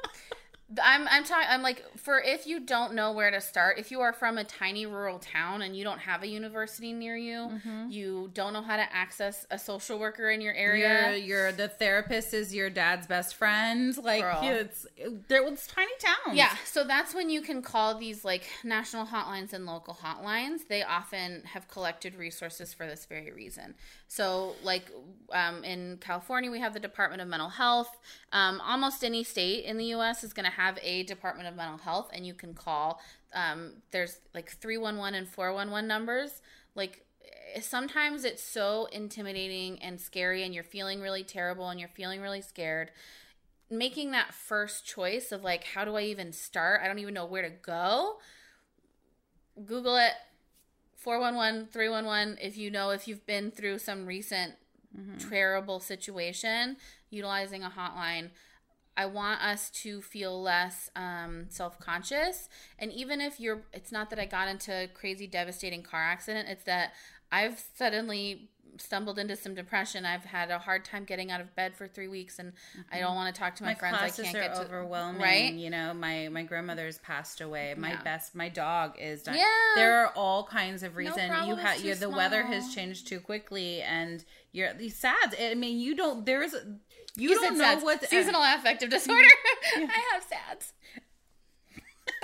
I'm 0.81 1.07
I'm 1.07 1.23
talking 1.23 1.47
I'm 1.49 1.61
like 1.61 1.83
for 1.99 2.19
if 2.19 2.47
you 2.47 2.59
don't 2.59 2.93
know 2.95 3.11
where 3.11 3.29
to 3.29 3.41
start, 3.41 3.77
if 3.77 3.91
you 3.91 4.01
are 4.01 4.13
from 4.13 4.37
a 4.37 4.43
tiny 4.43 4.85
rural 4.85 5.19
town 5.19 5.61
and 5.61 5.75
you 5.75 5.83
don't 5.83 5.99
have 5.99 6.23
a 6.23 6.27
university 6.27 6.93
near 6.93 7.15
you, 7.15 7.33
Mm-hmm. 7.33 7.89
you 7.91 8.31
don't 8.33 8.53
know 8.53 8.61
how 8.61 8.77
to 8.77 8.95
access 8.95 9.45
a 9.51 9.59
social 9.59 9.99
worker 9.99 10.29
in 10.31 10.41
your 10.41 10.53
You're, 10.55 10.87
area. 10.87 11.17
you're 11.17 11.51
the 11.51 11.67
therapist 11.67 12.33
is 12.33 12.55
your 12.55 12.69
dad's 12.69 13.05
best 13.07 13.35
friend. 13.35 13.95
Like 13.97 14.21
Girl. 14.23 14.39
it's 14.41 14.87
there 15.27 15.43
was 15.43 15.67
tiny 15.67 15.91
towns. 15.99 16.35
Yeah, 16.37 16.55
so 16.65 16.83
that's 16.85 17.13
when 17.13 17.29
you 17.29 17.41
can 17.41 17.61
call 17.61 17.99
these 17.99 18.23
like 18.25 18.43
national 18.63 19.05
hotlines 19.05 19.53
and 19.53 19.65
local 19.65 19.93
hotlines. 20.01 20.67
They 20.69 20.81
often 20.81 21.43
have 21.45 21.67
collected 21.67 22.15
resources 22.15 22.73
for 22.73 22.87
this 22.87 23.05
very 23.05 23.31
reason. 23.31 23.75
So, 24.07 24.55
like 24.63 24.91
um, 25.31 25.63
in 25.63 25.97
California, 25.99 26.51
we 26.51 26.59
have 26.59 26.73
the 26.73 26.79
Department 26.79 27.21
of 27.21 27.27
Mental 27.27 27.49
Health. 27.49 27.97
Um, 28.31 28.61
almost 28.61 29.03
any 29.03 29.23
state 29.23 29.65
in 29.65 29.77
the 29.77 29.85
U.S. 29.85 30.23
is 30.23 30.33
going 30.33 30.45
to 30.45 30.51
have 30.55 30.77
a 30.81 31.03
Department 31.03 31.47
of 31.47 31.55
Mental 31.55 31.77
Health, 31.77 32.09
and 32.13 32.25
you 32.25 32.33
can 32.33 32.53
call. 32.53 33.01
Um, 33.33 33.73
there's 33.91 34.19
like 34.33 34.49
three 34.49 34.77
one 34.77 34.97
one 34.97 35.13
and 35.13 35.27
four 35.27 35.53
one 35.53 35.71
one 35.71 35.87
numbers. 35.87 36.41
Like 36.75 37.05
sometimes 37.61 38.23
it's 38.23 38.43
so 38.43 38.87
intimidating 38.91 39.81
and 39.81 39.99
scary, 39.99 40.43
and 40.43 40.53
you're 40.53 40.63
feeling 40.63 41.01
really 41.01 41.23
terrible, 41.23 41.69
and 41.69 41.79
you're 41.79 41.89
feeling 41.89 42.21
really 42.21 42.41
scared 42.41 42.91
making 43.69 44.11
that 44.11 44.33
first 44.33 44.85
choice 44.85 45.31
of 45.31 45.43
like 45.43 45.63
how 45.63 45.83
do 45.83 45.95
i 45.95 46.01
even 46.03 46.31
start 46.31 46.81
i 46.83 46.87
don't 46.87 46.99
even 46.99 47.13
know 47.13 47.25
where 47.25 47.41
to 47.41 47.49
go 47.49 48.17
google 49.65 49.95
it 49.95 50.11
411 50.95 51.69
311 51.71 52.37
if 52.41 52.55
you 52.55 52.69
know 52.69 52.91
if 52.91 53.07
you've 53.07 53.25
been 53.25 53.49
through 53.49 53.79
some 53.79 54.05
recent 54.05 54.53
terrible 55.29 55.79
situation 55.79 56.77
utilizing 57.09 57.63
a 57.63 57.69
hotline 57.69 58.29
i 58.97 59.05
want 59.05 59.41
us 59.41 59.69
to 59.69 60.01
feel 60.01 60.41
less 60.41 60.89
um, 60.95 61.45
self-conscious 61.49 62.49
and 62.79 62.91
even 62.91 63.21
if 63.21 63.39
you're 63.39 63.61
it's 63.73 63.91
not 63.91 64.09
that 64.09 64.19
i 64.19 64.25
got 64.25 64.47
into 64.47 64.71
a 64.71 64.87
crazy 64.87 65.27
devastating 65.27 65.83
car 65.83 66.01
accident 66.01 66.47
it's 66.49 66.63
that 66.63 66.93
i've 67.31 67.63
suddenly 67.75 68.49
stumbled 68.77 69.19
into 69.19 69.35
some 69.35 69.53
depression 69.53 70.03
i've 70.03 70.25
had 70.25 70.49
a 70.49 70.57
hard 70.57 70.83
time 70.83 71.03
getting 71.03 71.29
out 71.29 71.39
of 71.39 71.55
bed 71.55 71.75
for 71.75 71.87
three 71.87 72.07
weeks 72.07 72.39
and 72.39 72.53
i 72.91 72.99
don't 72.99 73.13
want 73.13 73.33
to 73.33 73.39
talk 73.39 73.55
to 73.55 73.61
my, 73.63 73.69
my 73.69 73.75
friends 73.75 73.97
i 74.01 74.09
can't 74.09 74.35
are 74.35 74.39
get 74.41 74.55
to 74.55 74.61
overwhelming. 74.63 75.21
right 75.21 75.53
You 75.53 75.69
know, 75.69 75.93
my 75.93 76.27
my 76.29 76.41
grandmother's 76.41 76.97
passed 76.97 77.39
away. 77.41 77.75
My 77.77 77.91
Yeah. 77.91 78.01
best, 78.03 78.33
my 78.33 78.49
dog 78.49 78.95
is 78.99 79.21
dying. 79.23 79.37
Yeah. 79.37 79.45
There 79.75 80.03
are 80.03 80.11
all 80.15 80.43
kinds 80.45 80.81
of 80.81 80.95
reasons. 80.95 81.31
you 81.47 81.55
have 81.55 81.75
it's 81.75 81.83
you 81.83 81.93
too 81.93 81.99
the 81.99 82.09
weather 82.09 82.41
has 82.43 82.73
changed 82.73 83.07
too 83.07 83.19
quickly, 83.19 83.81
and 83.83 84.25
you're 84.51 84.71
sad. 84.89 85.35
I 85.39 85.53
mean, 85.53 85.79
you 85.79 85.95
don't. 85.95 86.25
There's 86.25 86.55
you, 87.15 87.29
You 87.29 87.35
don't 87.41 87.57
know 87.57 87.63
SADS. 87.63 87.83
what 87.83 88.09
seasonal 88.09 88.41
affective 88.43 88.89
disorder. 88.97 89.27
I 89.75 90.01
have 90.13 90.23
SADS. 90.23 90.73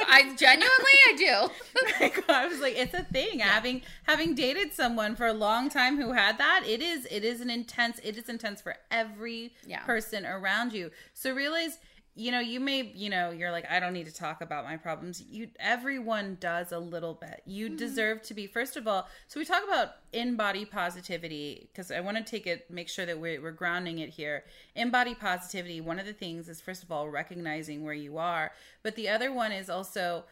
I 0.08 0.36
genuinely 0.36 0.98
I 1.08 1.16
do. 1.18 2.24
I 2.34 2.48
was 2.48 2.60
like, 2.60 2.76
it's 2.78 2.94
a 2.94 3.04
thing. 3.04 3.40
Having 3.40 3.82
having 4.04 4.34
dated 4.36 4.74
someone 4.74 5.16
for 5.16 5.28
a 5.28 5.34
long 5.34 5.70
time 5.70 5.98
who 5.98 6.12
had 6.14 6.38
that, 6.38 6.64
it 6.66 6.82
is 6.82 7.06
it 7.12 7.24
is 7.24 7.40
an 7.42 7.50
intense. 7.50 8.00
It 8.04 8.18
is 8.18 8.28
intense 8.30 8.62
for 8.62 8.76
every 8.92 9.54
Yeah. 9.66 9.80
person 9.84 10.26
around 10.26 10.74
you. 10.74 10.92
So 11.14 11.34
realize, 11.34 11.80
you 12.20 12.32
know, 12.32 12.42
you 12.42 12.60
may, 12.60 12.92
you 12.94 13.10
know, 13.10 13.32
you're 13.32 13.52
like, 13.52 13.66
I 13.72 13.80
don't 13.80 13.94
need 13.94 14.06
to 14.08 14.14
talk 14.14 14.42
about 14.42 14.66
my 14.66 14.76
problems. 14.76 15.24
You, 15.32 15.48
everyone 15.58 16.38
does 16.42 16.74
a 16.74 16.78
little 16.78 17.14
bit. 17.14 17.42
You 17.46 17.68
mm-hmm. 17.68 17.78
deserve 17.78 18.22
to 18.24 18.34
be. 18.34 18.46
First 18.46 18.76
of 18.76 18.88
all, 18.88 19.08
so 19.28 19.40
we 19.40 19.46
talk 19.46 19.64
about 19.66 19.92
in 20.12 20.36
body 20.36 20.66
positivity 20.66 21.70
because 21.72 21.92
I 21.92 22.02
want 22.02 22.18
to 22.18 22.24
take 22.24 22.46
it, 22.46 22.70
make 22.70 22.90
sure 22.90 23.06
that 23.06 23.18
we're, 23.18 23.42
we're 23.42 23.52
grounding 23.52 24.00
it 24.00 24.10
here. 24.10 24.44
In 24.76 24.90
body 24.90 25.16
positivity, 25.16 25.80
one 25.80 25.98
of 25.98 26.06
the 26.06 26.14
things 26.14 26.50
is 26.50 26.60
first 26.60 26.84
of 26.84 26.92
all 26.92 27.08
recognizing 27.08 27.86
where 27.86 27.94
you 27.94 28.18
are, 28.18 28.52
but 28.84 28.96
the 28.96 29.08
other 29.08 29.32
one 29.32 29.54
is 29.54 29.70
also 29.70 30.26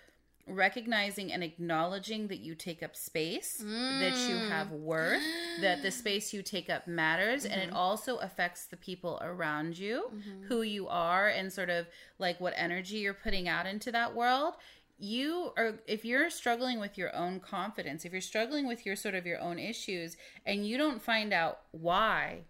recognizing 0.48 1.32
and 1.32 1.44
acknowledging 1.44 2.28
that 2.28 2.40
you 2.40 2.56
take 2.56 2.82
up 2.82 2.96
space, 2.96 3.58
that 3.58 4.16
you 4.28 4.36
mm. 4.36 4.50
have 4.50 4.72
worth, 4.72 5.22
that 5.62 5.82
the 5.82 5.92
space 5.92 6.34
you 6.34 6.42
take 6.42 6.70
up 6.70 6.88
matters, 6.88 7.46
and 7.46 7.62
it 7.62 7.68
mm-hmm. 7.68 7.76
also 7.78 8.18
affects 8.18 8.66
the 8.66 8.78
people 8.78 9.20
around 9.22 9.78
you, 9.78 10.10
mm-hmm. 10.14 10.46
who 10.48 10.62
you 10.62 10.88
are, 10.88 11.28
and 11.28 11.52
sort 11.52 11.70
of 11.70 11.88
like 12.20 12.40
what 12.40 12.54
energy 12.56 12.98
you're 12.98 13.14
putting 13.14 13.48
out 13.48 13.66
into 13.66 13.92
that 13.92 14.16
world. 14.16 14.56
You 15.00 15.52
are, 15.58 15.76
if 15.86 16.06
you're 16.06 16.30
struggling 16.30 16.80
with 16.80 16.98
your 16.98 17.16
own 17.16 17.40
confidence, 17.40 18.06
if 18.06 18.12
you're 18.12 18.22
struggling 18.22 18.68
with 18.68 18.86
your 18.86 18.96
sort 18.96 19.16
of 19.16 19.26
your 19.26 19.40
own 19.40 19.60
issues, 19.60 20.18
and 20.46 20.66
you 20.66 20.78
don't 20.78 21.02
find 21.02 21.34
out 21.34 21.60
why, 21.72 22.46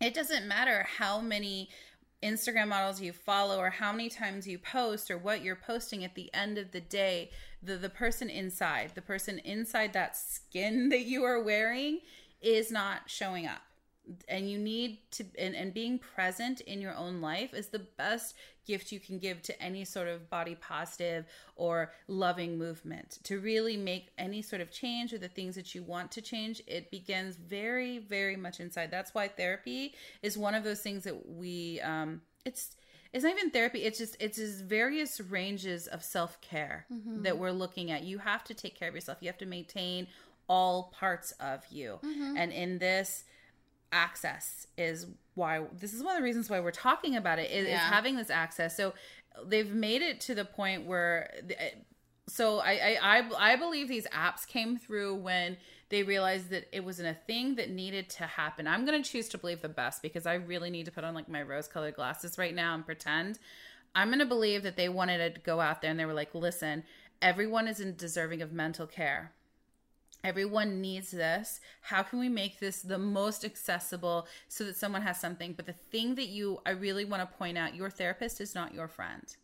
it 0.00 0.14
doesn't 0.14 0.48
matter 0.48 0.86
how 0.98 1.20
many 1.20 1.68
Instagram 2.22 2.68
models 2.68 3.00
you 3.00 3.12
follow 3.12 3.58
or 3.58 3.70
how 3.70 3.92
many 3.92 4.08
times 4.08 4.46
you 4.46 4.58
post 4.58 5.10
or 5.10 5.16
what 5.16 5.42
you're 5.42 5.56
posting 5.56 6.04
at 6.04 6.14
the 6.14 6.32
end 6.34 6.58
of 6.58 6.72
the 6.72 6.80
day, 6.80 7.30
the 7.62 7.76
the 7.76 7.88
person 7.88 8.28
inside, 8.28 8.92
the 8.94 9.02
person 9.02 9.38
inside 9.38 9.92
that 9.92 10.16
skin 10.16 10.88
that 10.90 11.04
you 11.04 11.24
are 11.24 11.42
wearing 11.42 12.00
is 12.40 12.70
not 12.70 13.02
showing 13.06 13.46
up. 13.46 13.62
And 14.28 14.50
you 14.50 14.58
need 14.58 14.98
to 15.12 15.24
and, 15.38 15.54
and 15.54 15.72
being 15.72 15.98
present 15.98 16.60
in 16.62 16.80
your 16.80 16.94
own 16.94 17.20
life 17.20 17.54
is 17.54 17.68
the 17.68 17.86
best 17.96 18.34
gift 18.70 18.86
you 18.94 19.00
can 19.06 19.16
give 19.26 19.36
to 19.48 19.54
any 19.68 19.84
sort 19.94 20.08
of 20.14 20.18
body 20.36 20.54
positive 20.72 21.22
or 21.64 21.76
loving 22.24 22.52
movement. 22.64 23.08
To 23.28 23.34
really 23.50 23.76
make 23.92 24.04
any 24.26 24.40
sort 24.50 24.62
of 24.64 24.68
change 24.82 25.08
or 25.14 25.18
the 25.26 25.28
things 25.38 25.54
that 25.58 25.68
you 25.74 25.82
want 25.94 26.08
to 26.16 26.20
change, 26.32 26.56
it 26.76 26.90
begins 26.98 27.32
very, 27.36 27.98
very 27.98 28.36
much 28.44 28.56
inside. 28.64 28.88
That's 28.90 29.12
why 29.16 29.26
therapy 29.28 29.82
is 30.22 30.32
one 30.46 30.54
of 30.58 30.62
those 30.68 30.80
things 30.86 31.00
that 31.04 31.18
we 31.42 31.80
um 31.92 32.10
it's 32.50 32.64
it's 33.12 33.24
not 33.24 33.32
even 33.36 33.50
therapy 33.50 33.80
it's 33.88 33.98
just 34.02 34.14
it's 34.24 34.38
just 34.38 34.58
various 34.80 35.12
ranges 35.36 35.82
of 35.94 36.00
self-care 36.16 36.86
Mm-hmm. 36.92 37.22
that 37.24 37.36
we're 37.40 37.56
looking 37.64 37.86
at 37.94 38.00
you 38.10 38.18
have 38.18 38.42
to 38.50 38.54
take 38.62 38.74
care 38.78 38.88
of 38.90 38.94
yourself 38.98 39.18
you 39.20 39.28
have 39.32 39.42
to 39.46 39.50
maintain 39.58 40.06
all 40.48 40.76
parts 41.02 41.28
of 41.52 41.58
you 41.78 41.90
Mm-hmm. 42.08 42.36
and 42.40 42.48
in 42.64 42.70
this 42.86 43.24
access 43.92 44.66
is 44.76 45.06
why 45.34 45.62
this 45.78 45.92
is 45.92 46.02
one 46.02 46.14
of 46.14 46.18
the 46.18 46.24
reasons 46.24 46.50
why 46.50 46.60
we're 46.60 46.70
talking 46.70 47.16
about 47.16 47.38
it 47.38 47.50
is, 47.50 47.66
is 47.66 47.74
having 47.74 48.16
this 48.16 48.30
access. 48.30 48.76
So 48.76 48.94
they've 49.46 49.72
made 49.72 50.02
it 50.02 50.20
to 50.22 50.34
the 50.34 50.44
point 50.44 50.86
where 50.86 51.30
eh, 51.58 51.70
so 52.28 52.58
I, 52.60 52.96
I 53.02 53.18
i 53.18 53.52
i 53.52 53.56
believe 53.56 53.88
these 53.88 54.06
apps 54.08 54.46
came 54.46 54.76
through 54.76 55.16
when 55.16 55.56
they 55.88 56.04
realized 56.04 56.50
that 56.50 56.68
it 56.72 56.84
wasn't 56.84 57.08
a 57.08 57.14
thing 57.26 57.56
that 57.56 57.70
needed 57.70 58.08
to 58.10 58.24
happen. 58.24 58.68
I'm 58.68 58.84
going 58.84 59.02
to 59.02 59.08
choose 59.08 59.28
to 59.30 59.38
believe 59.38 59.62
the 59.62 59.68
best 59.68 60.02
because 60.02 60.26
i 60.26 60.34
really 60.34 60.70
need 60.70 60.86
to 60.86 60.92
put 60.92 61.04
on 61.04 61.14
like 61.14 61.28
my 61.28 61.42
rose 61.42 61.68
colored 61.68 61.96
glasses 61.96 62.38
right 62.38 62.54
now 62.54 62.74
and 62.74 62.84
pretend. 62.84 63.38
I'm 63.92 64.08
going 64.08 64.20
to 64.20 64.26
believe 64.26 64.62
that 64.62 64.76
they 64.76 64.88
wanted 64.88 65.34
to 65.34 65.40
go 65.40 65.60
out 65.60 65.82
there 65.82 65.90
and 65.90 65.98
they 65.98 66.06
were 66.06 66.14
like 66.14 66.34
listen 66.34 66.84
everyone 67.22 67.68
is 67.68 67.80
in 67.80 67.96
deserving 67.96 68.40
of 68.40 68.52
mental 68.52 68.86
care 68.86 69.32
everyone 70.22 70.80
needs 70.80 71.10
this 71.12 71.60
how 71.82 72.02
can 72.02 72.18
we 72.18 72.28
make 72.28 72.60
this 72.60 72.82
the 72.82 72.98
most 72.98 73.44
accessible 73.44 74.26
so 74.48 74.64
that 74.64 74.76
someone 74.76 75.02
has 75.02 75.18
something 75.20 75.52
but 75.54 75.66
the 75.66 75.72
thing 75.90 76.14
that 76.14 76.28
you 76.28 76.60
i 76.66 76.70
really 76.70 77.04
want 77.04 77.22
to 77.22 77.36
point 77.38 77.56
out 77.56 77.74
your 77.74 77.88
therapist 77.90 78.40
is 78.40 78.54
not 78.54 78.74
your 78.74 78.86
friend 78.88 79.36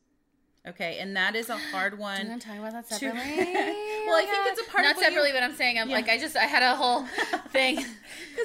okay 0.69 0.99
and 0.99 1.17
that 1.17 1.35
is 1.35 1.49
a 1.49 1.57
hard 1.57 1.99
one 2.11 2.17
Do 2.19 2.23
you 2.25 2.29
want 2.31 2.43
to 2.43 2.49
talk 2.49 2.59
about 2.59 2.73
that 2.73 2.89
to- 2.89 2.95
separately? 2.95 3.73
Well, 4.07 4.15
I 4.15 4.25
think 4.25 4.47
it's 4.59 4.69
a 4.69 4.71
part 4.71 4.85
Not 4.85 4.93
of 4.93 4.97
what 4.99 5.03
you- 5.03 5.09
separately, 5.11 5.33
but 5.33 5.43
I'm 5.43 5.57
saying 5.57 5.79
I'm 5.81 5.89
Yeah. 5.91 5.97
like 5.97 6.09
I 6.09 6.17
just 6.17 6.37
I 6.37 6.45
had 6.45 6.63
a 6.63 6.77
whole 6.77 7.03
thing. 7.51 7.75
because 7.75 7.87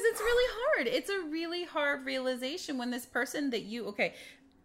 it's 0.09 0.19
really 0.19 0.53
hard 0.59 0.87
it's 0.87 1.09
a 1.09 1.19
really 1.29 1.65
hard 1.65 2.03
realization 2.05 2.77
when 2.79 2.89
this 2.91 3.05
person 3.05 3.49
that 3.51 3.63
you 3.63 3.85
okay 3.87 4.15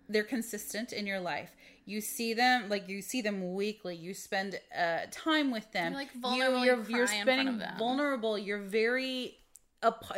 they're 0.09 0.23
consistent 0.25 0.93
in 0.93 1.07
your 1.07 1.21
life 1.21 1.51
you 1.87 2.01
see 2.01 2.35
them 2.35 2.69
like 2.69 2.89
you 2.89 3.01
see 3.01 3.23
them 3.23 3.55
weekly 3.55 3.97
you 3.97 4.13
spend 4.13 4.59
uh, 4.79 4.99
time 5.11 5.51
with 5.51 5.71
them. 5.73 5.93
You're, 5.93 6.01
like, 6.01 6.13
vulnerable, 6.13 6.59
you 6.59 6.65
you're, 6.67 6.91
you're 6.91 7.07
front 7.07 7.23
spending 7.23 7.63
vulnerable 7.79 8.37
you're 8.37 8.59
very 8.59 9.39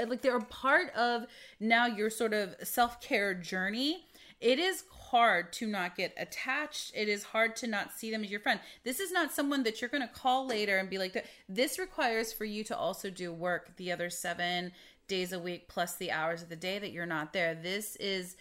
like 0.06 0.22
they're 0.22 0.36
a 0.36 0.44
part 0.44 0.92
of 0.94 1.26
now 1.60 1.86
your 1.86 2.10
sort 2.10 2.32
of 2.32 2.54
self-care 2.62 3.34
journey. 3.34 4.04
It 4.40 4.58
is 4.58 4.84
hard 4.90 5.52
to 5.54 5.66
not 5.66 5.96
get 5.96 6.14
attached. 6.16 6.92
It 6.94 7.08
is 7.08 7.24
hard 7.24 7.56
to 7.56 7.66
not 7.66 7.92
see 7.92 8.10
them 8.10 8.22
as 8.22 8.30
your 8.30 8.40
friend. 8.40 8.60
This 8.84 9.00
is 9.00 9.10
not 9.10 9.32
someone 9.32 9.64
that 9.64 9.80
you're 9.80 9.90
going 9.90 10.06
to 10.06 10.14
call 10.14 10.46
later 10.46 10.78
and 10.78 10.88
be 10.88 10.98
like 10.98 11.26
this 11.48 11.78
requires 11.78 12.32
for 12.32 12.44
you 12.44 12.62
to 12.64 12.76
also 12.76 13.10
do 13.10 13.32
work 13.32 13.76
the 13.76 13.90
other 13.90 14.10
seven 14.10 14.72
days 15.08 15.32
a 15.32 15.38
week 15.38 15.68
plus 15.68 15.96
the 15.96 16.12
hours 16.12 16.42
of 16.42 16.50
the 16.50 16.56
day 16.56 16.78
that 16.78 16.92
you're 16.92 17.06
not 17.06 17.32
there. 17.32 17.54
This 17.54 17.96
is 17.96 18.36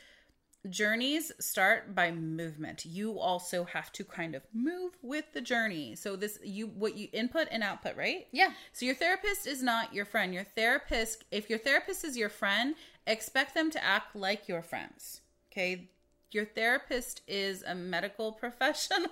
journeys 0.69 1.31
start 1.39 1.95
by 1.95 2.11
movement 2.11 2.85
you 2.85 3.19
also 3.19 3.63
have 3.63 3.91
to 3.91 4.03
kind 4.03 4.35
of 4.35 4.43
move 4.53 4.97
with 5.01 5.25
the 5.33 5.41
journey 5.41 5.95
so 5.95 6.15
this 6.15 6.39
you 6.43 6.67
what 6.67 6.95
you 6.97 7.07
input 7.13 7.47
and 7.51 7.63
output 7.63 7.95
right 7.95 8.27
Yeah. 8.31 8.51
so 8.73 8.85
your 8.85 8.95
therapist 8.95 9.47
is 9.47 9.61
not 9.63 9.93
your 9.93 10.05
friend 10.05 10.33
your 10.33 10.43
therapist 10.43 11.23
if 11.31 11.49
your 11.49 11.59
therapist 11.59 12.03
is 12.03 12.17
your 12.17 12.29
friend 12.29 12.75
expect 13.05 13.53
them 13.53 13.71
to 13.71 13.83
act 13.83 14.15
like 14.15 14.47
your 14.47 14.61
friends 14.61 15.21
okay 15.51 15.89
your 16.31 16.45
therapist 16.45 17.21
is 17.27 17.63
a 17.63 17.73
medical 17.75 18.31
professional 18.43 19.11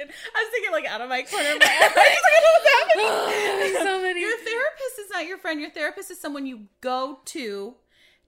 I 0.00 0.04
was 0.04 0.48
thinking 0.52 0.70
like 0.70 0.84
out 0.86 1.00
of 1.00 1.08
my 1.08 1.22
corner 1.22 1.50
of 1.50 1.58
my 1.58 1.66
eye. 1.66 1.90
I 1.96 2.18
"I 2.24 2.30
don't 2.30 2.44
know 2.44 3.10
what's 3.10 3.42
happening." 3.74 3.82
so 3.88 4.00
many. 4.00 4.20
Your 4.20 4.36
therapist 4.36 4.98
is 5.00 5.10
not 5.10 5.26
your 5.26 5.38
friend. 5.38 5.60
Your 5.60 5.70
therapist 5.70 6.12
is 6.12 6.20
someone 6.20 6.46
you 6.46 6.68
go 6.80 7.18
to 7.24 7.74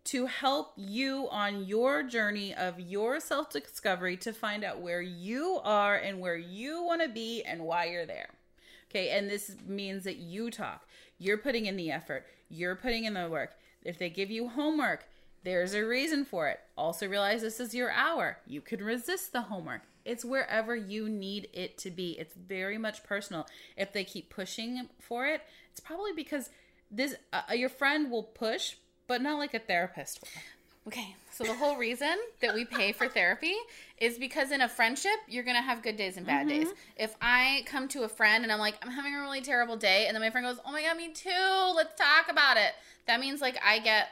to 0.05 0.27
help 0.27 0.73
you 0.77 1.29
on 1.31 1.65
your 1.65 2.03
journey 2.03 2.55
of 2.55 2.81
your 2.81 3.21
self 3.21 3.51
discovery 3.51 4.17
to 4.19 4.33
find 4.33 4.65
out 4.65 4.81
where 4.81 5.03
you 5.03 5.61
are 5.63 5.97
and 5.97 6.21
where 6.21 6.37
you 6.37 6.83
want 6.83 7.03
to 7.03 7.09
be 7.09 7.43
and 7.43 7.63
why 7.63 7.85
you're 7.87 8.07
there. 8.07 8.31
Okay, 8.91 9.11
and 9.11 9.31
this 9.31 9.57
means 9.67 10.05
that 10.05 10.17
you 10.17 10.51
talk. 10.51 10.87
You're 11.19 11.39
putting 11.39 11.67
in 11.67 11.77
the 11.77 11.91
effort, 11.91 12.27
you're 12.49 12.77
putting 12.77 13.05
in 13.05 13.15
the 13.15 13.29
work. 13.29 13.53
If 13.85 13.99
they 13.99 14.11
give 14.11 14.31
you 14.31 14.49
homework, 14.49 15.05
there's 15.45 15.75
a 15.75 15.85
reason 15.85 16.25
for 16.25 16.49
it. 16.49 16.61
Also, 16.77 17.07
realize 17.07 17.41
this 17.41 17.61
is 17.61 17.75
your 17.75 17.91
hour. 17.91 18.39
You 18.47 18.61
can 18.61 18.83
resist 18.83 19.33
the 19.33 19.43
homework. 19.43 19.83
It's 20.05 20.25
wherever 20.25 20.75
you 20.75 21.09
need 21.09 21.49
it 21.53 21.79
to 21.79 21.91
be. 21.91 22.13
It's 22.19 22.35
very 22.35 22.79
much 22.79 23.05
personal. 23.05 23.47
If 23.77 23.93
they 23.93 24.05
keep 24.05 24.31
pushing 24.31 24.89
for 24.99 25.27
it, 25.27 25.43
it's 25.71 25.81
probably 25.81 26.13
because 26.13 26.51
this 26.91 27.15
uh, 27.33 27.43
your 27.55 27.69
friend 27.69 28.11
will 28.11 28.25
push, 28.25 28.77
but 29.11 29.21
not 29.21 29.39
like 29.39 29.55
a 29.55 29.59
therapist 29.59 30.21
will. 30.23 30.29
Okay, 30.87 31.17
so 31.33 31.43
the 31.43 31.53
whole 31.53 31.77
reason 31.77 32.17
that 32.41 32.55
we 32.55 32.65
pay 32.65 32.93
for 32.93 33.09
therapy 33.09 33.57
is 33.99 34.19
because 34.19 34.53
in 34.53 34.61
a 34.61 34.69
friendship, 34.69 35.19
you're 35.27 35.43
gonna 35.43 35.61
have 35.61 35.83
good 35.83 35.97
days 35.97 36.17
and 36.17 36.25
bad 36.25 36.47
mm-hmm. 36.47 36.61
days. 36.61 36.73
If 36.97 37.17
I 37.21 37.65
come 37.67 37.89
to 37.89 38.05
a 38.05 38.09
friend 38.09 38.45
and 38.45 38.53
I'm 38.53 38.61
like, 38.61 38.77
I'm 38.83 38.91
having 38.93 39.13
a 39.17 39.21
really 39.21 39.41
terrible 39.41 39.77
day, 39.77 40.07
and 40.07 40.15
then 40.15 40.23
my 40.23 40.31
friend 40.31 40.47
goes, 40.47 40.59
Oh 40.65 40.71
my 40.71 40.83
god, 40.83 40.97
me 40.97 41.13
too, 41.13 41.73
let's 41.75 41.99
talk 42.01 42.31
about 42.31 42.57
it. 42.57 42.73
That 43.09 43.19
means 43.19 43.41
like 43.41 43.59
I 43.67 43.81
get 43.81 44.11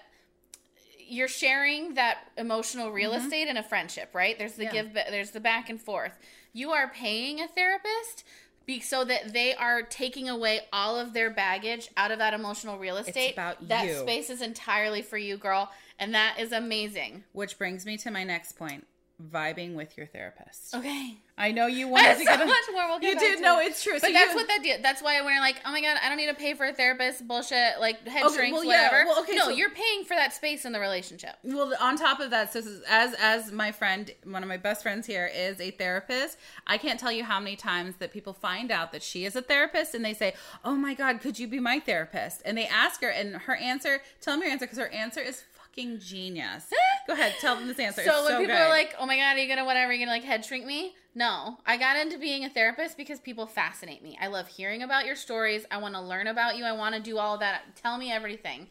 you're 0.98 1.28
sharing 1.28 1.94
that 1.94 2.18
emotional 2.36 2.90
real 2.90 3.12
mm-hmm. 3.12 3.24
estate 3.24 3.46
in 3.46 3.56
a 3.56 3.62
friendship, 3.62 4.10
right? 4.14 4.36
There's 4.36 4.54
the 4.54 4.64
Yeah. 4.64 4.72
give, 4.72 4.94
there's 4.94 5.30
the 5.30 5.40
back 5.40 5.70
and 5.70 5.80
forth. 5.80 6.18
You 6.52 6.72
are 6.72 6.88
paying 6.88 7.40
a 7.40 7.46
therapist 7.46 8.24
be, 8.68 8.78
so 8.78 9.04
that 9.04 9.32
they 9.32 9.52
are 9.54 9.82
taking 9.82 10.28
away 10.28 10.60
all 10.72 10.96
of 10.96 11.12
their 11.12 11.30
baggage 11.30 11.88
out 11.96 12.12
of 12.12 12.18
that 12.18 12.34
emotional 12.34 12.78
real 12.78 12.98
estate. 12.98 13.30
It's 13.30 13.32
about 13.32 13.66
that 13.66 13.86
you. 13.88 13.94
space 13.94 14.30
is 14.30 14.40
entirely 14.40 15.02
for 15.02 15.18
you, 15.18 15.36
girl, 15.36 15.72
and 15.98 16.14
that 16.14 16.36
is 16.38 16.52
amazing. 16.52 17.24
Which 17.32 17.58
brings 17.58 17.84
me 17.84 17.96
to 17.98 18.12
my 18.12 18.22
next 18.22 18.52
point: 18.52 18.86
vibing 19.32 19.74
with 19.74 19.96
your 19.96 20.06
therapist. 20.06 20.74
Okay. 20.74 21.16
I 21.36 21.50
know 21.52 21.66
you 21.66 21.88
wanted 21.88 22.14
to 22.14 22.18
so 22.18 22.24
get. 22.24 22.40
a- 22.40 22.46
much 22.46 22.56
more. 22.72 22.86
We'll 22.88 22.98
get 23.00 23.14
you 23.14 23.20
did. 23.20 23.40
No, 23.40 23.58
it's 23.58 23.82
true. 23.82 23.94
But 23.94 24.02
So 24.02 24.12
that's 24.12 24.30
you- 24.32 24.36
what 24.36 24.46
that 24.48 24.62
did. 24.62 24.82
That's 24.82 25.02
why 25.02 25.14
you're 25.20 25.40
like, 25.40 25.56
oh 25.64 25.72
my 25.72 25.80
god, 25.80 25.96
I 26.02 26.08
don't 26.08 26.18
need 26.18 26.28
to 26.28 26.34
pay 26.34 26.54
for 26.54 26.66
a 26.66 26.72
therapist, 26.72 27.26
bullshit, 27.26 27.80
like 27.80 28.06
head 28.06 28.24
Okay, 28.26 28.34
shrinks, 28.34 28.54
well, 28.54 28.64
yeah, 28.64 28.84
whatever. 28.88 29.08
well, 29.08 29.20
okay, 29.22 29.34
no, 29.36 29.44
so- 29.44 29.50
you're 29.50 29.70
paying 29.70 30.04
for 30.04 30.14
that 30.14 30.32
space 30.32 30.64
in 30.64 30.72
the 30.72 30.80
relationship. 30.80 31.36
Well, 31.42 31.74
on 31.80 31.96
top 31.96 32.20
of 32.20 32.30
that, 32.30 32.52
so 32.52 32.60
as 32.88 33.14
as 33.20 33.50
my 33.52 33.72
friend, 33.72 34.10
one 34.24 34.42
of 34.42 34.48
my 34.48 34.56
best 34.56 34.82
friends 34.82 35.06
here 35.06 35.28
is 35.34 35.60
a 35.60 35.70
therapist. 35.72 36.38
I 36.66 36.78
can't 36.78 36.98
tell 37.00 37.12
you 37.12 37.24
how 37.24 37.40
many 37.40 37.56
times 37.56 37.96
that 37.96 38.12
people 38.12 38.32
find 38.32 38.70
out 38.70 38.92
that 38.92 39.02
she 39.02 39.24
is 39.24 39.34
a 39.36 39.42
therapist, 39.42 39.94
and 39.94 40.04
they 40.04 40.14
say, 40.14 40.34
"Oh 40.64 40.76
my 40.76 40.94
God, 40.94 41.20
could 41.20 41.38
you 41.38 41.48
be 41.48 41.58
my 41.60 41.80
therapist?" 41.80 42.42
And 42.44 42.56
they 42.56 42.66
ask 42.66 43.00
her, 43.02 43.08
and 43.08 43.34
her 43.36 43.56
answer, 43.56 44.00
tell 44.20 44.34
them 44.34 44.42
your 44.42 44.50
answer 44.52 44.66
because 44.66 44.78
her 44.78 44.88
answer 44.88 45.20
is 45.20 45.42
fucking 45.78 46.00
genius. 46.00 46.66
Go 47.06 47.14
ahead, 47.14 47.34
tell 47.40 47.56
them 47.56 47.68
this 47.68 47.78
answer. 47.78 48.02
So 48.02 48.10
It's 48.10 48.22
when 48.22 48.32
so 48.32 48.38
people 48.40 48.54
good. 48.56 48.62
are 48.62 48.68
like, 48.68 48.94
"Oh 48.98 49.06
my 49.06 49.16
god, 49.16 49.36
are 49.36 49.38
you 49.38 49.48
gonna 49.48 49.64
whatever? 49.64 49.90
Are 49.90 49.94
you 49.94 49.98
gonna 50.00 50.10
like 50.16 50.24
head 50.24 50.44
shrink 50.44 50.66
me?" 50.66 50.94
No, 51.14 51.58
I 51.66 51.76
got 51.76 51.96
into 51.96 52.18
being 52.18 52.44
a 52.44 52.50
therapist 52.50 52.96
because 52.96 53.18
people 53.18 53.46
fascinate 53.46 54.02
me. 54.02 54.16
I 54.20 54.26
love 54.28 54.46
hearing 54.48 54.82
about 54.82 55.06
your 55.06 55.16
stories. 55.16 55.64
I 55.70 55.78
want 55.78 55.94
to 55.94 56.00
learn 56.00 56.26
about 56.26 56.56
you. 56.56 56.64
I 56.64 56.72
want 56.72 56.94
to 56.94 57.00
do 57.00 57.18
all 57.18 57.34
of 57.34 57.40
that. 57.40 57.76
Tell 57.76 57.96
me 57.98 58.12
everything. 58.12 58.68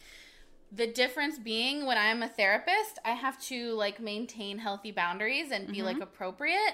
The 0.71 0.87
difference 0.87 1.39
being 1.39 1.85
when 1.85 1.97
I'm 1.97 2.21
a 2.23 2.27
therapist, 2.27 2.99
I 3.03 3.11
have 3.11 3.41
to 3.45 3.73
like 3.73 3.99
maintain 3.99 4.59
healthy 4.59 4.91
boundaries 4.91 5.51
and 5.51 5.67
be 5.67 5.77
Mm-hmm. 5.77 5.85
like 5.85 5.99
appropriate. 6.01 6.73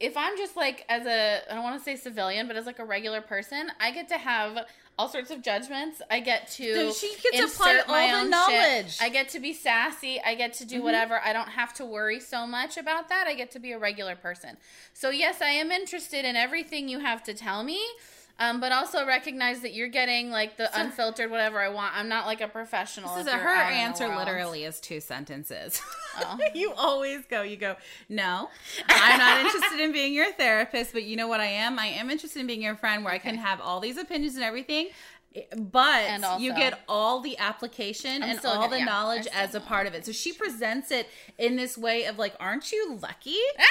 If 0.00 0.16
I'm 0.16 0.36
just 0.36 0.56
like 0.56 0.84
as 0.88 1.06
a 1.06 1.40
I 1.50 1.54
don't 1.54 1.62
want 1.64 1.78
to 1.78 1.84
say 1.84 1.96
civilian, 1.96 2.46
but 2.46 2.56
as 2.56 2.66
like 2.66 2.78
a 2.78 2.84
regular 2.84 3.20
person, 3.20 3.70
I 3.80 3.90
get 3.90 4.08
to 4.08 4.18
have 4.18 4.66
all 4.98 5.08
sorts 5.08 5.30
of 5.30 5.42
judgments. 5.42 6.02
I 6.10 6.20
get 6.20 6.48
to 6.52 6.74
So 6.74 6.92
she 6.92 7.14
gets 7.32 7.56
to 7.58 7.80
apply 7.80 7.80
all 7.88 8.08
the 8.08 8.14
own 8.14 8.22
shit. 8.24 8.30
knowledge. 8.30 8.98
I 9.00 9.08
get 9.08 9.30
to 9.30 9.40
be 9.40 9.52
sassy. 9.52 10.20
I 10.24 10.34
get 10.34 10.52
to 10.54 10.64
do 10.66 10.76
Mm-hmm. 10.76 10.84
whatever. 10.84 11.20
I 11.24 11.32
don't 11.32 11.48
have 11.48 11.72
to 11.74 11.84
worry 11.86 12.20
so 12.20 12.46
much 12.46 12.76
about 12.76 13.08
that. 13.08 13.26
I 13.26 13.34
get 13.34 13.50
to 13.52 13.58
be 13.58 13.72
a 13.72 13.78
regular 13.78 14.16
person. 14.16 14.56
So 14.94 15.10
yes, 15.10 15.40
I 15.40 15.50
am 15.50 15.70
interested 15.70 16.24
in 16.24 16.36
everything 16.36 16.88
you 16.88 16.98
have 17.00 17.22
to 17.24 17.34
tell 17.34 17.62
me. 17.64 17.80
Um, 18.38 18.60
but 18.60 18.72
also 18.72 19.06
recognize 19.06 19.60
that 19.60 19.72
you're 19.74 19.88
getting 19.88 20.30
like 20.30 20.56
the 20.56 20.68
unfiltered 20.78 21.30
whatever 21.30 21.60
I 21.60 21.68
want. 21.68 21.96
I'm 21.96 22.08
not 22.08 22.26
like 22.26 22.40
a 22.40 22.48
professional. 22.48 23.14
This 23.14 23.26
is 23.26 23.32
a, 23.32 23.36
her 23.36 23.48
out 23.48 23.70
in 23.70 23.76
the 23.76 23.82
answer 23.82 24.08
literally 24.16 24.64
is 24.64 24.80
two 24.80 25.00
sentences. 25.00 25.80
Oh. 26.18 26.38
you 26.54 26.72
always 26.72 27.24
go, 27.26 27.42
you 27.42 27.56
go, 27.56 27.76
no, 28.08 28.48
I'm 28.88 29.18
not 29.18 29.40
interested 29.40 29.80
in 29.80 29.92
being 29.92 30.12
your 30.12 30.32
therapist, 30.32 30.92
but 30.92 31.04
you 31.04 31.16
know 31.16 31.28
what 31.28 31.40
I 31.40 31.46
am? 31.46 31.78
I 31.78 31.86
am 31.86 32.10
interested 32.10 32.40
in 32.40 32.46
being 32.46 32.62
your 32.62 32.76
friend 32.76 33.04
where 33.04 33.14
I 33.14 33.18
can 33.18 33.36
have 33.36 33.60
all 33.60 33.80
these 33.80 33.96
opinions 33.96 34.34
and 34.34 34.44
everything. 34.44 34.88
But 35.56 36.22
also- 36.22 36.38
you 36.42 36.54
get 36.54 36.80
all 36.88 37.20
the 37.20 37.38
application 37.38 38.22
I'm 38.22 38.30
and 38.30 38.44
all 38.44 38.54
gonna- 38.56 38.70
the 38.70 38.78
yeah, 38.80 38.84
knowledge 38.84 39.26
as 39.32 39.54
a 39.54 39.60
part 39.60 39.86
of 39.86 39.94
it. 39.94 40.04
So 40.04 40.12
she 40.12 40.32
presents 40.32 40.90
it 40.90 41.08
in 41.38 41.56
this 41.56 41.76
way 41.78 42.04
of 42.04 42.18
like, 42.18 42.34
aren't 42.40 42.70
you 42.72 42.98
lucky? 43.02 43.36
Ah! 43.58 43.64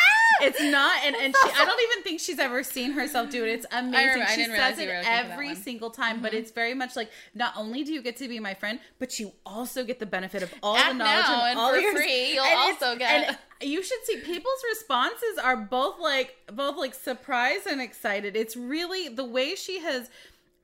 It's 0.44 0.62
not, 0.62 1.04
and, 1.04 1.16
and 1.16 1.36
she, 1.36 1.50
I 1.52 1.66
don't 1.66 1.80
even 1.92 2.04
think 2.04 2.20
she's 2.20 2.40
ever 2.40 2.64
seen 2.64 2.94
herself 2.94 3.30
do 3.30 3.44
it. 3.44 3.50
It's 3.50 3.66
amazing. 3.72 4.24
she 4.34 4.46
says 4.46 4.80
it 4.80 4.88
were 4.88 4.94
looking 4.94 5.04
for 5.04 5.10
that 5.10 5.30
every. 5.32 5.48
Mm-hmm. 5.50 5.62
single 5.62 5.90
time, 5.92 6.22
but 6.22 6.34
it's 6.34 6.52
very 6.52 6.74
much 6.74 6.96
like 6.96 7.12
not 7.36 7.54
only 7.58 7.84
do 7.84 7.94
you 7.94 8.02
get 8.02 8.16
to 8.18 8.28
be 8.28 8.40
my 8.40 8.54
friend, 8.54 8.80
but 9.00 9.20
you 9.20 9.34
also 9.46 9.84
get 9.84 10.00
the 10.00 10.06
benefit 10.06 10.42
of 10.42 10.54
all 10.64 10.76
the 10.76 10.94
knowledge 10.94 11.00
now, 11.28 11.42
and 11.42 11.50
and 11.52 11.60
all 11.60 11.70
for 11.74 11.78
your 11.80 11.94
free, 11.96 12.34
you'll 12.34 12.44
and 12.46 12.58
also 12.58 12.96
get- 12.96 13.28
and 13.28 13.38
you 13.70 13.84
should 13.84 14.04
see 14.06 14.18
people's 14.22 14.64
responses 14.72 15.38
are 15.44 15.56
both 15.58 16.00
like 16.00 16.36
both 16.52 16.78
like 16.78 16.96
surprised 16.96 17.68
and 17.68 17.80
excited. 17.82 18.36
It's 18.36 18.56
really 18.56 19.08
the 19.10 19.26
way 19.26 19.54
she 19.56 19.80
has 19.82 20.10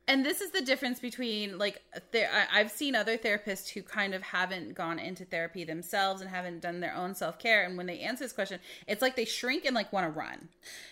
and 0.07 0.25
this 0.25 0.41
is 0.41 0.51
the 0.51 0.61
difference 0.61 0.99
between 0.99 1.57
like 1.57 1.81
there 2.11 2.29
I, 2.33 2.59
i've 2.59 2.71
seen 2.71 2.95
other 2.95 3.17
therapists 3.17 3.69
who 3.69 3.81
kind 3.81 4.13
of 4.13 4.21
haven't 4.21 4.73
gone 4.73 4.99
into 4.99 5.25
therapy 5.25 5.63
themselves 5.63 6.21
and 6.21 6.29
haven't 6.29 6.61
done 6.61 6.79
their 6.79 6.95
own 6.95 7.13
self-care 7.15 7.65
and 7.65 7.77
when 7.77 7.85
they 7.85 7.99
answer 7.99 8.23
this 8.23 8.33
question 8.33 8.59
it's 8.87 9.01
like 9.01 9.15
they 9.15 9.25
shrink 9.25 9.65
and 9.65 9.75
like 9.75 9.91
want 9.91 10.05
to 10.05 10.17
run 10.17 10.47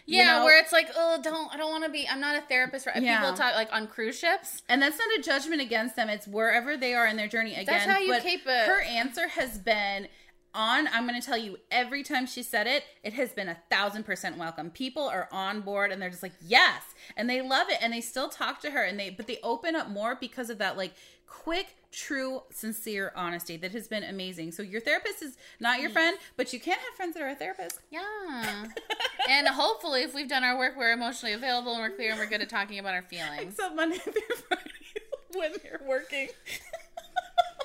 Yeah, 0.05 0.19
You 0.19 0.25
know? 0.39 0.45
where 0.45 0.59
it's 0.59 0.71
like, 0.73 0.89
oh, 0.95 1.19
don't 1.23 1.53
I 1.53 1.57
don't 1.57 1.71
want 1.71 1.83
to 1.85 1.89
be. 1.89 2.07
I'm 2.07 2.19
not 2.19 2.35
a 2.37 2.41
therapist. 2.41 2.85
Right? 2.85 3.01
Yeah. 3.01 3.19
People 3.21 3.35
talk 3.35 3.55
like 3.55 3.69
on 3.71 3.87
cruise 3.87 4.17
ships. 4.19 4.61
and 4.69 4.81
that's 4.81 4.97
not 4.97 5.07
a 5.17 5.21
judgment 5.21 5.61
against 5.61 5.95
them 5.95 6.09
it's 6.09 6.27
wherever 6.27 6.75
they 6.77 6.93
are 6.93 7.07
in 7.07 7.15
their 7.17 7.27
journey 7.27 7.53
again 7.53 7.65
that's 7.65 7.85
how 7.85 7.97
you 7.99 8.11
but 8.11 8.21
keep 8.23 8.41
it. 8.45 8.67
her 8.67 8.81
answer 8.81 9.27
has 9.29 9.57
been 9.57 10.07
on. 10.55 10.87
I'm 10.87 11.07
going 11.07 11.19
to 11.19 11.25
tell 11.25 11.37
you 11.37 11.57
every 11.69 12.01
time 12.01 12.25
she 12.25 12.41
said 12.41 12.65
it 12.67 12.83
it 13.03 13.13
has 13.13 13.31
been 13.33 13.49
a 13.49 13.57
thousand 13.69 14.03
percent 14.03 14.37
welcome. 14.37 14.71
People 14.71 15.03
are 15.03 15.27
on 15.31 15.61
board 15.61 15.91
and 15.91 16.01
they're 16.01 16.09
just 16.09 16.23
like 16.23 16.33
yes. 16.45 16.81
And 17.15 17.29
they 17.29 17.41
love 17.41 17.69
it 17.69 17.77
and 17.81 17.93
they 17.93 18.01
still 18.01 18.29
talk 18.29 18.61
to 18.61 18.71
her 18.71 18.83
and 18.83 18.99
they 18.99 19.09
but 19.09 19.27
they 19.27 19.39
open 19.43 19.75
up 19.75 19.89
more 19.89 20.15
because 20.15 20.49
of 20.49 20.57
that 20.59 20.77
like 20.77 20.93
quick 21.27 21.75
true 21.91 22.41
sincere 22.51 23.11
honesty 23.15 23.57
that 23.57 23.71
has 23.71 23.87
been 23.87 24.03
amazing. 24.03 24.51
So 24.51 24.63
your 24.63 24.81
therapist 24.81 25.21
is 25.21 25.37
not 25.59 25.81
your 25.81 25.89
friend 25.89 26.17
but 26.37 26.53
you 26.53 26.59
can't 26.59 26.79
have 26.79 26.95
friends 26.95 27.13
that 27.15 27.23
are 27.23 27.29
a 27.29 27.35
therapist. 27.35 27.79
Yeah. 27.91 28.65
and 29.29 29.47
hopefully, 29.47 30.03
if 30.03 30.13
we've 30.13 30.29
done 30.29 30.43
our 30.43 30.57
work, 30.57 30.75
we're 30.77 30.93
emotionally 30.93 31.33
available 31.33 31.73
and 31.73 31.81
we're 31.81 31.95
clear 31.95 32.11
and 32.11 32.19
we're 32.19 32.27
good 32.27 32.41
at 32.41 32.49
talking 32.49 32.79
about 32.79 32.93
our 32.93 33.01
feelings. 33.01 33.53
except 33.53 33.75
monday 33.75 33.97
through 33.97 34.13
friday 34.47 34.71
when 35.33 35.51
they're 35.63 35.81
working 35.87 36.29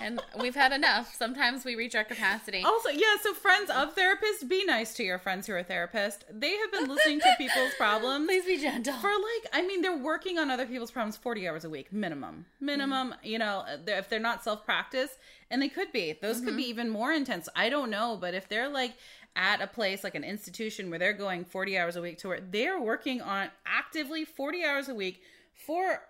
And 0.01 0.21
we've 0.41 0.55
had 0.55 0.73
enough. 0.73 1.15
Sometimes 1.15 1.65
we 1.65 1.75
reach 1.75 1.95
our 1.95 2.05
capacity. 2.05 2.63
Also, 2.65 2.89
yeah, 2.89 3.17
so 3.23 3.35
friends 3.35 3.71
of 3.71 3.95
therapists, 3.95 4.49
be 4.49 4.65
nice 4.65 4.95
to 4.95 5.05
your 5.05 5.19
friends 5.19 5.47
who 5.47 5.53
are 5.53 5.63
therapists. 5.63 6.21
They 6.31 6.57
have 6.57 6.73
been 6.73 6.89
listening 6.89 7.21
to 7.21 7.35
people's 7.37 7.75
problems. 7.77 8.27
Please 8.27 8.47
be 8.47 8.57
gentle. 8.57 8.95
For 8.95 9.11
like, 9.11 9.53
I 9.53 9.63
mean, 9.67 9.83
they're 9.83 9.97
working 9.97 10.39
on 10.39 10.51
other 10.51 10.67
people's 10.67 10.91
problems 10.91 11.17
40 11.19 11.47
hours 11.47 11.65
a 11.65 11.71
week, 11.71 11.93
minimum. 11.93 12.47
Minimum, 12.61 13.11
mm. 13.11 13.29
you 13.29 13.39
know, 13.39 13.65
they're- 13.85 13.99
if 13.99 14.09
they're 14.09 14.19
not 14.19 14.43
self 14.43 14.65
practice, 14.65 15.19
and 15.51 15.61
they 15.61 15.69
could 15.69 15.93
be, 15.93 16.17
those 16.21 16.41
could 16.41 16.57
be 16.57 16.63
mm-hmm. 16.63 16.71
even 16.71 16.89
more 16.89 17.13
intense. 17.13 17.49
I 17.55 17.69
don't 17.69 17.91
know, 17.91 18.17
but 18.19 18.35
if 18.35 18.49
they're 18.49 18.69
like 18.69 18.95
at 19.37 19.61
a 19.61 19.67
place 19.67 20.03
like 20.05 20.15
an 20.15 20.25
institution 20.25 20.91
where 20.91 20.99
they're 20.99 21.13
going 21.13 21.45
40 21.45 21.77
hours 21.77 21.97
a 21.97 22.03
week 22.03 22.19
to 22.19 22.29
work, 22.29 22.43
they're 22.51 22.81
working 22.81 23.21
on 23.21 23.51
actively 23.67 24.25
40 24.25 24.65
hours 24.65 24.89
a 24.89 24.95
week 24.95 25.23
for 25.53 26.03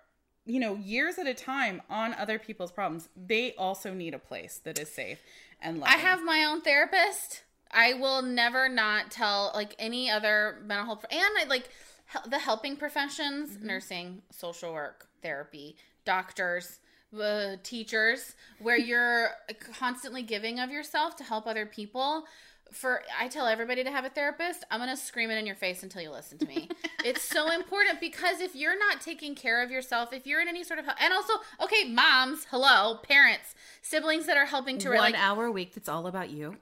you 0.45 0.59
know 0.59 0.75
years 0.75 1.17
at 1.17 1.27
a 1.27 1.33
time 1.33 1.81
on 1.89 2.13
other 2.15 2.39
people's 2.39 2.71
problems 2.71 3.09
they 3.15 3.53
also 3.55 3.93
need 3.93 4.13
a 4.13 4.19
place 4.19 4.59
that 4.63 4.79
is 4.79 4.89
safe 4.89 5.19
and 5.61 5.83
I 5.83 5.97
have 5.97 6.23
my 6.23 6.45
own 6.45 6.61
therapist. 6.61 7.43
I 7.71 7.93
will 7.93 8.21
never 8.21 8.67
not 8.67 9.11
tell 9.11 9.51
like 9.53 9.75
any 9.79 10.09
other 10.09 10.57
mental 10.65 10.85
health 10.85 11.05
and 11.09 11.21
I 11.39 11.45
like 11.45 11.69
hel- 12.05 12.23
the 12.27 12.39
helping 12.39 12.75
professions, 12.75 13.57
nursing, 13.61 14.23
social 14.31 14.73
work, 14.73 15.07
therapy, 15.21 15.77
doctors, 16.03 16.79
uh, 17.17 17.57
teachers, 17.63 18.35
where 18.59 18.77
you're 18.79 19.29
constantly 19.77 20.23
giving 20.23 20.59
of 20.59 20.71
yourself 20.71 21.15
to 21.17 21.23
help 21.23 21.47
other 21.47 21.65
people. 21.65 22.25
For 22.71 23.01
I 23.19 23.27
tell 23.27 23.47
everybody 23.47 23.83
to 23.83 23.91
have 23.91 24.05
a 24.05 24.09
therapist. 24.09 24.63
I'm 24.71 24.79
gonna 24.79 24.95
scream 24.97 25.29
it 25.29 25.35
in 25.37 25.45
your 25.45 25.55
face 25.55 25.83
until 25.83 26.01
you 26.01 26.09
listen 26.09 26.37
to 26.39 26.45
me. 26.47 26.69
it's 27.05 27.21
so 27.21 27.51
important 27.51 27.99
because 27.99 28.39
if 28.39 28.55
you're 28.55 28.77
not 28.79 29.01
taking 29.01 29.35
care 29.35 29.61
of 29.61 29.69
yourself, 29.71 30.13
if 30.13 30.25
you're 30.25 30.41
in 30.41 30.47
any 30.47 30.63
sort 30.63 30.79
of 30.79 30.85
help, 30.85 30.97
and 31.03 31.13
also 31.13 31.33
okay, 31.61 31.89
moms, 31.89 32.45
hello, 32.49 32.95
parents, 33.03 33.53
siblings 33.81 34.25
that 34.25 34.37
are 34.37 34.45
helping 34.45 34.77
to 34.79 34.89
one 34.89 34.97
like 34.97 35.15
hour 35.15 35.45
a 35.45 35.51
week 35.51 35.73
that's 35.73 35.89
all 35.89 36.07
about 36.07 36.29
you 36.29 36.55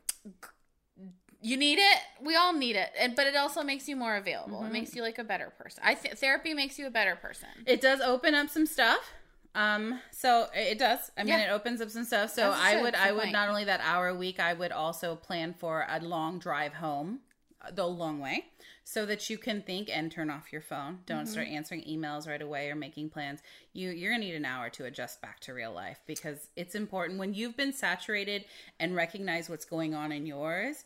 you 1.42 1.56
need 1.56 1.80
it 1.80 2.00
we 2.22 2.36
all 2.36 2.52
need 2.54 2.76
it 2.76 2.90
and 3.00 3.16
but 3.16 3.26
it 3.26 3.36
also 3.36 3.64
makes 3.64 3.88
you 3.88 3.96
more 3.96 4.18
available 4.18 4.58
Mm-hmm. 4.58 4.68
it 4.68 4.74
makes 4.74 4.96
you 4.96 5.02
like 5.02 5.18
a 5.18 5.24
better 5.24 5.54
person 5.58 5.82
i 5.86 5.96
think 5.96 6.18
therapy 6.18 6.54
makes 6.54 6.78
you 6.78 6.86
a 6.86 6.90
better 6.90 7.16
person 7.16 7.48
it 7.66 7.80
does 7.80 8.02
open 8.02 8.36
up 8.36 8.50
some 8.50 8.66
stuff 8.66 9.14
um 9.56 10.00
so 10.12 10.48
it 10.54 10.78
does. 10.78 11.12
I 11.18 11.24
mean 11.24 11.34
Yeah. 11.40 11.48
it 11.48 11.50
opens 11.52 11.82
up 11.82 11.90
some 11.90 12.06
stuff. 12.06 12.30
So 12.32 12.52
i 12.56 12.82
would 12.82 12.96
i 12.96 13.12
would 13.12 13.22
point. 13.24 13.34
not 13.34 13.50
only 13.50 13.66
that 13.66 13.82
hour 13.84 14.08
a 14.10 14.16
week 14.16 14.40
i 14.40 14.54
would 14.54 14.72
also 14.72 15.16
plan 15.16 15.54
for 15.58 15.86
a 15.90 16.00
long 16.00 16.40
drive 16.40 16.74
home 16.76 17.20
uh, 17.62 17.72
the 17.72 17.86
long 17.86 18.20
way 18.20 18.46
so 18.84 19.06
that 19.06 19.30
you 19.30 19.38
can 19.38 19.62
think 19.62 19.90
and 19.92 20.12
turn 20.12 20.30
off 20.32 20.52
your 20.52 20.62
phone. 20.62 21.00
Don't 21.06 21.24
Mm-hmm. 21.24 21.32
start 21.32 21.48
answering 21.48 21.82
emails 21.84 22.28
right 22.28 22.42
away 22.42 22.70
or 22.72 22.76
making 22.76 23.10
plans. 23.10 23.40
You 23.74 23.90
you're 23.90 24.12
gonna 24.12 24.24
need 24.24 24.36
an 24.36 24.46
hour 24.46 24.70
to 24.72 24.86
adjust 24.86 25.22
back 25.22 25.40
to 25.42 25.54
real 25.54 25.74
life 25.74 26.00
because 26.08 26.50
it's 26.56 26.76
important. 26.76 27.20
When 27.20 27.34
you've 27.34 27.58
been 27.58 27.74
saturated 27.74 28.46
and 28.80 28.96
recognize 28.96 29.50
what's 29.50 29.66
going 29.66 29.94
on 29.96 30.12
in 30.12 30.26
yours 30.26 30.86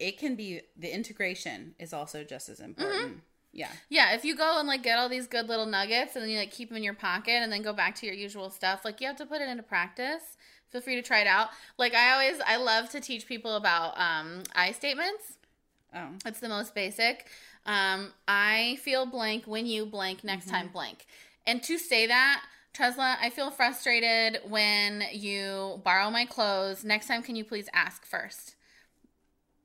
it 0.00 0.16
can 0.16 0.36
be 0.36 0.60
the 0.76 0.88
integration 0.94 1.74
is 1.80 1.92
also 1.92 2.22
just 2.22 2.48
as 2.48 2.60
important 2.60 3.20
yeah 3.52 3.72
yeah 3.88 4.12
if 4.14 4.24
you 4.24 4.36
go 4.36 4.58
and 4.58 4.68
like 4.68 4.82
get 4.82 4.98
all 4.98 5.08
these 5.08 5.26
good 5.26 5.48
little 5.48 5.66
nuggets 5.66 6.14
and 6.14 6.22
then 6.24 6.30
you 6.30 6.38
like 6.38 6.50
keep 6.50 6.68
them 6.68 6.76
in 6.76 6.82
your 6.82 6.94
pocket 6.94 7.32
and 7.42 7.52
then 7.52 7.62
go 7.62 7.72
back 7.72 7.94
to 7.94 8.06
your 8.06 8.14
usual 8.14 8.50
stuff 8.50 8.84
like 8.84 9.00
you 9.00 9.06
have 9.06 9.16
to 9.16 9.26
put 9.26 9.40
it 9.40 9.48
into 9.48 9.62
practice 9.62 10.36
feel 10.70 10.80
free 10.80 10.94
to 10.96 11.02
try 11.02 11.20
it 11.20 11.26
out 11.26 11.48
like 11.78 11.94
i 11.94 12.12
always 12.12 12.40
i 12.46 12.56
love 12.56 12.88
to 12.90 13.00
teach 13.00 13.26
people 13.26 13.56
about 13.56 13.98
um 13.98 14.42
i 14.54 14.72
statements 14.72 15.34
oh 15.94 16.08
It's 16.26 16.40
the 16.40 16.48
most 16.48 16.74
basic. 16.74 17.26
Um, 17.66 18.12
I 18.26 18.78
feel 18.82 19.06
blank 19.06 19.44
when 19.46 19.66
you 19.66 19.86
blank 19.86 20.24
next 20.24 20.46
Mm-hmm. 20.46 20.50
time 20.50 20.68
blank. 20.68 21.06
And 21.46 21.62
to 21.64 21.78
say 21.78 22.06
that, 22.06 22.42
Tresla, 22.74 23.16
I 23.20 23.30
feel 23.30 23.50
frustrated 23.50 24.40
when 24.48 25.04
you 25.12 25.80
borrow 25.84 26.10
my 26.10 26.24
clothes. 26.26 26.84
Next 26.84 27.06
time, 27.08 27.22
can 27.22 27.36
you 27.36 27.44
please 27.44 27.68
ask 27.72 28.04
first? 28.04 28.56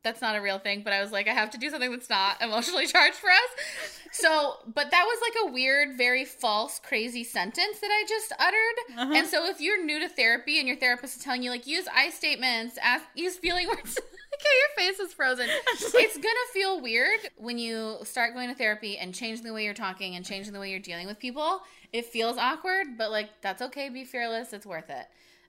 That's 0.04 0.22
not 0.22 0.36
a 0.36 0.42
real 0.42 0.60
thing, 0.60 0.82
but 0.84 0.92
I 0.92 1.02
was 1.02 1.12
like, 1.14 1.30
I 1.30 1.34
have 1.34 1.50
to 1.52 1.58
do 1.58 1.70
something 1.70 1.90
that's 1.90 2.10
not 2.10 2.42
emotionally 2.42 2.86
charged 2.88 3.16
for 3.16 3.30
us. 3.30 4.00
So, 4.12 4.58
but 4.68 4.92
that 4.92 5.06
was 5.06 5.20
like 5.22 5.50
a 5.50 5.54
weird, 5.54 5.98
very 5.98 6.26
false, 6.26 6.80
crazy 6.80 7.24
sentence 7.24 7.80
that 7.80 7.90
I 7.90 8.06
just 8.08 8.34
uttered. 8.38 9.00
Uh-huh. 9.00 9.14
And 9.16 9.28
so, 9.28 9.46
if 9.50 9.62
you're 9.62 9.84
new 9.84 10.00
to 10.00 10.10
therapy 10.10 10.60
and 10.60 10.68
your 10.68 10.78
therapist 10.78 11.18
is 11.18 11.24
telling 11.24 11.42
you, 11.42 11.50
like, 11.50 11.66
use 11.66 11.88
I 11.94 12.10
statements, 12.10 12.78
ask, 12.82 13.06
use 13.16 13.38
feeling 13.38 13.68
words. 13.70 13.98
okay, 13.98 14.50
your 14.60 14.90
face 14.92 15.00
is 15.00 15.14
frozen. 15.14 15.48
it's 15.70 16.18
gonna 16.18 16.48
feel 16.54 16.82
weird 16.82 17.20
when 17.38 17.58
you 17.58 17.98
start 18.04 18.34
going 18.34 18.50
to 18.50 18.56
therapy 18.56 18.98
and 18.98 19.16
changing 19.16 19.46
the 19.46 19.54
way 19.54 19.64
you're 19.64 19.74
talking 19.74 20.16
and 20.16 20.26
changing 20.26 20.54
the 20.54 20.60
way 20.60 20.70
you're 20.70 20.80
dealing 20.80 21.08
with 21.08 21.18
people. 21.18 21.62
It 21.94 22.06
feels 22.06 22.38
awkward, 22.38 22.98
but 22.98 23.10
like 23.10 23.30
that's 23.42 23.62
okay. 23.62 23.90
Be 23.90 24.04
fearless. 24.04 24.52
It's 24.52 24.66
worth 24.66 24.90
it. 24.90 25.08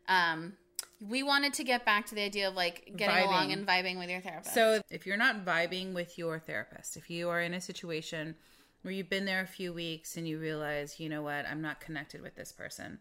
Um, 0.09 0.55
we 1.01 1.23
wanted 1.23 1.55
to 1.55 1.65
get 1.65 1.85
back 1.85 2.07
to 2.07 2.15
the 2.15 2.23
idea 2.23 2.49
of 2.49 2.55
like 2.55 2.93
getting 2.97 3.17
Vibing. 3.17 3.27
along 3.27 3.53
and 3.53 3.67
vibing 3.67 3.99
with 3.99 4.09
your 4.09 4.21
therapist. 4.21 4.55
So 4.55 4.81
if 4.91 5.07
you're 5.07 5.17
not 5.17 5.45
vibing 5.45 5.93
with 5.93 6.19
your 6.19 6.39
therapist, 6.39 6.97
if 6.97 7.11
you 7.11 7.29
are 7.29 7.41
in 7.41 7.55
a 7.55 7.61
situation 7.61 8.37
where 8.83 8.93
you've 8.93 9.11
been 9.11 9.25
there 9.25 9.41
a 9.41 9.47
few 9.47 9.73
weeks 9.73 10.17
and 10.17 10.29
you 10.29 10.39
realize, 10.39 11.01
you 11.01 11.09
know 11.09 11.23
what, 11.23 11.47
I'm 11.47 11.63
not 11.63 11.81
connected 11.81 12.21
with 12.21 12.37
this 12.37 12.53
person. 12.53 12.99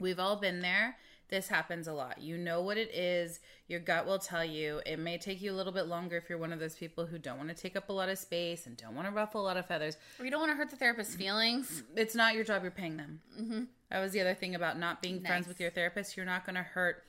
We've 0.00 0.18
all 0.18 0.36
been 0.36 0.60
there. 0.60 0.96
This 1.28 1.48
happens 1.48 1.88
a 1.88 1.92
lot. 1.92 2.20
You 2.20 2.36
know 2.36 2.60
what 2.60 2.76
it 2.76 2.94
is. 2.94 3.40
Your 3.66 3.80
gut 3.80 4.06
will 4.06 4.18
tell 4.18 4.44
you. 4.44 4.80
It 4.84 4.98
may 4.98 5.16
take 5.16 5.40
you 5.40 5.52
a 5.52 5.56
little 5.56 5.72
bit 5.72 5.86
longer 5.86 6.16
if 6.16 6.28
you're 6.28 6.38
one 6.38 6.52
of 6.52 6.60
those 6.60 6.74
people 6.74 7.06
who 7.06 7.18
don't 7.18 7.38
want 7.38 7.48
to 7.48 7.54
take 7.54 7.76
up 7.76 7.88
a 7.88 7.92
lot 7.92 8.08
of 8.08 8.18
space 8.18 8.66
and 8.66 8.76
don't 8.76 8.94
want 8.94 9.08
to 9.08 9.14
ruffle 9.14 9.40
a 9.40 9.44
lot 9.44 9.56
of 9.56 9.66
feathers. 9.66 9.96
we 10.20 10.28
don't 10.30 10.40
want 10.40 10.52
to 10.52 10.56
hurt 10.56 10.70
the 10.70 10.76
therapist's 10.76 11.14
feelings. 11.14 11.82
It's 11.96 12.14
not 12.14 12.34
your 12.34 12.44
job. 12.44 12.62
You're 12.62 12.70
paying 12.70 12.98
them. 12.98 13.20
Mm-hmm. 13.40 13.62
That 13.94 14.00
was 14.00 14.10
the 14.10 14.20
other 14.20 14.34
thing 14.34 14.56
about 14.56 14.76
not 14.76 15.00
being 15.00 15.20
friends 15.20 15.46
with 15.46 15.60
your 15.60 15.70
therapist. 15.70 16.16
You're 16.16 16.26
not 16.26 16.44
going 16.44 16.56
to 16.56 16.64
hurt 16.64 17.04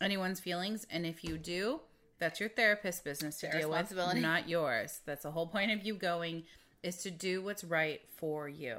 anyone's 0.00 0.40
feelings, 0.40 0.84
and 0.90 1.06
if 1.06 1.22
you 1.22 1.38
do, 1.38 1.78
that's 2.18 2.40
your 2.40 2.48
therapist's 2.48 3.00
business 3.00 3.38
to 3.38 3.46
Their 3.46 3.60
deal 3.60 3.70
with, 3.70 4.16
not 4.16 4.48
yours. 4.48 5.00
That's 5.06 5.22
the 5.22 5.30
whole 5.30 5.46
point 5.46 5.70
of 5.70 5.86
you 5.86 5.94
going 5.94 6.42
is 6.82 6.96
to 7.04 7.12
do 7.12 7.40
what's 7.40 7.62
right 7.62 8.00
for 8.16 8.48
you, 8.48 8.78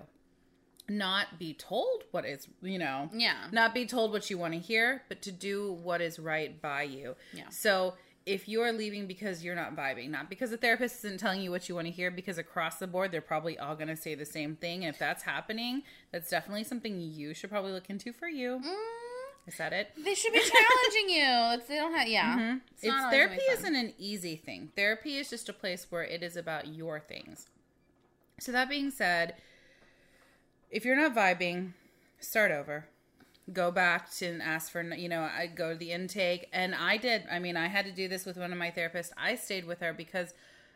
not 0.90 1.40
be 1.40 1.54
told 1.54 2.04
what 2.12 2.26
is 2.26 2.46
you 2.62 2.78
know, 2.78 3.10
Yeah. 3.14 3.48
not 3.54 3.74
be 3.74 3.86
told 3.86 4.12
what 4.12 4.30
you 4.30 4.38
want 4.38 4.54
to 4.54 4.60
hear, 4.60 5.04
but 5.08 5.22
to 5.22 5.32
do 5.32 5.72
what 5.72 6.02
is 6.02 6.20
right 6.20 6.62
by 6.62 6.84
you. 6.84 7.16
Yeah. 7.32 7.48
So 7.52 7.94
if 8.26 8.48
you're 8.50 8.72
leaving 8.72 9.06
because 9.06 9.44
you're 9.44 9.56
not 9.56 9.76
vibing, 9.76 10.10
not 10.10 10.30
because 10.30 10.50
the 10.50 10.58
therapist 10.58 11.04
isn't 11.06 11.20
telling 11.20 11.42
you 11.42 11.52
what 11.52 11.70
you 11.70 11.76
want 11.76 11.88
to 11.88 11.92
hear, 11.92 12.10
because 12.10 12.38
across 12.38 12.78
the 12.78 12.88
board 12.88 13.12
they're 13.12 13.22
probably 13.22 13.58
all 13.58 13.76
going 13.76 13.88
to 13.88 13.96
say 13.96 14.16
the 14.16 14.26
same 14.26 14.56
thing. 14.56 14.84
And 14.84 14.94
if 14.94 15.00
that's 15.00 15.24
happening, 15.24 15.84
that's 16.12 16.30
definitely 16.30 16.64
something 16.64 17.00
you 17.00 17.34
should 17.34 17.50
probably 17.52 17.72
look 17.72 17.90
into 17.90 18.12
for 18.12 18.28
you. 18.28 18.62
Mm, 18.66 18.74
I 19.48 19.52
said 19.52 19.74
it. 19.74 19.92
they 20.04 20.16
should 20.16 20.34
be 20.34 20.40
challenging 20.40 21.10
you. 21.10 21.26
It's, 21.56 21.68
they 21.68 21.76
don't 21.76 21.94
have. 21.94 22.08
Yeah. 22.08 22.58
It's, 22.74 22.84
It's, 22.84 22.96
therapy 23.12 23.36
gonna 23.36 23.36
be 23.36 23.46
fun. 23.46 23.58
isn't 23.58 23.76
an 23.76 23.94
easy 24.00 24.36
thing. 24.36 24.72
Therapy 24.76 25.18
is 25.18 25.30
just 25.30 25.48
a 25.50 25.54
place 25.54 25.86
where 25.90 26.04
it 26.04 26.24
is 26.24 26.36
about 26.36 26.68
your 26.68 27.00
things. 27.00 27.48
So 28.40 28.52
that 28.52 28.68
being 28.70 28.90
said, 28.90 29.36
if 30.72 30.84
you're 30.84 30.96
not 30.96 31.16
vibing, 31.16 31.74
start 32.20 32.52
over. 32.52 32.88
Go 33.54 33.72
back 33.72 34.12
to 34.16 34.26
and 34.26 34.42
ask 34.42 34.72
for 34.72 34.82
you 34.82 35.08
know 35.08 35.22
I 35.22 35.48
go 35.48 35.74
to 35.74 35.78
the 35.78 35.92
intake 35.92 36.50
and 36.52 36.74
I 36.74 36.98
did. 36.98 37.24
I 37.32 37.40
mean 37.40 37.58
I 37.58 37.68
had 37.68 37.86
to 37.86 37.92
do 37.92 38.08
this 38.08 38.26
with 38.26 38.38
one 38.38 38.52
of 38.52 38.58
my 38.58 38.72
therapists. 38.72 39.12
I 39.18 39.36
stayed 39.36 39.66
with 39.66 39.80
her 39.82 39.94
because 39.94 40.34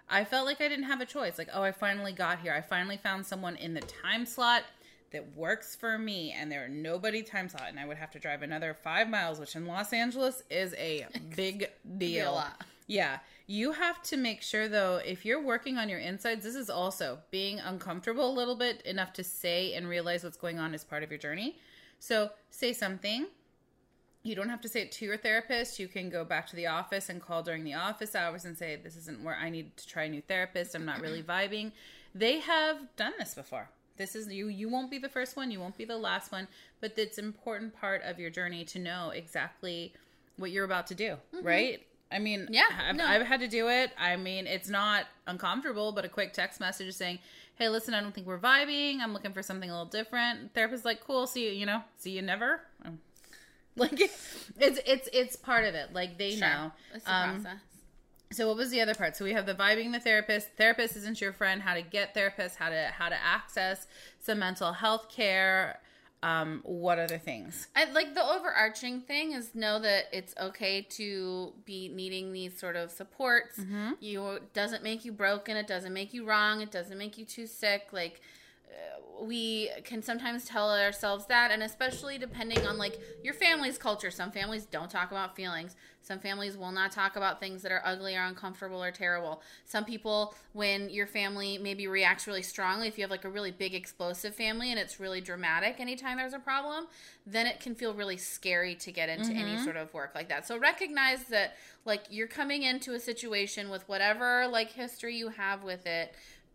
I 0.09 0.23
felt 0.23 0.45
like 0.45 0.61
I 0.61 0.67
didn't 0.67 0.85
have 0.85 1.01
a 1.01 1.05
choice. 1.05 1.37
Like 1.37 1.49
oh 1.53 1.63
I 1.63 1.71
finally 1.71 2.11
got 2.11 2.39
here. 2.39 2.53
I 2.53 2.61
finally 2.61 2.97
found 2.97 3.25
someone 3.25 3.55
in 3.55 3.73
the 3.73 3.81
time 3.81 4.25
slot 4.25 4.63
that 5.11 5.35
works 5.35 5.75
for 5.75 5.97
me 5.97 6.31
and 6.31 6.51
there 6.51 6.63
are 6.63 6.69
nobody 6.69 7.23
time 7.23 7.49
slot 7.49 7.69
and 7.69 7.79
I 7.79 7.85
would 7.85 7.97
have 7.97 8.11
to 8.11 8.19
drive 8.19 8.43
another 8.43 8.75
five 8.75 9.09
miles, 9.09 9.39
which 9.39 9.55
in 9.55 9.65
Los 9.65 9.91
Angeles 9.91 10.43
is 10.49 10.73
a 10.75 11.07
big 11.35 11.71
deal. 11.97 12.43
Yeah. 12.89 13.19
You 13.47 13.71
have 13.71 14.03
to 14.03 14.17
make 14.17 14.43
sure, 14.43 14.67
though, 14.67 14.97
if 14.97 15.25
you're 15.25 15.41
working 15.41 15.77
on 15.77 15.89
your 15.89 15.97
insides, 15.97 16.43
this 16.43 16.55
is 16.55 16.69
also 16.69 17.17
being 17.31 17.59
uncomfortable 17.59 18.29
a 18.29 18.35
little 18.35 18.55
bit 18.55 18.81
enough 18.83 19.13
to 19.13 19.23
say 19.23 19.73
and 19.73 19.87
realize 19.87 20.23
what's 20.23 20.37
going 20.37 20.59
on 20.59 20.75
as 20.75 20.83
part 20.83 21.01
of 21.01 21.09
your 21.09 21.17
journey. 21.17 21.57
So, 21.99 22.31
say 22.49 22.73
something. 22.73 23.27
You 24.23 24.35
don't 24.35 24.49
have 24.49 24.61
to 24.61 24.69
say 24.69 24.81
it 24.81 24.91
to 24.93 25.05
your 25.05 25.17
therapist. 25.17 25.79
You 25.79 25.87
can 25.87 26.09
go 26.09 26.25
back 26.25 26.47
to 26.47 26.55
the 26.55 26.67
office 26.67 27.09
and 27.09 27.21
call 27.21 27.41
during 27.41 27.63
the 27.63 27.73
office 27.73 28.15
hours 28.15 28.45
and 28.45 28.57
say, 28.57 28.75
This 28.75 28.95
isn't 28.97 29.23
where 29.23 29.35
I 29.35 29.49
need 29.49 29.77
to 29.77 29.87
try 29.87 30.03
a 30.03 30.09
new 30.09 30.21
therapist. 30.21 30.75
I'm 30.75 30.85
not 30.85 31.01
really 31.05 31.23
vibing. 31.23 31.71
They 32.13 32.39
have 32.39 32.77
done 32.95 33.13
this 33.17 33.33
before. 33.33 33.69
This 33.97 34.15
is 34.15 34.31
you. 34.31 34.47
You 34.47 34.69
won't 34.69 34.89
be 34.89 34.97
the 34.97 35.09
first 35.09 35.35
one. 35.35 35.51
You 35.51 35.59
won't 35.59 35.77
be 35.77 35.85
the 35.85 35.97
last 35.97 36.31
one. 36.31 36.47
But 36.79 36.93
it's 36.97 37.17
important 37.17 37.79
part 37.79 38.01
of 38.03 38.17
your 38.17 38.29
journey 38.29 38.63
to 38.65 38.79
know 38.79 39.11
exactly 39.13 39.93
what 40.37 40.51
you're 40.51 40.65
about 40.65 40.87
to 40.87 40.95
do, 40.95 41.17
mm-hmm. 41.35 41.45
right? 41.45 41.85
I 42.11 42.17
mean, 42.17 42.47
yeah, 42.49 42.65
I've, 42.87 42.95
no. 42.95 43.05
I've, 43.05 43.27
had 43.27 43.39
to 43.41 43.47
do 43.47 43.67
it. 43.67 43.91
I 43.97 44.15
mean, 44.15 44.47
it's 44.47 44.69
not 44.69 45.05
uncomfortable, 45.27 45.91
but 45.91 46.05
a 46.05 46.09
quick 46.09 46.33
text 46.33 46.59
message 46.59 46.91
saying, 46.95 47.19
"Hey, 47.59 47.69
listen, 47.69 47.93
I 47.93 48.01
don't 48.01 48.15
think 48.15 48.25
we're 48.25 48.39
vibing. 48.39 48.99
I'm 49.01 49.13
looking 49.13 49.33
for 49.33 49.43
something 49.43 49.69
a 49.69 49.73
little 49.73 49.85
different." 49.85 50.55
Therapist's 50.55 50.85
like, 50.85 51.01
"Cool, 51.05 51.27
see 51.27 51.45
you. 51.45 51.51
You 51.51 51.67
know, 51.67 51.83
see 51.97 52.11
you 52.11 52.21
never." 52.21 52.61
Like, 53.75 54.01
it's 54.01 54.79
it's 54.85 55.09
it's 55.13 55.35
part 55.37 55.63
of 55.63 55.73
it. 55.73 55.93
Like 55.93 56.17
they 56.17 56.31
sure. 56.31 56.41
know. 56.41 56.71
It's 56.93 57.05
a 57.07 57.15
um, 57.15 57.41
process. 57.41 57.61
So 58.31 58.47
what 58.47 58.57
was 58.57 58.69
the 58.69 58.81
other 58.81 58.93
part? 58.93 59.15
So 59.15 59.23
we 59.23 59.33
have 59.33 59.45
the 59.45 59.55
vibing 59.55 59.91
the 59.91 59.99
therapist. 59.99 60.49
Therapist 60.57 60.95
isn't 60.97 61.21
your 61.21 61.31
friend. 61.31 61.61
How 61.61 61.73
to 61.73 61.81
get 61.81 62.13
therapist. 62.13 62.57
How 62.57 62.69
to 62.69 62.89
how 62.93 63.09
to 63.09 63.15
access 63.15 63.87
some 64.19 64.39
mental 64.39 64.73
health 64.73 65.09
care. 65.09 65.79
Um, 66.21 66.61
what 66.63 66.99
other 66.99 67.17
things? 67.17 67.67
I 67.75 67.89
like 67.91 68.13
the 68.13 68.23
overarching 68.23 69.01
thing 69.01 69.31
is 69.31 69.55
know 69.55 69.79
that 69.79 70.05
it's 70.11 70.35
okay 70.37 70.81
to 70.81 71.53
be 71.63 71.87
needing 71.87 72.33
these 72.33 72.59
sort 72.59 72.75
of 72.75 72.91
supports. 72.91 73.57
Mm-hmm. 73.57 73.91
You 74.01 74.39
doesn't 74.53 74.83
make 74.83 75.05
you 75.05 75.13
broken. 75.13 75.55
It 75.55 75.67
doesn't 75.67 75.93
make 75.93 76.13
you 76.13 76.25
wrong. 76.25 76.61
It 76.61 76.71
doesn't 76.71 76.97
make 76.97 77.17
you 77.17 77.23
too 77.23 77.47
sick. 77.47 77.87
Like 77.93 78.21
we 79.21 79.69
can 79.83 80.01
sometimes 80.01 80.45
tell 80.45 80.71
ourselves 80.71 81.25
that 81.27 81.51
and 81.51 81.63
especially 81.63 82.17
depending 82.17 82.65
on 82.65 82.77
like 82.77 82.97
your 83.23 83.33
family's 83.33 83.77
culture. 83.77 84.11
Some 84.11 84.31
families 84.31 84.65
don't 84.65 84.89
talk 84.89 85.11
about 85.11 85.35
feelings. 85.35 85.75
Some 86.01 86.19
families 86.19 86.55
will 86.55 86.71
not 86.71 86.91
talk 86.91 87.17
about 87.17 87.39
things 87.39 87.61
that 87.61 87.71
are 87.71 87.81
ugly 87.83 88.15
or 88.15 88.23
uncomfortable 88.23 88.81
or 88.81 88.91
terrible. 88.91 89.41
Some 89.65 89.83
people 89.83 90.33
when 90.53 90.89
your 90.89 91.07
family 91.07 91.57
maybe 91.57 91.87
reacts 91.87 92.27
really 92.27 92.41
strongly 92.41 92.87
if 92.87 92.97
you 92.97 93.03
have 93.03 93.11
like 93.11 93.25
a 93.25 93.29
really 93.29 93.51
big 93.51 93.73
explosive 93.73 94.33
family 94.33 94.71
and 94.71 94.79
it's 94.79 94.99
really 94.99 95.21
dramatic 95.21 95.79
anytime 95.79 96.17
there's 96.17 96.33
a 96.33 96.39
problem 96.39 96.87
then 97.25 97.45
it 97.45 97.59
can 97.59 97.75
feel 97.75 97.93
really 97.93 98.17
scary 98.17 98.73
to 98.75 98.91
get 98.91 99.09
into 99.09 99.31
mm-hmm. 99.31 99.39
any 99.39 99.63
sort 99.63 99.75
of 99.75 99.93
work 99.93 100.11
like 100.15 100.29
that. 100.29 100.47
So 100.47 100.57
recognize 100.57 101.25
that 101.25 101.55
like 101.85 102.03
you're 102.09 102.27
coming 102.27 102.63
into 102.63 102.93
a 102.93 102.99
situation 102.99 103.69
with 103.69 103.87
whatever 103.87 104.47
like 104.47 104.71
history 104.71 105.15
you 105.15 105.29
have 105.29 105.63
with 105.63 105.85
it 105.85 106.13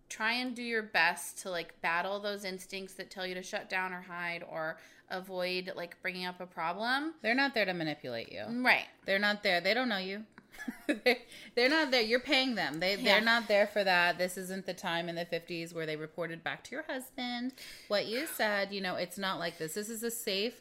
try 0.09 0.35
and 0.35 0.55
do 0.55 0.63
your 0.63 0.83
best 0.83 1.39
to 1.43 1.51
like 1.51 1.81
battle 1.81 2.21
those 2.21 2.45
instincts 2.45 2.95
that 2.95 3.11
tell 3.11 3.27
you 3.27 3.35
to 3.35 3.43
shut 3.43 3.69
down 3.69 3.93
or 3.93 4.03
hide 4.03 4.45
or 4.49 4.79
avoid 5.11 5.73
like 5.77 6.01
bringing 6.03 6.27
up 6.27 6.41
a 6.41 6.47
problem. 6.47 7.15
They're 7.23 7.35
not 7.35 7.55
there 7.55 7.65
to 7.65 7.75
manipulate 7.75 8.33
you. 8.33 8.41
Mm, 8.41 8.65
right. 8.65 8.87
They're 9.07 9.19
not 9.19 9.43
there. 9.43 9.61
They 9.61 9.75
don't 9.75 9.89
know 9.89 9.99
you. 9.99 10.25
they're 11.55 11.69
not 11.69 11.91
there. 11.91 12.03
You're 12.03 12.21
paying 12.21 12.55
them. 12.55 12.79
They 12.81 12.97
yeah. 12.97 13.05
they're 13.05 13.25
not 13.25 13.49
there 13.49 13.67
for 13.67 13.83
that. 13.83 14.19
This 14.19 14.37
isn't 14.37 14.67
the 14.67 14.75
time 14.75 15.09
in 15.09 15.15
the 15.15 15.25
50s 15.25 15.75
where 15.75 15.87
they 15.87 15.97
reported 15.97 16.45
back 16.45 16.63
to 16.65 16.73
your 16.73 16.85
husband 16.85 17.53
what 17.89 18.07
you 18.07 18.27
said. 18.27 18.73
You 18.73 18.81
know, 18.81 18.97
it's 18.97 19.19
not 19.19 19.39
like 19.39 19.59
this. 19.59 19.75
This 19.75 19.89
is 19.89 20.03
a 20.03 20.11
safe 20.11 20.61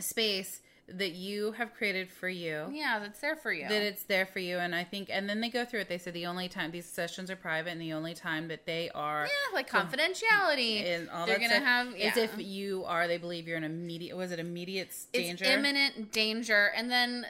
space 0.00 0.60
that 0.88 1.12
you 1.12 1.52
have 1.52 1.74
created 1.74 2.08
for 2.08 2.28
you. 2.28 2.66
Yeah, 2.70 2.98
that's 3.00 3.20
there 3.20 3.34
for 3.34 3.52
you. 3.52 3.68
That 3.68 3.82
it's 3.82 4.04
there 4.04 4.24
for 4.24 4.38
you. 4.38 4.58
And 4.58 4.74
I 4.74 4.84
think, 4.84 5.08
and 5.10 5.28
then 5.28 5.40
they 5.40 5.48
go 5.48 5.64
through 5.64 5.80
it. 5.80 5.88
They 5.88 5.98
say 5.98 6.12
the 6.12 6.26
only 6.26 6.48
time 6.48 6.70
these 6.70 6.86
sessions 6.86 7.30
are 7.30 7.36
private 7.36 7.70
and 7.70 7.80
the 7.80 7.92
only 7.92 8.14
time 8.14 8.48
that 8.48 8.66
they 8.66 8.90
are. 8.94 9.24
Yeah, 9.24 9.54
like 9.54 9.68
confidentiality. 9.68 10.84
And 10.84 11.10
all 11.10 11.26
They're 11.26 11.38
going 11.38 11.50
to 11.50 11.56
have. 11.56 11.96
Yeah. 11.96 12.10
Is 12.10 12.16
if 12.16 12.38
you 12.38 12.84
are, 12.86 13.08
they 13.08 13.18
believe 13.18 13.48
you're 13.48 13.56
in 13.56 13.64
immediate, 13.64 14.16
was 14.16 14.30
it 14.30 14.38
immediate 14.38 14.94
danger? 15.12 15.44
It's 15.44 15.52
imminent 15.52 16.12
danger. 16.12 16.72
And 16.76 16.90
then. 16.90 17.26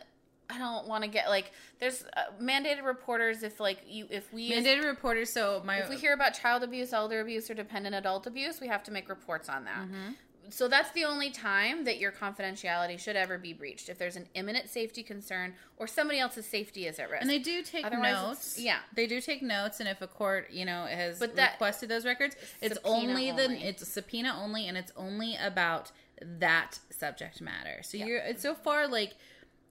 I 0.48 0.58
don't 0.58 0.86
want 0.86 1.02
to 1.02 1.10
get 1.10 1.28
like 1.28 1.50
there's 1.80 2.04
uh, 2.16 2.20
mandated 2.40 2.84
reporters 2.84 3.42
if 3.42 3.58
like 3.58 3.82
you 3.84 4.06
if 4.10 4.32
we 4.32 4.48
mandated 4.48 4.84
reporters 4.84 5.32
so 5.32 5.60
my 5.64 5.78
if 5.78 5.88
we 5.88 5.96
hear 5.96 6.14
about 6.14 6.34
child 6.34 6.62
abuse 6.62 6.92
elder 6.92 7.20
abuse 7.20 7.50
or 7.50 7.54
dependent 7.54 7.96
adult 7.96 8.28
abuse 8.28 8.60
we 8.60 8.68
have 8.68 8.84
to 8.84 8.92
make 8.92 9.08
reports 9.08 9.48
on 9.48 9.64
that 9.64 9.78
mm-hmm 9.78 10.12
so 10.50 10.68
that's 10.68 10.90
the 10.92 11.04
only 11.04 11.30
time 11.30 11.84
that 11.84 11.98
your 11.98 12.12
confidentiality 12.12 12.98
should 12.98 13.16
ever 13.16 13.38
be 13.38 13.52
breached 13.52 13.88
if 13.88 13.98
there's 13.98 14.16
an 14.16 14.26
imminent 14.34 14.68
safety 14.68 15.02
concern 15.02 15.54
or 15.76 15.86
somebody 15.86 16.18
else's 16.18 16.46
safety 16.46 16.86
is 16.86 16.98
at 16.98 17.10
risk. 17.10 17.22
And 17.22 17.30
they 17.30 17.38
do 17.38 17.62
take 17.62 17.84
Otherwise 17.84 18.12
notes. 18.12 18.58
Yeah, 18.58 18.78
they 18.94 19.06
do 19.06 19.20
take 19.20 19.42
notes, 19.42 19.80
and 19.80 19.88
if 19.88 20.02
a 20.02 20.06
court, 20.06 20.50
you 20.50 20.64
know, 20.64 20.86
has 20.86 21.18
that, 21.18 21.52
requested 21.52 21.88
those 21.88 22.04
records, 22.04 22.36
it's 22.60 22.78
only 22.84 23.30
the 23.32 23.44
only. 23.44 23.62
it's 23.62 23.86
subpoena 23.86 24.38
only, 24.40 24.68
and 24.68 24.76
it's 24.76 24.92
only 24.96 25.36
about 25.36 25.92
that 26.22 26.78
subject 26.90 27.40
matter. 27.40 27.82
So 27.82 27.96
yeah. 27.96 28.06
you're 28.06 28.18
it's 28.18 28.42
so 28.42 28.54
far 28.54 28.88
like 28.88 29.14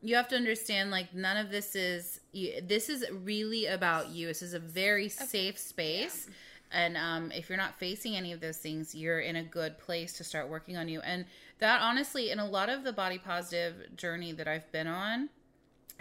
you 0.01 0.15
have 0.15 0.28
to 0.28 0.36
understand 0.36 0.91
like 0.91 1.13
none 1.13 1.38
of 1.38 1.49
this 1.49 1.76
is 1.76 2.19
you, 2.32 2.61
this 2.61 2.89
is 2.89 3.05
really 3.11 3.65
about 3.65 4.09
you. 4.09 4.28
This 4.28 4.41
is 4.41 4.53
a 4.53 4.59
very 4.59 5.09
safe 5.09 5.57
space. 5.57 6.26
Yeah 6.28 6.34
and 6.76 6.97
um, 6.97 7.32
if 7.32 7.47
you're 7.47 7.57
not 7.57 7.80
facing 7.80 8.17
any 8.17 8.34
of 8.34 8.41
those 8.41 8.57
things, 8.57 8.93
you're 8.93 9.21
in 9.21 9.38
a 9.38 9.43
good 9.43 9.80
place 9.80 10.11
to 10.17 10.26
start 10.26 10.49
working 10.49 10.76
on 10.76 10.89
you. 10.89 10.99
And 10.99 11.26
that 11.59 11.82
honestly, 11.82 12.32
in 12.32 12.39
a 12.39 12.45
lot 12.45 12.67
of 12.67 12.84
the 12.84 12.91
body 12.91 13.17
positive 13.17 13.95
journey 13.95 14.34
that 14.34 14.45
I've 14.45 14.69
been 14.73 14.86
on, 14.86 15.30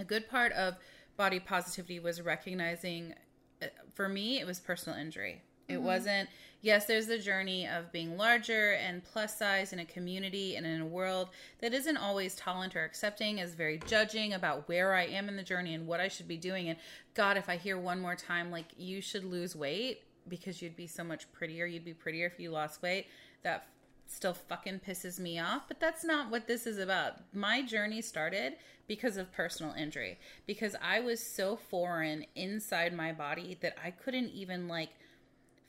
a 0.00 0.04
good 0.04 0.28
part 0.28 0.50
of 0.50 0.74
body 1.16 1.38
positivity 1.38 2.00
was 2.00 2.20
recognizing, 2.20 3.14
uh, 3.62 3.66
for 3.94 4.08
me, 4.08 4.40
it 4.40 4.46
was 4.48 4.58
personal 4.58 4.98
injury. 4.98 5.42
It 5.68 5.74
mm-hmm. 5.74 5.84
wasn't, 5.84 6.28
yes, 6.60 6.86
there's 6.86 7.06
the 7.06 7.20
journey 7.20 7.68
of 7.68 7.92
being 7.92 8.16
larger 8.16 8.72
and 8.72 9.04
plus 9.04 9.38
size 9.38 9.72
in 9.72 9.78
a 9.78 9.84
community 9.84 10.56
and 10.56 10.66
in 10.66 10.80
a 10.80 10.86
world 10.86 11.28
that 11.60 11.72
isn't 11.72 11.96
always 11.96 12.34
tolerant 12.34 12.74
or 12.74 12.84
accepting, 12.84 13.38
is 13.38 13.54
very 13.54 13.80
judging 13.86 14.32
about 14.32 14.68
where 14.68 14.92
I 14.92 15.04
am 15.04 15.28
in 15.28 15.36
the 15.36 15.44
journey 15.44 15.72
and 15.72 15.86
what 15.86 16.00
I 16.00 16.08
should 16.08 16.26
be 16.26 16.36
doing. 16.36 16.68
And 16.68 16.80
God, 17.14 17.36
if 17.36 17.48
I 17.48 17.58
hear 17.58 17.78
one 17.78 18.00
more 18.00 18.16
time, 18.16 18.50
like, 18.50 18.66
you 18.76 19.00
should 19.00 19.24
lose 19.24 19.54
weight, 19.54 20.02
because 20.28 20.62
you'd 20.62 20.76
be 20.76 20.86
so 20.86 21.04
much 21.04 21.30
prettier. 21.32 21.66
You'd 21.66 21.84
be 21.84 21.94
prettier 21.94 22.26
if 22.26 22.40
you 22.40 22.50
lost 22.50 22.82
weight. 22.82 23.06
That 23.42 23.66
still 24.06 24.34
fucking 24.34 24.80
pisses 24.86 25.18
me 25.18 25.38
off, 25.38 25.62
but 25.68 25.80
that's 25.80 26.04
not 26.04 26.30
what 26.30 26.46
this 26.46 26.66
is 26.66 26.78
about. 26.78 27.14
My 27.32 27.62
journey 27.62 28.02
started 28.02 28.54
because 28.86 29.16
of 29.16 29.32
personal 29.32 29.72
injury, 29.74 30.18
because 30.46 30.76
I 30.82 31.00
was 31.00 31.20
so 31.20 31.56
foreign 31.56 32.26
inside 32.34 32.94
my 32.94 33.12
body 33.12 33.56
that 33.62 33.76
I 33.82 33.90
couldn't 33.90 34.30
even 34.30 34.68
like 34.68 34.90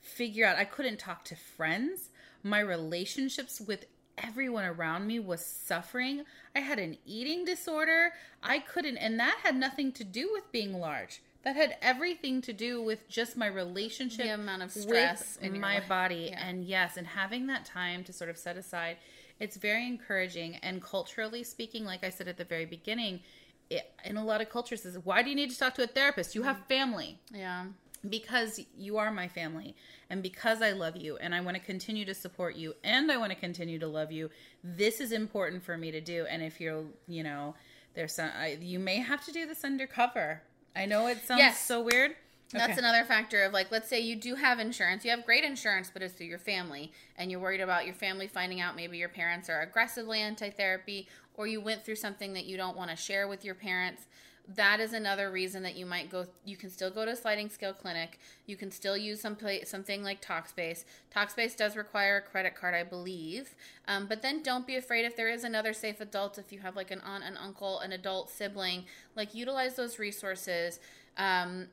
figure 0.00 0.46
out, 0.46 0.56
I 0.56 0.64
couldn't 0.64 0.98
talk 0.98 1.24
to 1.24 1.36
friends. 1.36 2.10
My 2.42 2.60
relationships 2.60 3.60
with 3.60 3.86
everyone 4.18 4.64
around 4.64 5.06
me 5.06 5.18
was 5.18 5.44
suffering. 5.44 6.24
I 6.54 6.60
had 6.60 6.78
an 6.78 6.98
eating 7.04 7.44
disorder. 7.44 8.12
I 8.42 8.58
couldn't, 8.58 8.98
and 8.98 9.18
that 9.18 9.38
had 9.42 9.56
nothing 9.56 9.92
to 9.92 10.04
do 10.04 10.30
with 10.32 10.52
being 10.52 10.78
large 10.78 11.20
that 11.42 11.56
had 11.56 11.76
everything 11.80 12.40
to 12.42 12.52
do 12.52 12.82
with 12.82 13.08
just 13.08 13.36
my 13.36 13.46
relationship 13.46 14.26
the 14.26 14.34
amount 14.34 14.62
of 14.62 14.72
stress 14.72 15.36
in 15.40 15.60
my 15.60 15.74
life. 15.74 15.88
body. 15.88 16.28
Yeah. 16.30 16.48
and 16.48 16.64
yes 16.64 16.96
and 16.96 17.06
having 17.06 17.46
that 17.46 17.64
time 17.64 18.04
to 18.04 18.12
sort 18.12 18.30
of 18.30 18.36
set 18.36 18.56
aside 18.56 18.96
it's 19.38 19.58
very 19.58 19.86
encouraging. 19.86 20.56
And 20.56 20.82
culturally 20.82 21.42
speaking 21.42 21.84
like 21.84 22.04
i 22.04 22.10
said 22.10 22.28
at 22.28 22.36
the 22.36 22.44
very 22.44 22.66
beginning 22.66 23.20
it, 23.70 23.90
in 24.04 24.16
a 24.16 24.24
lot 24.24 24.40
of 24.40 24.48
cultures 24.48 24.84
is 24.84 24.98
why 25.04 25.22
do 25.22 25.30
you 25.30 25.36
need 25.36 25.50
to 25.50 25.58
talk 25.58 25.74
to 25.74 25.82
a 25.82 25.86
therapist? 25.86 26.34
You 26.34 26.42
have 26.42 26.56
mm. 26.56 26.66
family. 26.68 27.18
Yeah. 27.32 27.66
Because 28.08 28.60
you 28.76 28.98
are 28.98 29.10
my 29.10 29.26
family. 29.26 29.74
And 30.08 30.22
because 30.22 30.62
I 30.62 30.70
love 30.70 30.96
you 30.96 31.16
and 31.16 31.34
I 31.34 31.40
want 31.40 31.56
to 31.56 31.62
continue 31.62 32.04
to 32.04 32.14
support 32.14 32.54
you 32.54 32.74
and 32.84 33.10
I 33.10 33.16
want 33.16 33.32
to 33.32 33.38
continue 33.38 33.78
to 33.80 33.88
love 33.88 34.12
you 34.12 34.30
this 34.62 35.00
is 35.00 35.12
important 35.12 35.64
for 35.64 35.76
me 35.76 35.90
to 35.90 36.00
do. 36.00 36.26
And 36.28 36.42
if 36.42 36.60
you're 36.60 36.84
you 37.08 37.22
know 37.22 37.54
there's 37.94 38.14
some 38.14 38.30
I, 38.36 38.58
you 38.60 38.78
may 38.78 38.98
have 38.98 39.24
to 39.26 39.32
do 39.32 39.46
this 39.46 39.64
undercover 39.64 40.42
I 40.76 40.86
know 40.86 41.06
it 41.06 41.24
sounds 41.26 41.38
yes. 41.38 41.60
so 41.64 41.80
weird. 41.80 42.14
That's 42.52 42.78
another 42.78 43.04
factor 43.04 43.42
of 43.44 43.52
like, 43.52 43.70
let's 43.72 43.88
say 43.88 44.00
you 44.00 44.14
do 44.14 44.36
have 44.36 44.60
insurance, 44.60 45.04
you 45.04 45.10
have 45.10 45.24
great 45.24 45.42
insurance, 45.42 45.90
but 45.92 46.02
it's 46.02 46.14
through 46.14 46.26
your 46.26 46.38
family, 46.38 46.92
and 47.18 47.30
you're 47.30 47.40
worried 47.40 47.60
about 47.60 47.86
your 47.86 47.94
family 47.94 48.28
finding 48.28 48.60
out 48.60 48.76
maybe 48.76 48.98
your 48.98 49.08
parents 49.08 49.48
are 49.48 49.62
aggressively 49.62 50.20
anti 50.20 50.50
therapy, 50.50 51.08
or 51.34 51.46
you 51.46 51.60
went 51.60 51.84
through 51.84 51.96
something 51.96 52.32
that 52.34 52.46
you 52.46 52.56
don't 52.56 52.76
want 52.76 52.90
to 52.90 52.96
share 52.96 53.26
with 53.26 53.44
your 53.44 53.54
parents. 53.54 54.06
That 54.54 54.78
is 54.78 54.92
another 54.92 55.30
reason 55.30 55.64
that 55.64 55.76
you 55.76 55.86
might 55.86 56.08
go. 56.08 56.26
You 56.44 56.56
can 56.56 56.70
still 56.70 56.90
go 56.90 57.04
to 57.04 57.10
a 57.10 57.16
sliding 57.16 57.48
scale 57.48 57.72
clinic. 57.72 58.20
You 58.46 58.56
can 58.56 58.70
still 58.70 58.96
use 58.96 59.20
some 59.20 59.36
something 59.64 60.04
like 60.04 60.24
Talkspace. 60.24 60.84
Talkspace 61.14 61.56
does 61.56 61.76
require 61.76 62.18
a 62.18 62.20
credit 62.20 62.54
card, 62.54 62.72
I 62.74 62.84
believe. 62.84 63.56
Um, 63.88 64.06
but 64.06 64.22
then 64.22 64.44
don't 64.44 64.66
be 64.66 64.76
afraid 64.76 65.04
if 65.04 65.16
there 65.16 65.28
is 65.28 65.42
another 65.42 65.72
safe 65.72 66.00
adult. 66.00 66.38
If 66.38 66.52
you 66.52 66.60
have 66.60 66.76
like 66.76 66.92
an 66.92 67.00
aunt, 67.00 67.24
an 67.24 67.36
uncle, 67.36 67.80
an 67.80 67.90
adult 67.90 68.30
sibling, 68.30 68.84
like 69.16 69.34
utilize 69.34 69.74
those 69.74 69.98
resources. 69.98 70.78
Um, 71.16 71.66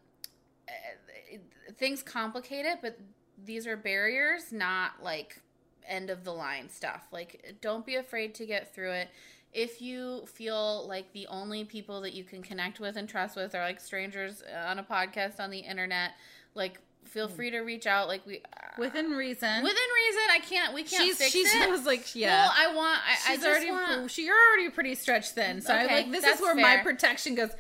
things 1.77 2.01
complicate 2.01 2.65
it, 2.65 2.79
but 2.81 2.97
these 3.45 3.67
are 3.67 3.77
barriers, 3.77 4.51
not 4.51 5.03
like 5.03 5.39
end 5.87 6.09
of 6.09 6.23
the 6.23 6.31
line 6.31 6.69
stuff. 6.69 7.07
Like, 7.11 7.55
don't 7.61 7.85
be 7.85 7.95
afraid 7.95 8.33
to 8.35 8.45
get 8.45 8.73
through 8.73 8.91
it 8.91 9.09
if 9.53 9.81
you 9.81 10.25
feel 10.25 10.87
like 10.87 11.13
the 11.13 11.27
only 11.27 11.63
people 11.63 12.01
that 12.01 12.13
you 12.13 12.23
can 12.23 12.41
connect 12.41 12.79
with 12.79 12.95
and 12.95 13.07
trust 13.07 13.35
with 13.35 13.53
are 13.55 13.61
like 13.61 13.79
strangers 13.79 14.43
on 14.67 14.79
a 14.79 14.83
podcast 14.83 15.39
on 15.39 15.51
the 15.51 15.59
internet, 15.59 16.11
like 16.55 16.79
feel 17.05 17.27
hmm. 17.27 17.35
free 17.35 17.51
to 17.51 17.59
reach 17.59 17.85
out. 17.85 18.07
Like 18.07 18.25
we 18.25 18.37
uh, 18.37 18.67
within 18.77 19.11
reason. 19.11 19.63
within 19.63 19.73
reason. 19.73 20.21
I 20.31 20.39
can't. 20.39 20.73
We 20.73 20.83
can't 20.83 21.03
she's 21.03 21.17
fix 21.17 21.31
she's 21.31 21.53
it. 21.53 21.69
was 21.69 21.85
like 21.85 22.15
yeah. 22.15 22.45
Well, 22.45 22.53
I 22.55 22.75
want. 22.75 22.99
I, 23.07 23.11
I 23.11 23.15
She's 23.35 23.43
just 23.43 23.47
already 23.47 23.71
want. 23.71 24.11
she, 24.11 24.25
you're 24.25 24.35
already 24.49 24.69
pretty 24.69 24.95
stretched 24.95 25.31
thin. 25.31 25.61
So 25.61 25.73
I 25.73 25.85
Okay, 25.85 25.95
like 25.95 26.11
this 26.11 26.25
is 26.25 26.41
where 26.41 26.55
my 26.55 26.77
protection 26.77 27.35
goes. 27.35 27.51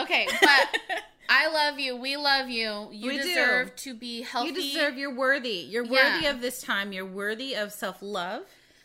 Okay, 0.00 0.26
but 0.40 0.80
I 1.28 1.48
love 1.52 1.78
you. 1.78 1.96
We 1.96 2.16
love 2.16 2.48
you. 2.48 2.88
You 2.90 3.08
We 3.08 3.18
do. 3.18 3.22
deserve 3.22 3.76
to 3.76 3.94
be 3.94 4.22
healthy. 4.22 4.48
You 4.48 4.54
deserve. 4.54 4.98
You're 4.98 5.14
worthy. 5.14 5.66
You're 5.68 5.84
Yeah. 5.84 6.14
worthy 6.14 6.26
of 6.26 6.40
this 6.40 6.60
time. 6.60 6.92
You're 6.92 7.06
worthy 7.06 7.54
of 7.54 7.72
self 7.72 7.98
love. 8.00 8.44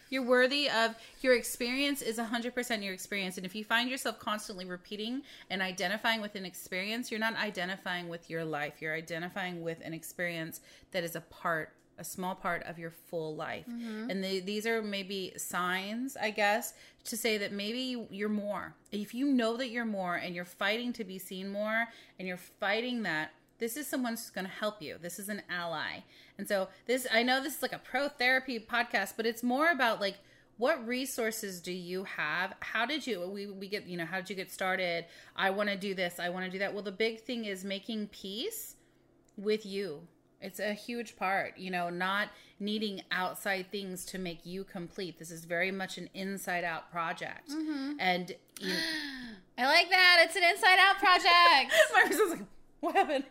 You're 0.10 0.24
worthy 0.24 0.70
of 0.70 0.96
your 1.22 1.36
experience 1.36 2.02
is 2.02 2.18
100% 2.18 2.84
your 2.84 2.94
experience. 2.94 3.38
And 3.38 3.46
if 3.46 3.56
you 3.56 3.64
find 3.64 3.90
yourself 3.90 4.20
constantly 4.20 4.66
repeating 4.66 5.22
and 5.50 5.62
identifying 5.62 6.22
with 6.22 6.36
an 6.36 6.46
experience, 6.46 7.12
you're 7.12 7.20
not 7.20 7.36
identifying 7.36 8.08
with 8.08 8.30
your 8.30 8.46
life. 8.46 8.76
You're 8.80 8.96
identifying 8.96 9.62
with 9.62 9.80
an 9.84 9.94
experience 9.94 10.62
that 10.92 11.04
is 11.04 11.16
a 11.16 11.22
part, 11.22 11.74
a 11.98 12.04
small 12.04 12.36
part 12.36 12.64
of 12.64 12.78
your 12.80 12.92
full 12.92 13.36
life. 13.36 13.66
Mm-hmm. 13.70 14.10
And 14.10 14.24
the, 14.24 14.40
these 14.40 14.66
are 14.66 14.82
maybe 14.82 15.34
signs, 15.38 16.16
I 16.16 16.30
guess, 16.30 16.74
to 17.06 17.18
say 17.18 17.38
that 17.38 17.52
maybe 17.52 17.80
you- 17.80 18.08
you're 18.12 18.30
more. 18.30 18.76
If 18.92 19.14
you 19.14 19.28
know 19.28 19.58
that 19.58 19.70
you're 19.70 19.86
more 19.86 20.16
and 20.16 20.36
you're 20.36 20.46
fighting 20.46 20.94
to 20.94 21.04
be 21.04 21.20
seen 21.20 21.50
more 21.50 21.88
and 22.20 22.28
you're 22.28 22.38
fighting 22.38 23.04
that, 23.04 23.32
this 23.60 23.76
is 23.76 23.88
someone 23.88 24.14
who's 24.14 24.30
going 24.30 24.46
to 24.46 24.52
help 24.52 24.82
you. 24.82 24.98
This 25.02 25.18
is 25.18 25.30
an 25.30 25.42
ally. 25.50 26.02
And 26.38 26.48
so 26.48 26.70
this 26.86 27.08
I 27.12 27.24
know 27.24 27.42
this 27.42 27.58
is 27.58 27.62
like 27.62 27.74
a 27.74 27.80
pro 27.80 28.10
therapy 28.10 28.60
podcast, 28.60 29.14
but 29.18 29.26
it's 29.26 29.44
more 29.44 29.70
about 29.70 30.00
like 30.00 30.18
what 30.58 30.86
resources 30.88 31.62
do 31.62 31.72
you 31.72 32.04
have? 32.04 32.54
How 32.60 32.86
did 32.86 33.06
you 33.06 33.28
we 33.28 33.48
we 33.48 33.68
get, 33.68 33.88
you 33.88 33.98
know, 33.98 34.06
how 34.06 34.18
did 34.18 34.30
you 34.30 34.36
get 34.36 34.52
started? 34.52 35.06
I 35.36 35.50
want 35.52 35.70
to 35.70 35.78
do 35.78 35.94
this, 35.94 36.20
I 36.20 36.30
want 36.30 36.46
to 36.46 36.52
do 36.52 36.60
that. 36.60 36.74
Well, 36.74 36.84
the 36.84 36.92
big 36.92 37.22
thing 37.22 37.46
is 37.46 37.64
making 37.64 38.08
peace 38.08 38.76
with 39.38 39.66
you. 39.66 40.02
It's 40.40 40.60
a 40.60 40.74
huge 40.74 41.16
part, 41.16 41.58
you 41.58 41.72
know, 41.72 41.90
not 41.90 42.30
needing 42.60 43.02
outside 43.12 43.72
things 43.72 44.06
to 44.06 44.20
make 44.20 44.46
you 44.46 44.64
complete. 44.64 45.18
This 45.18 45.32
is 45.32 45.46
very 45.46 45.72
much 45.72 45.98
an 45.98 46.10
inside 46.14 46.64
out 46.64 46.92
project. 46.92 47.50
Mm-hmm. 47.50 47.94
And 48.00 48.36
you 48.60 48.74
I 49.58 49.66
like 49.66 49.90
that. 49.90 50.24
It's 50.26 50.36
an 50.36 50.44
inside 50.44 50.78
out 50.80 50.98
project. 50.98 51.74
Marcus 51.94 52.18
was 52.20 52.40
like, 52.40 52.48
"What 52.80 52.96
happened?" 52.96 53.26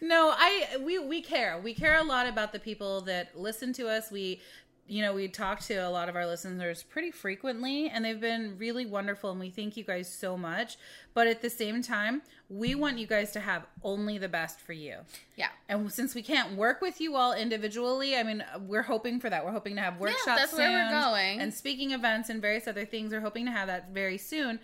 No, 0.00 0.32
I 0.36 0.76
we 0.80 0.98
we 0.98 1.20
care. 1.20 1.60
We 1.62 1.74
care 1.74 1.98
a 1.98 2.04
lot 2.04 2.26
about 2.26 2.52
the 2.52 2.58
people 2.58 3.00
that 3.02 3.38
listen 3.38 3.72
to 3.74 3.88
us. 3.88 4.10
We 4.10 4.40
you 4.86 5.00
know, 5.00 5.14
we 5.14 5.28
talk 5.28 5.60
to 5.60 5.74
a 5.74 5.88
lot 5.88 6.08
of 6.08 6.16
our 6.16 6.26
listeners 6.26 6.82
pretty 6.82 7.10
frequently 7.10 7.88
and 7.88 8.04
they've 8.04 8.20
been 8.20 8.56
really 8.58 8.84
wonderful 8.84 9.30
and 9.30 9.40
we 9.40 9.48
thank 9.48 9.76
you 9.76 9.84
guys 9.84 10.12
so 10.12 10.36
much. 10.36 10.76
But 11.14 11.26
at 11.26 11.40
the 11.40 11.48
same 11.48 11.80
time, 11.80 12.22
we 12.50 12.74
want 12.74 12.98
you 12.98 13.06
guys 13.06 13.32
to 13.32 13.40
have 13.40 13.66
only 13.82 14.18
the 14.18 14.28
best 14.28 14.60
for 14.60 14.74
you. 14.74 14.98
yeah. 15.36 15.48
And 15.68 15.90
since 15.90 16.14
we 16.14 16.22
can't 16.22 16.54
work 16.56 16.82
with 16.82 17.00
you 17.00 17.16
all 17.16 17.32
individually, 17.32 18.16
I 18.16 18.22
mean, 18.22 18.44
we're 18.60 18.82
hoping 18.82 19.20
for 19.20 19.30
that. 19.30 19.44
We're 19.44 19.52
hoping 19.52 19.76
to 19.76 19.80
have 19.80 19.98
workshops. 19.98 20.24
that's 20.26 20.52
where 20.52 20.70
we're 20.70 20.90
soon 20.90 21.00
going. 21.00 21.40
And 21.40 21.54
speaking 21.54 21.92
events 21.92 22.28
and 22.28 22.42
various 22.42 22.68
other 22.68 22.84
things. 22.84 23.12
We're 23.12 23.20
hoping 23.20 23.46
to 23.46 23.52
have 23.52 23.68
that 23.68 23.90
very 23.94 24.18
soon. 24.18 24.60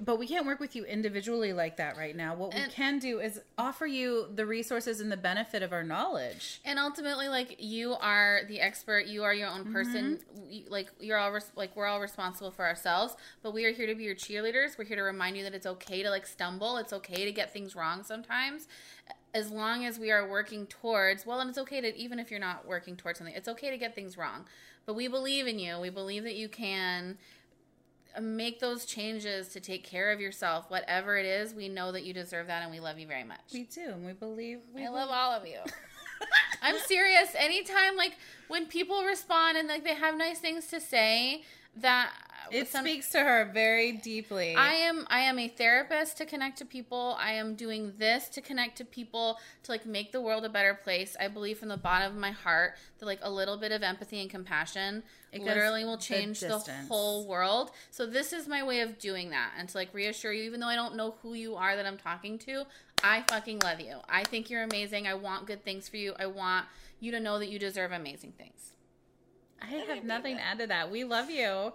But 0.00 0.18
we 0.18 0.28
can't 0.28 0.46
work 0.46 0.60
with 0.60 0.76
you 0.76 0.84
individually 0.84 1.52
like 1.52 1.76
that 1.78 1.96
right 1.96 2.14
now. 2.14 2.34
What 2.34 2.54
we 2.54 2.60
And- 2.60 2.72
can 2.72 2.98
do 2.98 3.18
is 3.18 3.40
offer 3.56 3.86
you 3.86 4.28
the 4.32 4.46
resources 4.46 5.00
and 5.00 5.10
the 5.10 5.16
benefit 5.16 5.62
of 5.62 5.72
our 5.72 5.82
knowledge. 5.82 6.60
And 6.64 6.78
ultimately, 6.78 7.28
like 7.28 7.56
you 7.58 7.94
are 7.94 8.42
the 8.46 8.60
expert, 8.60 9.06
you 9.06 9.24
are 9.24 9.34
your 9.34 9.48
own 9.48 9.62
mm-hmm. 9.64 9.72
person. 9.72 10.20
We- 10.48 10.66
Like 10.68 10.90
you're 11.00 11.18
all 11.18 11.32
res- 11.32 11.50
like 11.56 11.74
we're 11.74 11.86
all 11.86 12.00
responsible 12.00 12.50
for 12.50 12.64
ourselves, 12.64 13.16
but 13.42 13.52
we 13.52 13.64
are 13.64 13.72
here 13.72 13.86
to 13.86 13.94
be 13.94 14.04
your 14.04 14.14
cheerleaders. 14.14 14.78
We're 14.78 14.84
here 14.84 14.96
to 14.96 15.02
remind 15.02 15.36
you 15.36 15.42
that 15.44 15.54
it's 15.54 15.66
okay 15.66 16.02
to 16.02 16.10
like 16.10 16.26
stumble. 16.26 16.76
It's 16.76 16.92
okay 16.92 17.24
to 17.24 17.32
get 17.32 17.52
things 17.52 17.74
wrong 17.74 18.04
sometimes, 18.04 18.68
as 19.34 19.50
long 19.50 19.84
as 19.84 19.98
we 19.98 20.10
are 20.10 20.28
working 20.28 20.66
towards. 20.66 21.26
Well, 21.26 21.40
and 21.40 21.50
it's 21.50 21.58
okay 21.58 21.80
to 21.80 21.96
even 21.96 22.18
if 22.18 22.30
you're 22.30 22.40
not 22.40 22.66
working 22.66 22.96
towards 22.96 23.18
something, 23.18 23.34
it's 23.34 23.48
okay 23.48 23.70
to 23.70 23.76
get 23.78 23.94
things 23.94 24.16
wrong. 24.16 24.46
But 24.86 24.94
we 24.94 25.08
believe 25.08 25.46
in 25.46 25.58
you. 25.58 25.78
We 25.80 25.90
believe 25.90 26.22
that 26.22 26.34
you 26.36 26.48
can 26.48 27.18
Uh, 28.16 28.20
make 28.20 28.60
those 28.60 28.84
changes 28.84 29.48
to 29.48 29.60
take 29.60 29.84
care 29.84 30.10
of 30.10 30.20
yourself, 30.20 30.70
whatever 30.70 31.16
it 31.16 31.26
is. 31.26 31.54
We 31.54 31.68
know 31.68 31.92
that 31.92 32.04
you 32.04 32.12
deserve 32.12 32.46
that, 32.46 32.62
and 32.62 32.70
we 32.70 32.80
love 32.80 32.98
you 32.98 33.06
very 33.06 33.24
much. 33.24 33.40
We 33.52 33.64
do, 33.64 33.90
and 33.90 34.04
we 34.04 34.12
believe. 34.12 34.60
We 34.74 34.86
I 34.86 34.88
love 34.88 35.10
all 35.10 35.32
of 35.32 35.46
you. 35.46 35.58
I'm 36.62 36.78
serious. 36.78 37.34
Anytime, 37.36 37.96
like 37.96 38.16
when 38.48 38.66
people 38.66 39.04
respond 39.04 39.56
and 39.56 39.68
like 39.68 39.84
they 39.84 39.94
have 39.94 40.16
nice 40.16 40.38
things 40.38 40.66
to 40.68 40.80
say, 40.80 41.42
that 41.76 42.12
It 42.52 42.68
some- 42.68 42.84
speaks 42.84 43.10
to 43.10 43.20
her 43.20 43.50
very 43.52 43.92
deeply. 43.92 44.54
I 44.54 44.72
am 44.74 45.06
I 45.08 45.20
am 45.20 45.38
a 45.38 45.48
therapist 45.48 46.16
to 46.18 46.26
connect 46.26 46.58
to 46.58 46.64
people. 46.64 47.16
I 47.18 47.32
am 47.32 47.54
doing 47.54 47.94
this 47.98 48.28
to 48.30 48.40
connect 48.40 48.78
to 48.78 48.84
people 48.84 49.38
to 49.64 49.72
like 49.72 49.86
make 49.86 50.12
the 50.12 50.20
world 50.20 50.44
a 50.44 50.48
better 50.48 50.74
place. 50.74 51.16
I 51.20 51.28
believe 51.28 51.58
from 51.58 51.68
the 51.68 51.76
bottom 51.76 52.12
of 52.12 52.18
my 52.18 52.30
heart 52.30 52.74
that 52.98 53.06
like 53.06 53.20
a 53.22 53.30
little 53.30 53.56
bit 53.56 53.72
of 53.72 53.82
empathy 53.82 54.20
and 54.20 54.30
compassion 54.30 55.02
It 55.32 55.42
literally 55.42 55.84
will 55.84 55.98
change 55.98 56.40
the 56.40 56.48
distance. 56.48 56.88
whole 56.88 57.26
world. 57.26 57.70
So 57.90 58.06
this 58.06 58.32
is 58.32 58.48
my 58.48 58.62
way 58.62 58.80
of 58.80 58.98
doing 58.98 59.30
that 59.30 59.52
and 59.58 59.68
to 59.68 59.76
like 59.76 59.92
reassure 59.92 60.32
you 60.32 60.44
even 60.44 60.60
though 60.60 60.68
I 60.68 60.76
don't 60.76 60.96
know 60.96 61.16
who 61.22 61.34
you 61.34 61.56
are 61.56 61.76
that 61.76 61.86
I'm 61.86 61.98
talking 61.98 62.38
to, 62.40 62.64
I 63.02 63.24
fucking 63.28 63.60
love 63.60 63.80
you. 63.80 63.98
I 64.08 64.24
think 64.24 64.50
you're 64.50 64.62
amazing. 64.62 65.06
I 65.06 65.14
want 65.14 65.46
good 65.46 65.64
things 65.64 65.88
for 65.88 65.96
you. 65.96 66.14
I 66.18 66.26
want 66.26 66.66
you 67.00 67.12
to 67.12 67.20
know 67.20 67.38
that 67.38 67.48
you 67.48 67.58
deserve 67.58 67.92
amazing 67.92 68.32
things. 68.32 68.72
I 69.60 69.66
have 69.66 70.04
nothing 70.04 70.36
to 70.36 70.42
add 70.42 70.58
to 70.60 70.66
that. 70.68 70.90
We 70.90 71.04
love 71.04 71.30
you. 71.30 71.72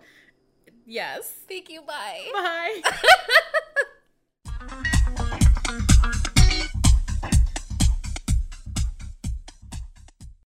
Yes. 0.86 1.32
Thank 1.47 1.70
you. 1.70 1.82
Bye. 1.82 2.30
Bye. 2.34 2.82